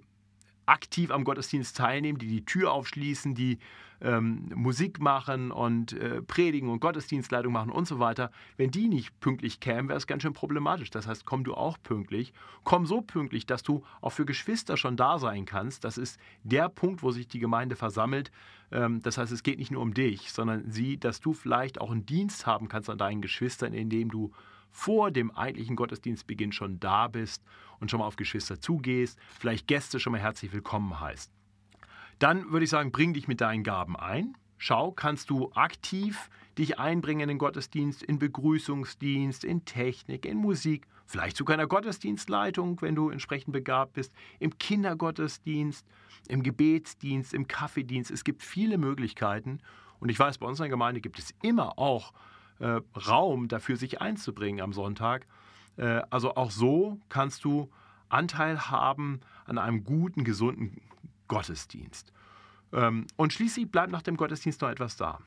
aktiv 0.66 1.12
am 1.12 1.24
Gottesdienst 1.24 1.78
teilnehmen, 1.78 2.18
die 2.18 2.28
die 2.28 2.46
Tür 2.46 2.72
aufschließen, 2.72 3.36
die 3.36 3.60
ähm, 4.02 4.52
Musik 4.56 5.00
machen 5.00 5.52
und 5.52 5.94
äh, 5.94 6.22
predigen 6.22 6.70
und 6.70 6.80
Gottesdienstleitung 6.80 7.54
machen 7.54 7.72
und 7.72 7.88
so 7.88 8.00
weiter, 8.00 8.32
wenn 8.58 8.72
die 8.72 8.88
nicht 8.88 9.20
pünktlich 9.20 9.60
kämen, 9.60 9.88
wäre 9.88 9.98
es 9.98 10.08
ganz 10.08 10.24
schön 10.24 10.34
problematisch. 10.34 10.90
Das 10.90 11.08
heißt, 11.08 11.26
komm 11.26 11.44
du 11.44 11.54
auch 11.54 11.78
pünktlich. 11.82 12.34
Komm 12.64 12.86
so 12.86 13.02
pünktlich, 13.02 13.46
dass 13.46 13.64
du 13.64 13.84
auch 14.02 14.12
für 14.12 14.26
Geschwister 14.26 14.78
schon 14.78 14.98
da 14.98 15.18
sein 15.18 15.46
kannst. 15.46 15.84
Das 15.84 15.98
ist 15.98 16.20
der 16.44 16.70
Punkt, 16.70 17.04
wo 17.04 17.12
sich 17.12 17.28
die 17.28 17.40
Gemeinde 17.40 17.76
versammelt. 17.76 18.32
Ähm, 18.72 19.02
das 19.02 19.18
heißt, 19.18 19.32
es 19.32 19.44
geht 19.44 19.60
nicht 19.60 19.72
nur 19.72 19.82
um 19.82 19.94
dich, 19.94 20.32
sondern 20.32 20.70
sieh, 20.70 20.98
dass 20.98 21.22
du 21.22 21.34
vielleicht 21.34 21.80
auch 21.80 21.92
einen 21.92 22.06
Dienst 22.06 22.46
haben 22.46 22.68
kannst 22.68 22.90
an 22.90 22.98
deinen 22.98 23.22
Geschwistern, 23.22 23.74
indem 23.74 24.10
du 24.10 24.32
vor 24.76 25.10
dem 25.10 25.32
eigentlichen 25.32 25.78
Gottesdienstbeginn 25.78 26.52
schon 26.52 26.82
da 26.82 27.08
bist 27.08 27.42
und 27.80 27.90
schon 27.90 28.02
mal 28.02 28.08
auf 28.08 28.18
Geschwister 28.18 28.60
zugehst, 28.60 29.18
vielleicht 29.40 29.68
Gäste 29.68 30.02
schon 30.02 30.12
mal 30.12 30.20
herzlich 30.20 30.52
willkommen 30.52 31.00
heißt. 31.00 31.32
Dann 32.20 32.52
würde 32.52 32.66
ich 32.66 32.70
sagen, 32.70 32.92
bring 32.92 33.14
dich 33.14 33.30
mit 33.30 33.40
deinen 33.40 33.64
Gaben 33.64 33.96
ein. 33.96 34.38
Schau, 34.58 34.92
kannst 34.92 35.30
du 35.30 35.50
aktiv 35.54 36.30
dich 36.58 36.78
einbringen 36.78 37.22
in 37.22 37.30
den 37.30 37.38
Gottesdienst, 37.38 38.04
in 38.04 38.20
Begrüßungsdienst, 38.20 39.46
in 39.46 39.64
Technik, 39.64 40.26
in 40.26 40.38
Musik, 40.38 40.88
vielleicht 41.06 41.40
in 41.40 41.46
der 41.46 41.68
Gottesdienstleitung, 41.68 42.82
wenn 42.82 42.96
du 42.96 43.10
entsprechend 43.10 43.54
begabt 43.54 43.94
bist, 43.94 44.14
im 44.40 44.58
Kindergottesdienst, 44.58 45.88
im 46.28 46.44
Gebetsdienst, 46.44 47.34
im 47.34 47.48
Kaffeedienst. 47.48 48.12
Es 48.12 48.26
gibt 48.26 48.44
viele 48.44 48.78
Möglichkeiten. 48.78 49.62
Und 50.02 50.10
ich 50.10 50.20
weiß, 50.20 50.38
bei 50.40 50.48
unserer 50.48 50.68
Gemeinde 50.68 51.00
gibt 51.00 51.18
es 51.18 51.34
immer 51.42 51.80
auch 51.80 52.12
äh, 52.60 52.82
Raum 53.08 53.48
dafür, 53.48 53.78
sich 53.78 54.02
einzubringen 54.02 54.62
am 54.62 54.74
Sonntag. 54.74 55.28
Äh, 55.78 56.02
also 56.10 56.36
auch 56.36 56.52
so 56.52 57.00
kannst 57.10 57.44
du 57.44 57.70
Anteil 58.10 58.70
haben 58.70 59.22
an 59.46 59.58
einem 59.58 59.84
guten, 59.84 60.24
gesunden 60.24 60.82
Gottesdienst. 61.28 62.14
Ähm, 62.72 63.08
und 63.16 63.34
schließlich 63.34 63.70
bleibt 63.72 63.92
nach 63.92 64.02
dem 64.02 64.18
Gottesdienst 64.18 64.62
noch 64.62 64.70
etwas 64.70 64.98
da, 64.98 65.20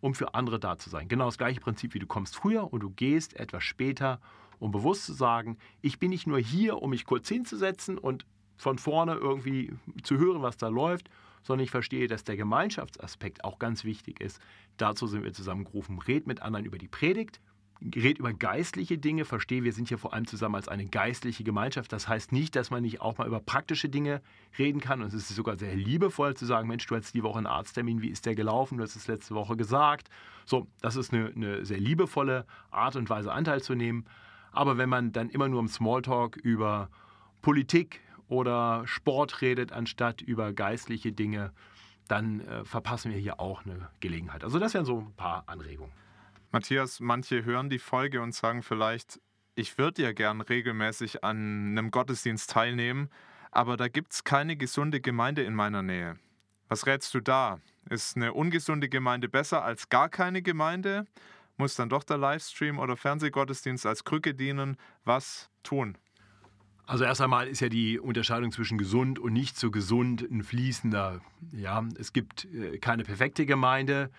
um 0.00 0.14
für 0.14 0.34
andere 0.34 0.58
da 0.58 0.78
zu 0.78 0.90
sein. 0.90 1.08
Genau 1.08 1.26
das 1.26 1.38
gleiche 1.38 1.60
Prinzip 1.60 1.94
wie 1.94 1.98
du 1.98 2.06
kommst 2.06 2.36
früher 2.36 2.72
und 2.72 2.80
du 2.80 2.90
gehst 2.90 3.36
etwas 3.36 3.64
später, 3.64 4.20
um 4.58 4.70
bewusst 4.70 5.06
zu 5.06 5.12
sagen, 5.12 5.58
ich 5.80 5.98
bin 5.98 6.10
nicht 6.10 6.26
nur 6.26 6.38
hier, 6.38 6.82
um 6.82 6.90
mich 6.90 7.04
kurz 7.04 7.28
hinzusetzen 7.28 7.98
und 7.98 8.26
von 8.56 8.78
vorne 8.78 9.14
irgendwie 9.14 9.72
zu 10.02 10.18
hören, 10.18 10.42
was 10.42 10.58
da 10.58 10.68
läuft, 10.68 11.08
sondern 11.42 11.64
ich 11.64 11.70
verstehe, 11.70 12.06
dass 12.06 12.24
der 12.24 12.36
Gemeinschaftsaspekt 12.36 13.44
auch 13.44 13.58
ganz 13.58 13.84
wichtig 13.84 14.20
ist. 14.20 14.40
Dazu 14.76 15.06
sind 15.06 15.24
wir 15.24 15.32
zusammengerufen. 15.32 15.98
Red 15.98 16.26
mit 16.26 16.42
anderen 16.42 16.64
über 16.64 16.78
die 16.78 16.88
Predigt, 16.88 17.40
red 17.82 18.18
über 18.18 18.32
geistliche 18.32 18.98
Dinge, 18.98 19.24
verstehe, 19.24 19.64
wir 19.64 19.72
sind 19.72 19.88
hier 19.88 19.98
vor 19.98 20.12
allem 20.12 20.26
zusammen 20.26 20.56
als 20.56 20.68
eine 20.68 20.86
geistliche 20.86 21.44
Gemeinschaft. 21.44 21.92
Das 21.92 22.08
heißt 22.08 22.32
nicht, 22.32 22.54
dass 22.56 22.70
man 22.70 22.82
nicht 22.82 23.00
auch 23.00 23.18
mal 23.18 23.26
über 23.26 23.40
praktische 23.40 23.88
Dinge 23.88 24.20
reden 24.58 24.80
kann. 24.80 25.00
Und 25.00 25.08
es 25.08 25.14
ist 25.14 25.28
sogar 25.28 25.58
sehr 25.58 25.74
liebevoll 25.74 26.36
zu 26.36 26.44
sagen, 26.44 26.68
Mensch, 26.68 26.86
du 26.86 26.94
hattest 26.94 27.14
die 27.14 27.22
Woche 27.22 27.38
einen 27.38 27.46
Arzttermin, 27.46 28.02
wie 28.02 28.10
ist 28.10 28.26
der 28.26 28.34
gelaufen? 28.34 28.78
Du 28.78 28.84
hast 28.84 28.96
es 28.96 29.08
letzte 29.08 29.34
Woche 29.34 29.56
gesagt. 29.56 30.10
So, 30.44 30.66
das 30.80 30.96
ist 30.96 31.12
eine, 31.12 31.32
eine 31.34 31.64
sehr 31.64 31.80
liebevolle 31.80 32.46
Art 32.70 32.96
und 32.96 33.08
Weise, 33.08 33.32
Anteil 33.32 33.62
zu 33.62 33.74
nehmen. 33.74 34.04
Aber 34.52 34.78
wenn 34.78 34.88
man 34.88 35.12
dann 35.12 35.30
immer 35.30 35.48
nur 35.48 35.60
im 35.60 35.68
Smalltalk 35.68 36.36
über 36.36 36.90
Politik, 37.40 38.00
oder 38.30 38.86
Sport 38.86 39.42
redet, 39.42 39.72
anstatt 39.72 40.22
über 40.22 40.52
geistliche 40.52 41.12
Dinge, 41.12 41.52
dann 42.08 42.40
äh, 42.40 42.64
verpassen 42.64 43.12
wir 43.12 43.18
hier 43.18 43.40
auch 43.40 43.64
eine 43.64 43.88
Gelegenheit. 44.00 44.44
Also 44.44 44.58
das 44.58 44.74
wären 44.74 44.84
so 44.84 45.00
ein 45.00 45.14
paar 45.14 45.44
Anregungen. 45.46 45.92
Matthias, 46.52 47.00
manche 47.00 47.44
hören 47.44 47.70
die 47.70 47.78
Folge 47.78 48.20
und 48.20 48.34
sagen 48.34 48.62
vielleicht, 48.62 49.20
ich 49.54 49.78
würde 49.78 50.02
ja 50.02 50.12
gern 50.12 50.40
regelmäßig 50.40 51.22
an 51.22 51.76
einem 51.76 51.90
Gottesdienst 51.90 52.50
teilnehmen, 52.50 53.10
aber 53.50 53.76
da 53.76 53.88
gibt 53.88 54.12
es 54.12 54.24
keine 54.24 54.56
gesunde 54.56 55.00
Gemeinde 55.00 55.42
in 55.42 55.54
meiner 55.54 55.82
Nähe. 55.82 56.18
Was 56.68 56.86
rätst 56.86 57.14
du 57.14 57.20
da? 57.20 57.60
Ist 57.88 58.16
eine 58.16 58.32
ungesunde 58.32 58.88
Gemeinde 58.88 59.28
besser 59.28 59.64
als 59.64 59.88
gar 59.88 60.08
keine 60.08 60.42
Gemeinde? 60.42 61.06
Muss 61.56 61.74
dann 61.74 61.88
doch 61.88 62.04
der 62.04 62.16
Livestream 62.16 62.78
oder 62.78 62.96
Fernsehgottesdienst 62.96 63.86
als 63.86 64.04
Krücke 64.04 64.34
dienen? 64.34 64.76
Was 65.04 65.50
tun? 65.62 65.98
Also 66.90 67.04
erst 67.04 67.20
einmal 67.20 67.46
ist 67.46 67.60
ja 67.60 67.68
die 67.68 68.00
Unterscheidung 68.00 68.50
zwischen 68.50 68.76
gesund 68.76 69.20
und 69.20 69.32
nicht 69.32 69.56
so 69.56 69.70
gesund 69.70 70.22
ein 70.28 70.42
fließender. 70.42 71.20
Ja, 71.52 71.84
es 71.96 72.12
gibt 72.12 72.46
äh, 72.46 72.78
keine 72.78 73.04
perfekte 73.04 73.46
Gemeinde. 73.46 74.10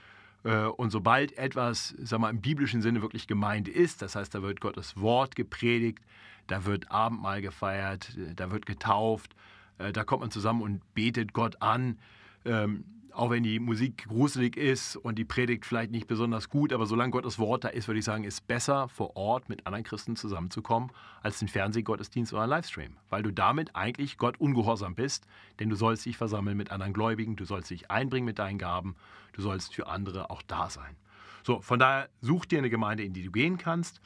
Äh, 0.45 0.67
und 0.67 0.89
sobald 0.89 1.37
etwas, 1.37 1.93
sag 2.01 2.21
mal, 2.21 2.29
im 2.29 2.39
biblischen 2.39 2.81
Sinne 2.81 3.01
wirklich 3.01 3.27
Gemeinde 3.27 3.71
ist, 3.71 4.01
das 4.01 4.15
heißt, 4.15 4.33
da 4.33 4.41
wird 4.41 4.61
Gottes 4.61 4.95
Wort 4.95 5.35
gepredigt, 5.35 5.99
da 6.47 6.63
wird 6.63 6.89
Abendmahl 6.89 7.41
gefeiert, 7.41 8.17
da 8.37 8.51
wird 8.51 8.65
getauft, 8.65 9.35
äh, 9.77 9.91
da 9.91 10.05
kommt 10.05 10.21
man 10.21 10.31
zusammen 10.31 10.61
und 10.61 10.93
betet 10.93 11.33
Gott 11.33 11.61
an, 11.61 11.97
Ähm, 12.45 12.85
auch 13.13 13.29
wenn 13.29 13.43
die 13.43 13.59
Musik 13.59 14.07
gruselig 14.07 14.57
ist 14.57 14.95
und 14.95 15.15
die 15.17 15.25
Predigt 15.25 15.65
vielleicht 15.65 15.91
nicht 15.91 16.07
besonders 16.07 16.49
gut, 16.49 16.73
aber 16.73 16.85
solange 16.85 17.11
Gottes 17.11 17.39
Wort 17.39 17.63
da 17.63 17.69
ist, 17.69 17.87
würde 17.87 17.99
ich 17.99 18.05
sagen, 18.05 18.23
ist 18.23 18.47
besser 18.47 18.87
vor 18.87 19.15
Ort 19.15 19.49
mit 19.49 19.65
anderen 19.65 19.83
Christen 19.83 20.15
zusammenzukommen, 20.15 20.91
als 21.21 21.39
den 21.39 21.47
Fernsehgottesdienst 21.47 22.33
oder 22.33 22.47
Livestream. 22.47 22.97
Weil 23.09 23.23
du 23.23 23.31
damit 23.31 23.75
eigentlich 23.75 24.17
Gott 24.17 24.39
ungehorsam 24.39 24.95
bist, 24.95 25.25
denn 25.59 25.69
du 25.69 25.75
sollst 25.75 26.05
dich 26.05 26.17
versammeln 26.17 26.57
mit 26.57 26.71
anderen 26.71 26.93
Gläubigen, 26.93 27.35
du 27.35 27.45
sollst 27.45 27.69
dich 27.69 27.91
einbringen 27.91 28.25
mit 28.25 28.39
deinen 28.39 28.57
Gaben, 28.57 28.95
du 29.33 29.41
sollst 29.41 29.73
für 29.73 29.87
andere 29.87 30.29
auch 30.29 30.41
da 30.41 30.69
sein. 30.69 30.95
So, 31.43 31.61
von 31.61 31.79
daher 31.79 32.09
such 32.21 32.45
dir 32.45 32.59
eine 32.59 32.69
Gemeinde, 32.69 33.03
in 33.03 33.13
die 33.13 33.23
du 33.23 33.31
gehen 33.31 33.57
kannst. 33.57 34.01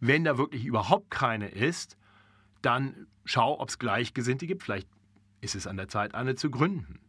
Wenn 0.00 0.24
da 0.24 0.36
wirklich 0.36 0.64
überhaupt 0.64 1.10
keine 1.10 1.48
ist, 1.48 1.96
dann 2.60 3.06
schau, 3.24 3.60
ob 3.60 3.68
es 3.68 3.78
Gleichgesinnte 3.78 4.46
gibt. 4.46 4.62
Vielleicht 4.62 4.88
ist 5.40 5.54
es 5.54 5.66
an 5.66 5.76
der 5.76 5.88
Zeit, 5.88 6.14
eine 6.14 6.34
zu 6.34 6.50
gründen. 6.50 7.00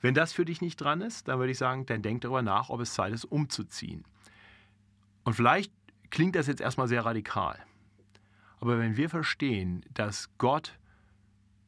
Wenn 0.00 0.14
das 0.14 0.32
für 0.32 0.44
dich 0.44 0.60
nicht 0.60 0.76
dran 0.76 1.00
ist, 1.00 1.28
dann 1.28 1.38
würde 1.38 1.52
ich 1.52 1.58
sagen, 1.58 1.86
dann 1.86 2.02
denk 2.02 2.20
darüber 2.20 2.42
nach, 2.42 2.68
ob 2.68 2.80
es 2.80 2.94
Zeit 2.94 3.12
ist, 3.12 3.24
umzuziehen. 3.24 4.04
Und 5.24 5.34
vielleicht 5.34 5.72
klingt 6.10 6.36
das 6.36 6.46
jetzt 6.46 6.60
erstmal 6.60 6.88
sehr 6.88 7.04
radikal. 7.04 7.58
Aber 8.60 8.78
wenn 8.78 8.96
wir 8.96 9.10
verstehen, 9.10 9.84
dass 9.92 10.30
Gott 10.38 10.78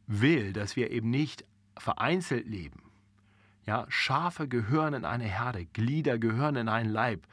will, 0.07 0.53
dass 0.53 0.77
wir 0.77 0.91
eben 0.91 1.11
nicht 1.11 1.45
vereinzelt 1.77 2.47
leben, 2.47 2.83
ja, 3.67 3.85
Schafe 3.89 4.49
gehören 4.49 4.95
in 4.95 5.05
eine 5.05 5.25
Herde, 5.25 5.67
Glieder 5.67 6.19
gehören 6.19 6.57
in 6.57 6.69
einen 6.69 6.89
Leib, 6.89 7.27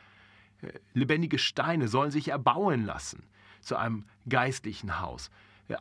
äh, 0.62 0.74
lebendige 0.94 1.40
Steine 1.40 1.88
sollen 1.88 2.12
sich 2.12 2.28
erbauen 2.28 2.86
lassen 2.86 3.24
zu 3.62 3.78
einem 3.78 4.04
geistlichen 4.28 5.00
Haus. 5.00 5.32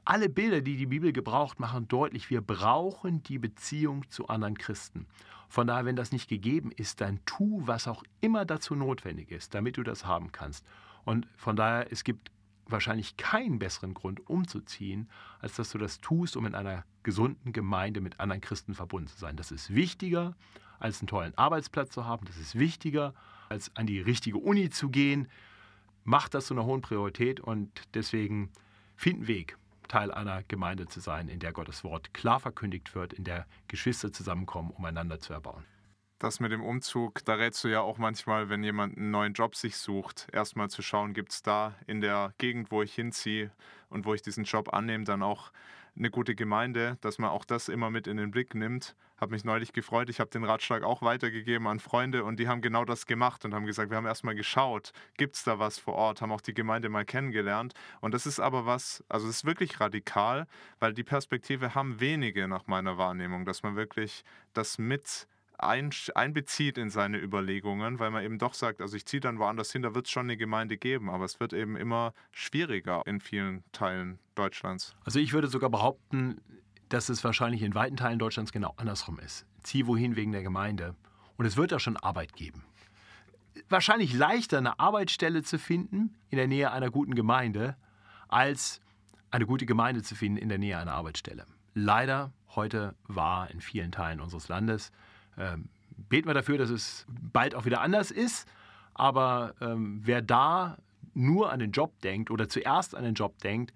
Alle 0.05 0.29
Bilder, 0.29 0.61
die 0.61 0.77
die 0.77 0.87
Bibel 0.87 1.13
gebraucht, 1.13 1.61
machen 1.61 1.89
deutlich, 1.89 2.31
wir 2.31 2.41
brauchen 2.41 3.23
die 3.23 3.39
Beziehung 3.39 4.09
zu 4.11 4.29
anderen 4.29 4.57
Christen. 4.57 5.07
Von 5.49 5.67
daher, 5.67 5.85
wenn 5.85 5.97
das 5.97 6.11
nicht 6.11 6.29
gegeben 6.29 6.73
ist, 6.73 7.01
dann 7.01 7.21
tu, 7.27 7.63
was 7.67 7.87
auch 7.87 8.03
immer 8.21 8.45
dazu 8.45 8.75
notwendig 8.75 9.31
ist, 9.31 9.55
damit 9.55 9.77
du 9.77 9.83
das 9.83 10.07
haben 10.07 10.33
kannst. 10.33 10.65
Und 11.05 11.29
von 11.37 11.55
daher, 11.55 11.93
es 11.93 12.03
gibt 12.03 12.31
wahrscheinlich 12.67 13.17
keinen 13.17 13.59
besseren 13.59 13.95
Grund 13.95 14.29
umzuziehen, 14.29 15.09
als 15.39 15.55
dass 15.55 15.71
du 15.71 15.79
das 15.79 16.01
tust, 16.01 16.37
um 16.37 16.47
in 16.47 16.55
einer 16.55 16.85
gesunden 17.03 17.53
Gemeinde 17.53 18.01
mit 18.01 18.21
anderen 18.21 18.41
Christen 18.41 18.75
verbunden 18.75 19.09
zu 19.09 19.19
sein. 19.19 19.37
Das 19.37 19.51
ist 19.51 19.75
wichtiger, 19.75 20.35
als 20.79 21.01
einen 21.01 21.09
tollen 21.09 21.37
Arbeitsplatz 21.37 21.91
zu 21.91 22.07
haben. 22.07 22.27
Das 22.27 22.39
ist 22.39 22.59
wichtiger, 22.59 23.15
als 23.49 23.75
an 23.77 23.87
die 23.87 24.01
richtige 24.01 24.39
Uni 24.39 24.71
zu 24.71 24.89
gehen. 24.89 25.29
Mach 26.05 26.29
das 26.29 26.47
zu 26.47 26.55
einer 26.55 26.65
hohen 26.65 26.83
Priorität 26.83 27.41
und 27.41 27.83
deswegen 27.95 28.51
find 28.97 29.17
einen 29.17 29.29
Weg, 29.29 29.59
Teil 29.89 30.11
einer 30.11 30.43
Gemeinde 30.45 30.87
zu 30.87 31.01
sein, 31.01 31.29
in 31.29 31.41
der 31.41 31.53
Gottes 31.53 31.85
Wort 31.85 32.15
klar 32.15 32.41
verkündigt 32.41 32.95
wird, 32.95 33.13
in 33.13 33.25
der 33.25 33.47
Geschwister 33.69 34.13
zusammenkommen, 34.13 34.71
um 34.71 34.85
einander 34.85 35.21
zu 35.21 35.33
erbauen. 35.33 35.65
Das 36.19 36.41
mit 36.41 36.53
dem 36.53 36.63
Umzug, 36.63 37.25
da 37.25 37.35
rätst 37.35 37.63
du 37.65 37.69
ja 37.69 37.81
auch 37.81 37.99
manchmal, 37.99 38.49
wenn 38.49 38.63
jemand 38.63 38.97
einen 38.97 39.11
neuen 39.11 39.35
Job 39.35 39.57
sich 39.57 39.77
sucht, 39.77 40.29
erstmal 40.33 40.71
zu 40.71 40.81
schauen, 40.81 41.13
gibt 41.13 41.33
es 41.33 41.43
da 41.43 41.75
in 41.87 42.01
der 42.01 42.33
Gegend, 42.39 42.71
wo 42.71 42.83
ich 42.83 42.95
hinziehe 42.95 43.51
und 43.91 44.07
wo 44.07 44.15
ich 44.15 44.23
diesen 44.23 44.45
Job 44.45 44.73
annehme, 44.73 45.05
dann 45.05 45.23
auch 45.23 45.53
eine 45.97 46.11
gute 46.11 46.35
Gemeinde, 46.35 46.99
dass 47.01 47.19
man 47.19 47.31
auch 47.31 47.45
das 47.45 47.69
immer 47.69 47.91
mit 47.91 48.07
in 48.07 48.17
den 48.17 48.31
Blick 48.31 48.55
nimmt. 48.55 48.97
Habe 49.17 49.33
mich 49.33 49.45
neulich 49.45 49.73
gefreut. 49.73 50.11
Ich 50.11 50.19
habe 50.19 50.31
den 50.31 50.45
Ratschlag 50.45 50.83
auch 50.83 51.03
weitergegeben 51.03 51.69
an 51.69 51.79
Freunde 51.79 52.25
und 52.25 52.39
die 52.41 52.49
haben 52.49 52.63
genau 52.63 52.85
das 52.85 53.07
gemacht 53.07 53.45
und 53.45 53.55
haben 53.55 53.65
gesagt, 53.65 53.91
wir 53.91 53.97
haben 53.97 54.07
erstmal 54.07 54.35
geschaut, 54.35 54.93
gibt 55.17 55.37
es 55.37 55.45
da 55.45 55.59
was 55.59 55.79
vor 55.79 55.95
Ort, 55.95 56.21
haben 56.21 56.33
auch 56.33 56.41
die 56.41 56.55
Gemeinde 56.55 56.89
mal 56.89 57.05
kennengelernt. 57.05 57.75
Und 58.01 58.13
das 58.13 58.27
ist 58.27 58.41
aber 58.41 58.67
was, 58.67 59.05
also 59.09 59.29
es 59.29 59.37
ist 59.37 59.45
wirklich 59.45 59.81
radikal, 59.81 60.47
weil 60.81 60.95
die 60.95 61.05
Perspektive 61.05 61.75
haben 61.75 62.01
wenige 62.01 62.49
nach 62.49 62.67
meiner 62.67 62.99
Wahrnehmung, 62.99 63.45
dass 63.45 63.63
man 63.63 63.77
wirklich 63.77 64.25
das 64.53 64.79
mit 64.79 65.29
einbezieht 65.65 66.79
in 66.79 66.91
seine 66.91 67.19
Überlegungen, 67.19 67.99
weil 67.99 68.11
man 68.11 68.25
eben 68.25 68.39
doch 68.39 68.55
sagt, 68.55 68.81
also 68.81 68.97
ich 68.97 69.07
ziehe 69.07 69.21
dann 69.21 69.39
woanders 69.39 69.73
hin, 69.73 69.83
da 69.83 69.95
wird 69.95 70.07
es 70.07 70.13
schon 70.13 70.27
eine 70.27 70.37
Gemeinde 70.37 70.77
geben, 70.77 71.11
aber 71.11 71.25
es 71.25 71.41
wird 71.41 71.53
eben 71.53 71.77
immer 71.77 72.15
schwieriger 72.33 73.03
in 73.07 73.21
vielen 73.21 73.65
Teilen 73.73 74.19
Deutschlands. 74.35 74.95
Also 75.05 75.19
ich 75.19 75.33
würde 75.33 75.49
sogar 75.49 75.71
behaupten, 75.71 76.41
dass 76.89 77.09
es 77.09 77.25
wahrscheinlich 77.25 77.63
in 77.63 77.75
weiten 77.75 77.97
Teilen 77.97 78.19
Deutschlands 78.19 78.53
genau 78.53 78.75
andersrum 78.77 79.19
ist. 79.19 79.47
Zieh 79.63 79.87
wohin 79.87 80.17
wegen 80.17 80.33
der 80.33 80.43
Gemeinde 80.43 80.95
und 81.37 81.47
es 81.47 81.57
wird 81.57 81.73
da 81.73 81.79
schon 81.79 81.97
Arbeit 81.97 82.35
geben. 82.35 82.65
Wahrscheinlich 83.69 84.13
leichter 84.13 84.59
eine 84.59 84.79
Arbeitsstelle 84.79 85.43
zu 85.43 85.59
finden 85.59 86.15
in 86.29 86.39
der 86.39 86.49
Nähe 86.49 86.71
einer 86.73 86.91
guten 86.91 87.15
Gemeinde, 87.15 87.77
als 88.29 88.81
eine 89.31 89.47
gute 89.47 89.67
Gemeinde 89.67 90.03
zu 90.03 90.15
finden 90.15 90.39
in 90.39 90.49
der 90.49 90.59
Nähe 90.59 90.79
einer 90.79 90.93
Arbeitsstelle. 90.93 91.47
Leider 91.75 92.33
heute 92.55 92.95
war 93.09 93.51
in 93.51 93.61
vielen 93.61 93.91
Teilen 93.91 94.21
unseres 94.21 94.49
Landes 94.49 94.93
ähm, 95.39 95.69
beten 96.09 96.29
wir 96.29 96.35
dafür, 96.35 96.59
dass 96.59 96.71
es 96.71 97.07
bald 97.09 97.55
auch 97.55 97.65
wieder 97.65 97.81
anders 97.81 98.11
ist. 98.11 98.49
Aber 98.95 99.55
ähm, 99.61 100.01
wer 100.05 100.23
da 100.23 100.79
nur 101.15 101.53
an 101.53 101.61
den 101.61 101.73
Job 101.73 102.01
denkt 102.01 102.31
oder 102.31 102.49
zuerst 102.49 102.95
an 102.95 103.05
den 103.05 103.15
Job 103.15 103.39
denkt, 103.39 103.73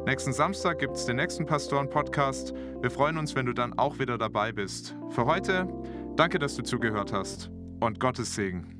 Nächsten 0.07 0.31
Samstag 0.31 0.79
gibt 0.79 0.95
es 0.95 1.05
den 1.05 1.17
nächsten 1.17 1.45
Pastoren-Podcast. 1.45 2.53
Wir 2.79 2.89
freuen 2.89 3.17
uns, 3.17 3.35
wenn 3.35 3.45
du 3.45 3.51
dann 3.51 3.77
auch 3.77 3.99
wieder 3.99 4.17
dabei 4.17 4.53
bist. 4.53 4.95
Für 5.09 5.25
heute, 5.25 5.67
danke, 6.15 6.39
dass 6.39 6.55
du 6.55 6.63
zugehört 6.63 7.11
hast 7.11 7.51
und 7.81 7.99
Gottes 7.99 8.33
Segen. 8.33 8.76